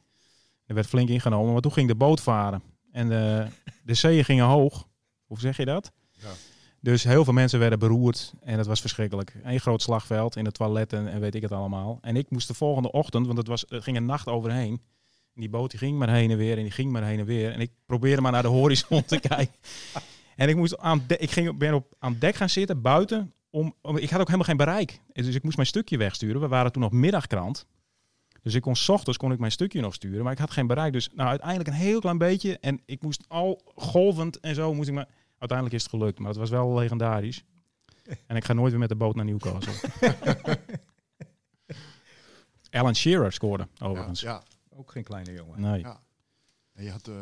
Er 0.67 0.75
werd 0.75 0.87
flink 0.87 1.09
ingenomen. 1.09 1.53
Maar 1.53 1.63
toen 1.63 1.73
ging 1.73 1.89
de 1.89 1.95
boot 1.95 2.21
varen. 2.21 2.63
En 2.93 3.09
de, 3.09 3.47
de 3.85 3.95
zeeën 3.95 4.25
gingen 4.25 4.45
hoog. 4.45 4.89
Hoe 5.27 5.41
zeg 5.41 5.57
je 5.57 5.65
dat? 5.65 5.93
Ja. 6.11 6.29
Dus 6.81 7.05
heel 7.05 7.25
veel 7.25 7.33
mensen 7.33 7.59
werden 7.59 7.79
beroerd. 7.79 8.33
En 8.43 8.59
het 8.59 8.67
was 8.67 8.81
verschrikkelijk. 8.81 9.35
Een 9.43 9.61
groot 9.61 9.83
slagveld 9.83 10.37
in 10.37 10.45
de 10.45 10.53
toiletten 10.53 11.09
en 11.09 11.21
weet 11.21 11.35
ik 11.35 11.43
het 11.43 11.53
allemaal. 11.53 11.99
En 12.01 12.17
ik 12.17 12.31
moest 12.31 12.49
de 12.49 12.55
volgende 12.55 12.93
ochtend, 12.93 13.27
want 13.27 13.39
het, 13.39 13.47
was, 13.47 13.65
het 13.69 13.83
ging 13.83 13.97
een 13.97 14.05
nacht 14.07 14.27
overheen. 14.27 14.81
En 15.35 15.41
die 15.41 15.51
boot 15.51 15.71
die 15.71 15.79
ging 15.79 15.99
maar 15.99 16.11
heen 16.11 16.31
en 16.31 16.37
weer 16.37 16.57
en 16.57 16.63
die 16.63 16.73
ging 16.73 16.91
maar 16.93 17.05
heen 17.05 17.19
en 17.19 17.25
weer. 17.25 17.53
En 17.53 17.61
ik 17.61 17.71
probeerde 17.87 18.23
maar 18.23 18.33
naar 18.33 18.43
de 18.43 18.49
horizon 18.49 19.05
te 19.05 19.21
kijken. 19.29 19.55
En 20.37 20.49
ik, 20.49 20.57
moest 20.57 20.79
aan 20.79 21.05
de- 21.07 21.17
ik 21.17 21.31
ging, 21.31 21.59
ben 21.59 21.75
op, 21.75 21.95
aan 21.99 22.17
dek 22.19 22.35
gaan 22.35 22.49
zitten, 22.51 22.81
buiten. 22.81 23.33
Om, 23.51 23.75
om- 23.83 23.97
ik 23.97 24.11
had 24.11 24.21
ook 24.21 24.27
helemaal 24.27 24.47
geen 24.49 24.57
bereik. 24.57 25.01
Dus 25.13 25.35
ik 25.35 25.43
moest 25.43 25.57
mijn 25.57 25.69
stukje 25.69 25.97
wegsturen. 25.97 26.41
We 26.41 26.49
waren 26.49 26.73
toen 26.73 26.83
nog 26.83 26.93
middagkrant. 26.93 27.67
Dus 28.43 28.55
ik 28.55 28.63
kon 28.63 28.77
's 28.77 28.89
ochtends 28.89 29.19
kon 29.19 29.33
ik 29.33 29.39
mijn 29.39 29.53
stukje 29.53 29.81
nog 29.81 29.95
sturen. 29.95 30.23
Maar 30.23 30.33
ik 30.33 30.39
had 30.39 30.51
geen 30.51 30.67
bereik. 30.67 30.93
Dus 30.93 31.09
nou, 31.15 31.29
uiteindelijk 31.29 31.69
een 31.69 31.75
heel 31.75 32.01
klein 32.01 32.19
beetje. 32.19 32.59
En 32.59 32.81
ik 32.87 33.03
moest 33.03 33.25
al 33.29 33.61
golvend 33.75 34.41
en 34.41 34.55
zo 34.55 34.75
moest 34.75 34.89
ik 34.89 34.95
maar... 34.95 35.09
Uiteindelijk 35.41 35.73
is 35.77 35.83
het 35.83 35.91
gelukt. 35.91 36.19
Maar 36.19 36.29
het 36.29 36.39
was 36.39 36.51
wel 36.51 36.75
legendarisch. 36.75 37.45
En 38.27 38.37
ik 38.37 38.45
ga 38.45 38.53
nooit 38.53 38.71
weer 38.71 38.81
met 38.81 38.89
de 38.89 38.97
boot 38.97 39.15
naar 39.15 39.25
Newcastle. 39.25 39.91
Alan 42.71 42.95
Shearer 42.97 43.33
scoorde, 43.33 43.69
overigens. 43.83 44.21
ja. 44.21 44.43
Ook 44.77 44.91
geen 44.91 45.05
kleine 45.05 45.33
jongen. 45.33 45.61
Nee. 45.61 45.81
Ja. 45.81 46.01
En 46.75 46.85
je 46.85 46.91
had... 46.91 47.09
eh, 47.09 47.15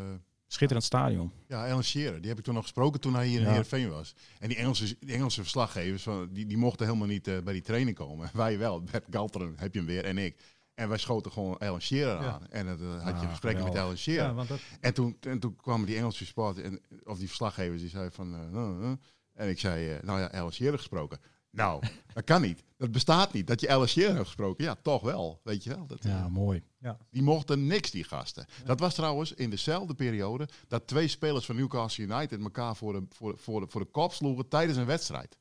Schitterend 0.50 0.84
stadion. 0.86 1.32
Ja, 1.46 1.66
Alan 1.68 1.82
Shearer. 1.84 2.20
Die 2.20 2.28
heb 2.28 2.38
ik 2.38 2.44
toen 2.44 2.54
nog 2.54 2.62
gesproken 2.62 3.00
toen 3.00 3.14
hij 3.14 3.26
hier 3.26 3.38
in 3.38 3.44
Ja. 3.44 3.48
Heerenveen 3.50 3.90
was. 3.90 4.14
En 4.38 4.48
die 4.48 4.56
Engelse, 4.56 4.96
die 5.00 5.14
Engelse 5.14 5.40
verslaggevers, 5.40 6.02
van, 6.02 6.28
die, 6.32 6.46
die 6.46 6.56
mochten 6.56 6.86
helemaal 6.86 7.06
niet 7.08 7.28
eh, 7.28 7.38
bij 7.38 7.52
die 7.52 7.62
training 7.62 7.96
komen. 7.96 8.30
Wij 8.34 8.58
wel. 8.58 8.82
Bert 8.82 9.04
Galteren 9.10 9.54
heb 9.56 9.72
je 9.72 9.78
hem 9.78 9.88
weer 9.88 10.04
en 10.04 10.18
ik. 10.18 10.42
En 10.78 10.88
wij 10.88 10.98
schoten 10.98 11.32
gewoon 11.32 11.58
Alan 11.58 11.80
Shearer 11.80 12.22
Ja. 12.22 12.30
aan. 12.32 12.46
En 12.50 12.66
dan 12.66 12.90
had 12.90 13.02
je 13.06 13.12
Ah, 13.12 13.22
een 13.22 13.28
gesprekje 13.28 13.64
met. 13.64 13.76
Alan 13.76 13.96
Shearer. 13.96 14.24
Ja, 14.28 14.34
want 14.34 14.48
dat, 14.48 14.60
En 14.80 14.94
toen, 14.94 15.16
en 15.20 15.38
toen 15.38 15.56
kwamen 15.56 15.86
die 15.86 15.96
Engelse 15.96 16.24
supporters, 16.24 16.66
en, 16.66 16.80
of 17.04 17.18
die 17.18 17.26
verslaggevers, 17.26 17.80
die 17.80 17.90
zeiden 17.90 18.12
van... 18.12 18.34
eh, 18.34 18.40
eh, 18.60 18.90
eh. 18.90 18.96
En 19.34 19.48
ik 19.48 19.58
zei, 19.60 19.90
eh, 19.94 20.02
nou 20.02 20.20
ja, 20.20 20.26
Alan 20.26 20.52
Shearer 20.52 20.78
gesproken. 20.78 21.18
Nou, 21.50 21.82
dat 22.14 22.24
kan 22.24 22.40
niet. 22.42 22.64
Dat 22.76 22.92
bestaat 22.92 23.32
niet. 23.32 23.46
Dat 23.46 23.60
je 23.60 23.72
Alan 23.72 23.88
Shearer 23.88 24.14
hebt 24.14 24.26
gesproken. 24.26 24.64
Ja, 24.64 24.74
toch 24.82 25.02
wel. 25.02 25.40
Weet 25.44 25.64
je 25.64 25.70
wel. 25.70 25.86
Dat, 25.86 26.04
eh, 26.04 26.10
Ja, 26.10 26.28
mooi. 26.28 26.62
die 27.10 27.22
mochten 27.22 27.66
niks, 27.66 27.90
die 27.90 28.04
gasten. 28.04 28.46
Dat 28.64 28.80
was 28.80 28.94
trouwens 28.94 29.32
in 29.32 29.50
dezelfde 29.50 29.94
periode 29.94 30.48
dat 30.68 30.86
twee 30.86 31.08
spelers 31.08 31.46
van 31.46 31.56
Newcastle 31.56 32.04
United 32.04 32.40
elkaar 32.40 32.76
voor 32.76 32.92
de, 32.92 33.02
voor, 33.08 33.32
de- 33.32 33.38
voor, 33.38 33.60
de, 33.60 33.66
voor 33.68 33.80
de 33.80 33.86
kop 33.90 34.12
sloegen 34.12 34.48
tijdens 34.48 34.78
een 34.78 34.86
wedstrijd. 34.86 35.38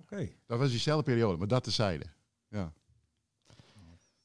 Oké. 0.00 0.28
Dat 0.46 0.58
was 0.58 0.70
diezelfde 0.70 1.04
periode, 1.10 1.38
maar 1.38 1.48
dat 1.48 1.64
tezijde. 1.64 2.04
Ja. 2.48 2.72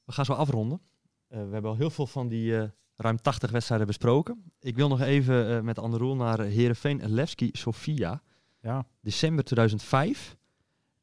We 0.08 0.14
gaan 0.14 0.26
zo 0.26 0.34
afronden. 0.34 0.82
Eh, 1.28 1.38
we 1.38 1.51
hebben 1.51 1.72
al 1.72 1.78
heel 1.78 1.89
veel 1.89 2.08
van 2.08 2.28
die 2.28 2.58
eh, 2.58 2.70
ruim 2.95 3.22
80 3.22 3.51
wedstrijden 3.51 3.88
besproken. 3.88 4.51
Ik 4.60 4.76
wil 4.76 4.88
nog 4.88 5.01
even 5.01 5.55
eh, 5.55 5.62
met 5.62 5.80
Anne 5.80 5.97
Roel 5.97 6.16
naar 6.16 6.39
Herenveen 6.39 7.01
Levski 7.14 7.49
Sofia. 7.53 8.22
Ja. 8.62 8.86
December 9.01 9.43
2005. 9.43 10.38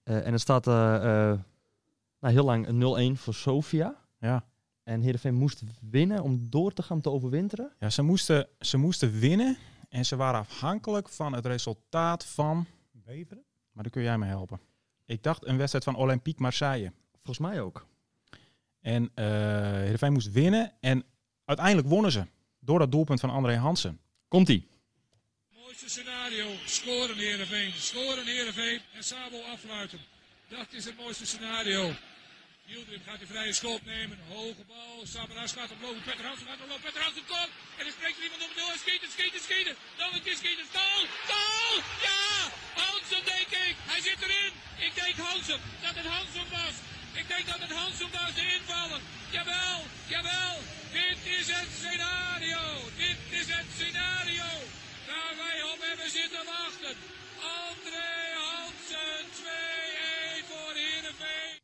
Eh, 0.03 0.27
en 0.27 0.33
het 0.33 0.41
staat 0.41 0.65
nou, 0.65 1.39
heel 2.21 2.45
lang 2.45 2.67
0-1 3.17 3.19
voor 3.19 3.35
Sofia. 3.35 3.97
Ja. 4.19 4.45
En 4.83 5.01
Heerenveen 5.01 5.35
moest 5.35 5.63
winnen 5.91 6.23
om 6.23 6.47
door 6.51 6.73
te 6.73 6.83
gaan 6.83 7.01
te 7.01 7.11
overwinteren. 7.11 7.73
Ja, 7.79 7.91
ze 7.91 8.03
moesten, 8.03 8.49
ze 8.61 8.77
moesten 8.77 9.19
winnen. 9.19 9.57
En 9.89 10.05
ze 10.05 10.17
waren 10.17 10.41
afhankelijk 10.41 11.09
van 11.09 11.33
het 11.33 11.47
resultaat 11.47 12.25
van... 12.25 12.67
Beveren? 12.93 13.45
Maar 13.73 13.83
dan 13.83 13.93
kun 13.93 14.03
jij 14.03 14.19
me 14.19 14.27
helpen. 14.27 14.61
Ik 15.05 15.23
dacht 15.23 15.47
een 15.47 15.57
wedstrijd 15.57 15.85
van 15.85 15.97
Olympique 15.97 16.43
Marseille. 16.43 16.93
Volgens 17.13 17.39
mij 17.39 17.61
ook. 17.61 17.87
En 18.85 19.11
eh 19.15 19.25
Heerenveen 19.87 20.13
moest 20.13 20.33
winnen. 20.33 20.73
En 20.81 21.05
uiteindelijk 21.45 21.89
wonnen 21.89 22.13
ze. 22.13 22.23
Door 22.61 22.79
dat 22.79 22.93
doelpunt 22.93 23.21
van 23.21 23.31
André 23.31 23.57
Hansen. 23.57 24.01
Komt-ie. 24.29 24.69
mooiste 25.63 25.89
scenario. 25.89 26.47
Scoren 26.65 27.17
Heerenveen. 27.17 27.73
Scoren 27.91 28.27
Heerenveen 28.27 28.81
en 28.97 29.05
Sabo 29.05 29.39
afluiten. 29.53 29.99
Dat 30.49 30.67
is 30.79 30.85
het 30.85 30.97
mooiste 30.97 31.27
scenario. 31.27 31.83
Yildirim 32.71 33.03
gaat 33.07 33.21
de 33.21 33.27
vrije 33.27 33.53
schop 33.53 33.83
nemen. 33.85 34.19
Hoge 34.29 34.65
bal. 34.73 35.07
Samaras 35.15 35.53
gaat 35.53 35.71
hem 35.73 35.81
lopen. 35.87 36.03
Petter 36.09 36.27
Hansen 36.27 36.47
gaat 36.47 36.59
lopen. 36.61 36.85
Petter 36.87 37.03
Hansen 37.03 37.27
komt. 37.33 37.53
En 37.79 37.83
er 37.89 37.95
spreekt 37.99 38.19
er 38.19 38.25
iemand 38.27 38.43
op 38.43 38.51
het 38.53 38.59
doel. 38.61 38.73
En 38.77 38.83
sketen, 39.17 39.41
sketen. 39.49 39.75
Dan 40.01 40.09
een 40.15 40.25
keer 40.27 40.39
sketen. 40.43 40.65
Goal! 40.77 41.03
Goal! 41.31 41.75
Ja! 42.09 42.25
Hansen 42.83 43.23
denk 43.33 43.51
ik. 43.67 43.75
Hij 43.91 44.01
zit 44.09 44.21
erin. 44.27 44.53
Ik 44.87 44.93
denk 45.01 45.15
Hansen. 45.29 45.59
Dat 45.85 45.95
het 46.01 46.09
Hansen 46.17 46.49
was. 46.59 46.75
Ik 47.21 47.27
denk 47.29 47.47
dat 47.47 47.61
het 47.65 47.73
Hansen. 47.81 48.11
De 48.35 48.45
invallen. 48.59 49.01
Jawel. 49.37 49.79
Jawel. 50.15 50.55
Dit 50.99 51.19
is 51.39 51.47
het 51.57 51.69
scenario. 51.79 52.63
Dit 53.05 53.19
is 53.41 53.47
het 53.57 53.67
scenario. 53.77 54.49
Waar 55.09 55.35
wij 55.43 55.59
op 55.73 55.79
hebben 55.89 56.11
zitten 56.19 56.45
wachten. 56.55 56.95
André 57.67 58.13
Hansen 58.45 59.25
2-1 59.39 60.45
voor 60.49 60.73
Heerenveen. 60.83 61.57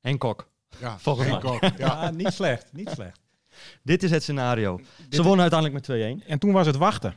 Henk 0.00 0.20
Kok. 0.20 0.48
Ja, 0.80 0.98
Volgens 1.06 1.28
Henk 1.28 1.42
mij. 1.42 1.52
Kok, 1.52 1.78
ja. 1.78 2.02
Ja, 2.02 2.10
niet 2.10 2.32
slecht. 2.32 2.72
Niet 2.72 2.90
slecht. 2.90 3.20
Dit 3.82 4.02
is 4.02 4.10
het 4.10 4.22
scenario. 4.22 4.80
Ze 5.10 5.22
wonnen 5.22 5.40
uiteindelijk 5.50 5.88
met 5.88 6.22
2-1. 6.22 6.26
En 6.26 6.38
toen 6.38 6.52
was 6.52 6.66
het 6.66 6.76
wachten. 6.76 7.14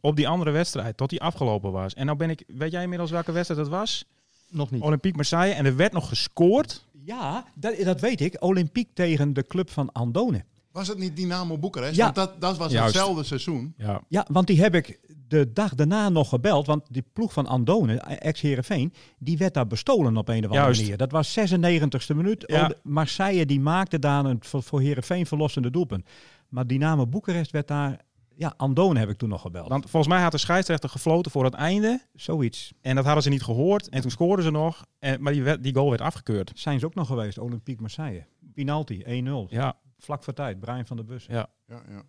Op 0.00 0.16
die 0.16 0.28
andere 0.28 0.50
wedstrijd. 0.50 0.96
Tot 0.96 1.10
die 1.10 1.20
afgelopen 1.20 1.72
was. 1.72 1.94
En 1.94 2.06
nou 2.06 2.18
ben 2.18 2.30
ik... 2.30 2.44
Weet 2.46 2.72
jij 2.72 2.82
inmiddels 2.82 3.10
welke 3.10 3.32
wedstrijd 3.32 3.60
het 3.60 3.70
was? 3.70 4.04
Nog 4.52 4.70
niet. 4.70 4.82
Olympique 4.82 5.16
Marseille. 5.16 5.54
En 5.54 5.66
er 5.66 5.76
werd 5.76 5.92
nog 5.92 6.08
gescoord. 6.08 6.86
Ja, 7.04 7.44
dat, 7.54 7.74
dat 7.84 8.00
weet 8.00 8.20
ik. 8.20 8.36
Olympiek 8.42 8.88
tegen 8.94 9.32
de 9.32 9.46
club 9.46 9.70
van 9.70 9.92
Andone. 9.92 10.44
Was 10.72 10.88
het 10.88 10.98
niet 10.98 11.16
Dynamo 11.16 11.58
Boekarest? 11.58 11.96
Ja. 11.96 12.04
Want 12.04 12.14
dat, 12.14 12.40
dat 12.40 12.56
was 12.56 12.72
Juist. 12.72 12.94
hetzelfde 12.94 13.24
seizoen. 13.24 13.74
Ja. 13.76 14.02
Ja, 14.08 14.26
want 14.30 14.46
die 14.46 14.60
heb 14.60 14.74
ik 14.74 15.00
de 15.28 15.52
dag 15.52 15.74
daarna 15.74 16.08
nog 16.08 16.28
gebeld. 16.28 16.66
Want 16.66 16.86
die 16.90 17.04
ploeg 17.12 17.32
van 17.32 17.46
Andone, 17.46 17.94
ex-Herenveen, 18.00 18.92
die 19.18 19.36
werd 19.38 19.54
daar 19.54 19.66
bestolen 19.66 20.16
op 20.16 20.28
een 20.28 20.36
of 20.38 20.42
andere 20.44 20.62
Juist. 20.62 20.80
manier. 20.80 20.96
Dat 20.96 21.12
was 21.12 21.38
96e 21.38 22.16
minuut. 22.16 22.44
Ja. 22.46 22.72
Marseille 22.82 23.46
die 23.46 23.60
maakte 23.60 23.98
daar 23.98 24.24
een 24.24 24.38
voor, 24.40 24.62
voor 24.62 24.80
Herenveen 24.80 25.26
verlossende 25.26 25.70
doelpunt. 25.70 26.08
Maar 26.48 26.66
Dynamo 26.66 27.06
Boekarest 27.06 27.50
werd 27.50 27.68
daar... 27.68 28.00
Ja, 28.36 28.54
Andone 28.56 28.98
heb 28.98 29.08
ik 29.08 29.16
toen 29.18 29.28
nog 29.28 29.40
gebeld. 29.40 29.68
Want 29.68 29.90
volgens 29.90 30.12
mij 30.12 30.22
had 30.22 30.32
de 30.32 30.38
scheidsrechter 30.38 30.88
gefloten 30.90 31.30
voor 31.30 31.44
het 31.44 31.54
einde. 31.54 32.00
Zoiets. 32.14 32.72
En 32.80 32.94
dat 32.96 33.04
hadden 33.04 33.22
ze 33.22 33.28
niet 33.28 33.42
gehoord. 33.42 33.88
En 33.88 34.00
toen 34.00 34.10
scoorden 34.10 34.44
ze 34.44 34.50
nog. 34.50 34.86
En, 34.98 35.22
maar 35.22 35.32
die, 35.32 35.42
werd- 35.42 35.62
die 35.62 35.74
goal 35.74 35.88
werd 35.88 36.00
afgekeurd. 36.00 36.50
Zijn 36.54 36.78
ze 36.78 36.86
ook 36.86 36.94
nog 36.94 37.06
geweest, 37.06 37.38
Olympique 37.38 37.80
Marseille. 37.80 38.26
Penalty, 38.54 39.02
1-0. 39.04 39.48
Ja. 39.48 39.76
Vlak 39.98 40.24
voor 40.24 40.32
tijd, 40.32 40.60
Brian 40.60 40.86
van 40.86 40.96
der 40.96 41.06
Bus. 41.06 41.26
Ja. 41.26 41.46
Ja, 41.66 41.82
ja. 41.88 42.02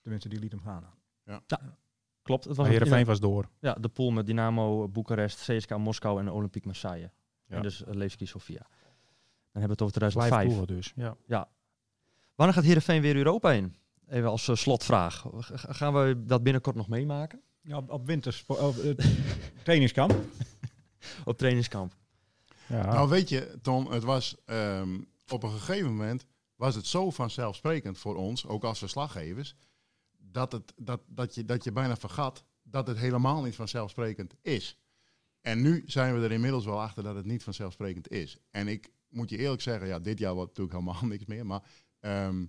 Tenminste, 0.00 0.28
die 0.28 0.38
liet 0.38 0.52
hem 0.52 0.60
gaan. 0.60 0.84
Klopt. 2.22 2.44
Het 2.44 2.56
was 2.56 2.68
Heerenveen 2.68 3.04
was 3.04 3.20
door. 3.20 3.48
Ja, 3.60 3.72
de 3.74 3.88
pool 3.88 4.10
met 4.10 4.26
Dynamo, 4.26 4.88
Boekarest, 4.88 5.40
CSK 5.50 5.76
Moskou 5.76 6.20
en 6.20 6.30
Olympique 6.30 6.66
Marseille. 6.68 7.10
Ja. 7.46 7.56
En 7.56 7.62
dus 7.62 7.82
uh, 7.82 7.94
Levski 7.94 8.26
Sofia. 8.26 8.66
Dan 9.52 9.62
hebben 9.62 9.78
we 9.78 9.84
het 9.84 9.94
over 9.94 10.00
Vijf 10.00 10.12
2005. 10.12 10.46
ploegen 10.46 10.66
dus. 10.66 10.92
Ja. 11.26 11.48
Wanneer 12.34 12.54
gaat 12.54 12.64
Heerenveen 12.64 13.02
weer 13.02 13.16
Europa 13.16 13.52
in? 13.52 13.74
Even 14.14 14.30
als 14.30 14.48
eh, 14.48 14.56
slotvraag. 14.56 15.24
Gaan 15.48 15.94
we 15.94 16.22
dat 16.26 16.42
binnenkort 16.42 16.76
nog 16.76 16.88
meemaken? 16.88 17.42
Ja, 17.60 17.76
op, 17.76 17.90
op 17.90 18.06
winterspo- 18.06 18.54
op, 18.54 18.76
eh, 18.78 19.06
trainingskamp. 19.64 20.14
Op 21.24 21.38
trainingskamp. 21.38 21.96
Ja. 22.66 22.84
Nou 22.92 23.08
weet 23.08 23.28
je, 23.28 23.58
Ton, 23.62 23.92
het 23.92 24.02
was 24.02 24.36
ehm, 24.44 25.00
op 25.28 25.42
een 25.42 25.50
gegeven 25.50 25.90
moment 25.90 26.24
was 26.54 26.74
het 26.74 26.86
zo 26.86 27.10
vanzelfsprekend 27.10 27.98
voor 27.98 28.16
ons, 28.16 28.46
ook 28.46 28.64
als 28.64 28.78
verslaggevers, 28.78 29.54
dat, 30.18 30.52
het, 30.52 30.72
dat, 30.76 31.00
dat, 31.06 31.34
je, 31.34 31.44
dat 31.44 31.64
je 31.64 31.72
bijna 31.72 31.96
vergat 31.96 32.44
dat 32.62 32.86
het 32.86 32.98
helemaal 32.98 33.42
niet 33.42 33.54
vanzelfsprekend 33.54 34.34
is. 34.42 34.78
En 35.40 35.62
nu 35.62 35.82
zijn 35.86 36.14
we 36.14 36.24
er 36.24 36.32
inmiddels 36.32 36.64
wel 36.64 36.80
achter 36.80 37.02
dat 37.02 37.14
het 37.14 37.26
niet 37.26 37.42
vanzelfsprekend 37.42 38.10
is. 38.10 38.38
En 38.50 38.68
ik 38.68 38.90
moet 39.08 39.30
je 39.30 39.38
eerlijk 39.38 39.62
zeggen, 39.62 39.88
ja, 39.88 39.98
dit 39.98 40.18
jaar 40.18 40.34
wordt 40.34 40.58
natuurlijk 40.58 40.78
helemaal 40.78 41.06
niks 41.14 41.24
meer, 41.24 41.46
maar 41.46 41.62
ehm, 42.00 42.44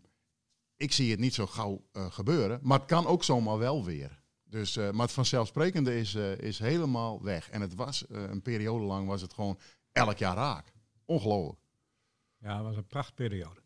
ik 0.78 0.91
zie 0.91 1.11
het 1.11 1.19
niet 1.19 1.34
zo 1.34 1.45
gauw 1.45 1.86
eh, 1.91 2.11
gebeuren. 2.11 2.59
Maar 2.63 2.80
het 2.80 2.88
kan 2.88 3.05
ook 3.05 3.23
zomaar 3.23 3.57
wel 3.57 3.84
weer. 3.86 4.23
Dus, 4.43 4.76
eh, 4.78 4.91
maar 4.91 5.05
het 5.05 5.15
vanzelfsprekende 5.15 5.97
is, 5.97 6.15
eh, 6.15 6.38
is 6.38 6.59
helemaal 6.59 7.23
weg. 7.23 7.49
En 7.49 7.61
het 7.61 7.76
was 7.76 8.07
eh, 8.07 8.23
een 8.23 8.41
periode 8.41 8.86
lang 8.86 9.07
was 9.07 9.21
het 9.21 9.34
gewoon 9.34 9.59
elk 9.91 10.17
jaar 10.17 10.36
raak. 10.36 10.73
Ongelooflijk. 11.05 11.59
Ja, 12.38 12.55
dat 12.57 12.65
was 12.65 12.76
een 12.76 12.88
prachtperiode. 12.88 13.63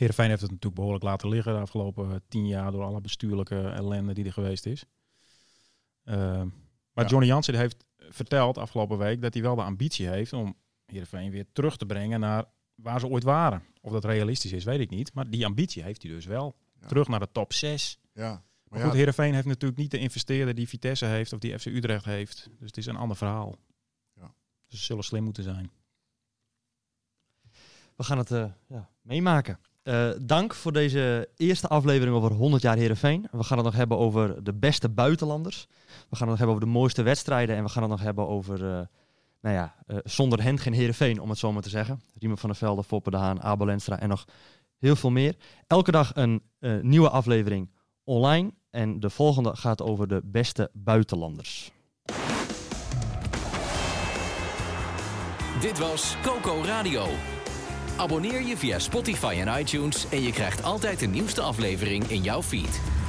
Heerenveen 0.00 0.28
heeft 0.28 0.40
het 0.40 0.50
natuurlijk 0.50 0.76
behoorlijk 0.76 1.04
laten 1.04 1.28
liggen 1.28 1.54
de 1.54 1.60
afgelopen 1.60 2.22
tien 2.28 2.46
jaar 2.46 2.72
door 2.72 2.82
alle 2.82 3.00
bestuurlijke 3.00 3.60
ellende 3.60 4.12
die 4.12 4.24
er 4.24 4.32
geweest 4.32 4.66
is. 4.66 4.84
Eh, 6.02 6.16
maar 6.92 7.04
Ja. 7.04 7.06
Johnny 7.06 7.26
Jansen 7.26 7.54
heeft 7.54 7.84
verteld 7.96 8.58
afgelopen 8.58 8.98
week 8.98 9.22
dat 9.22 9.34
hij 9.34 9.42
wel 9.42 9.54
de 9.54 9.62
ambitie 9.62 10.08
heeft 10.08 10.32
om 10.32 10.56
Heerenveen 10.86 11.30
weer 11.30 11.46
terug 11.52 11.76
te 11.76 11.86
brengen 11.86 12.20
naar 12.20 12.44
waar 12.82 13.00
ze 13.00 13.06
ooit 13.06 13.22
waren. 13.22 13.62
Of 13.80 13.92
dat 13.92 14.04
realistisch 14.04 14.52
is, 14.52 14.64
weet 14.64 14.80
ik 14.80 14.90
niet. 14.90 15.14
Maar 15.14 15.30
die 15.30 15.46
ambitie 15.46 15.82
heeft 15.82 16.02
hij 16.02 16.12
dus 16.12 16.26
wel. 16.26 16.56
Ja. 16.80 16.86
Terug 16.86 17.08
naar 17.08 17.20
de 17.20 17.28
top 17.32 17.52
6. 17.52 17.98
Ja. 18.12 18.22
Maar 18.22 18.42
Maar 18.68 18.80
goed, 18.80 18.90
ja, 18.90 18.96
Heerenveen 18.96 19.34
heeft 19.34 19.46
natuurlijk 19.46 19.80
niet 19.80 19.90
de 19.90 19.98
investeerder 19.98 20.54
die 20.54 20.68
Vitesse 20.68 21.04
heeft 21.04 21.32
of 21.32 21.38
die 21.38 21.58
FC 21.58 21.66
Utrecht 21.66 22.04
heeft. 22.04 22.48
Dus 22.58 22.66
het 22.66 22.76
is 22.76 22.86
een 22.86 22.96
ander 22.96 23.16
verhaal. 23.16 23.58
Ja. 24.14 24.32
Dus 24.68 24.78
ze 24.78 24.84
zullen 24.84 25.04
slim 25.04 25.24
moeten 25.24 25.42
zijn. 25.42 25.70
We 27.96 28.04
gaan 28.06 28.18
het 28.18 28.30
eh, 28.30 28.44
ja, 28.66 28.90
meemaken. 29.02 29.58
Eh, 29.82 30.10
dank 30.20 30.54
voor 30.54 30.72
deze 30.72 31.28
eerste 31.36 31.68
aflevering 31.68 32.16
over 32.16 32.32
100 32.32 32.62
jaar 32.62 32.76
Heerenveen. 32.76 33.28
We 33.30 33.44
gaan 33.44 33.56
het 33.56 33.66
nog 33.66 33.76
hebben 33.76 33.98
over 33.98 34.44
de 34.44 34.54
beste 34.54 34.88
buitenlanders. 34.88 35.66
We 36.08 36.16
gaan 36.16 36.28
het 36.28 36.28
nog 36.28 36.38
hebben 36.38 36.54
over 36.56 36.66
de 36.66 36.72
mooiste 36.72 37.02
wedstrijden. 37.02 37.56
En 37.56 37.62
we 37.62 37.68
gaan 37.68 37.82
het 37.82 37.90
nog 37.90 38.00
hebben 38.00 38.28
over, 38.28 38.78
eh, 38.78 38.86
nou 39.40 39.54
ja, 39.54 39.74
eh, 39.86 39.96
zonder 40.04 40.42
hen 40.42 40.58
geen 40.58 40.72
Heerenveen, 40.72 41.20
om 41.20 41.28
het 41.28 41.38
zo 41.38 41.52
maar 41.52 41.62
te 41.62 41.68
zeggen. 41.68 42.00
Riemen 42.18 42.38
van 42.38 42.48
der 42.48 42.58
Velde, 42.58 42.84
Foppe 42.84 43.10
de 43.10 43.16
Haan, 43.16 43.42
Abel 43.42 43.66
Lenstra 43.66 43.98
en 43.98 44.08
nog 44.08 44.24
heel 44.78 44.96
veel 44.96 45.10
meer. 45.10 45.36
Elke 45.66 45.90
dag 45.90 46.10
een 46.14 46.42
eh, 46.58 46.80
nieuwe 46.80 47.10
aflevering 47.10 47.70
online. 48.04 48.52
En 48.70 49.00
de 49.00 49.10
volgende 49.10 49.56
gaat 49.56 49.82
over 49.82 50.08
de 50.08 50.20
beste 50.24 50.70
buitenlanders. 50.72 51.72
Dit 55.60 55.78
was 55.78 56.16
Coco 56.22 56.62
Radio. 56.64 57.06
Abonneer 57.96 58.42
je 58.42 58.56
via 58.56 58.78
Spotify 58.78 59.42
en 59.46 59.60
iTunes 59.60 60.08
en 60.08 60.22
je 60.22 60.32
krijgt 60.32 60.62
altijd 60.62 60.98
de 60.98 61.06
nieuwste 61.06 61.40
aflevering 61.40 62.04
in 62.04 62.22
jouw 62.22 62.42
feed. 62.42 62.99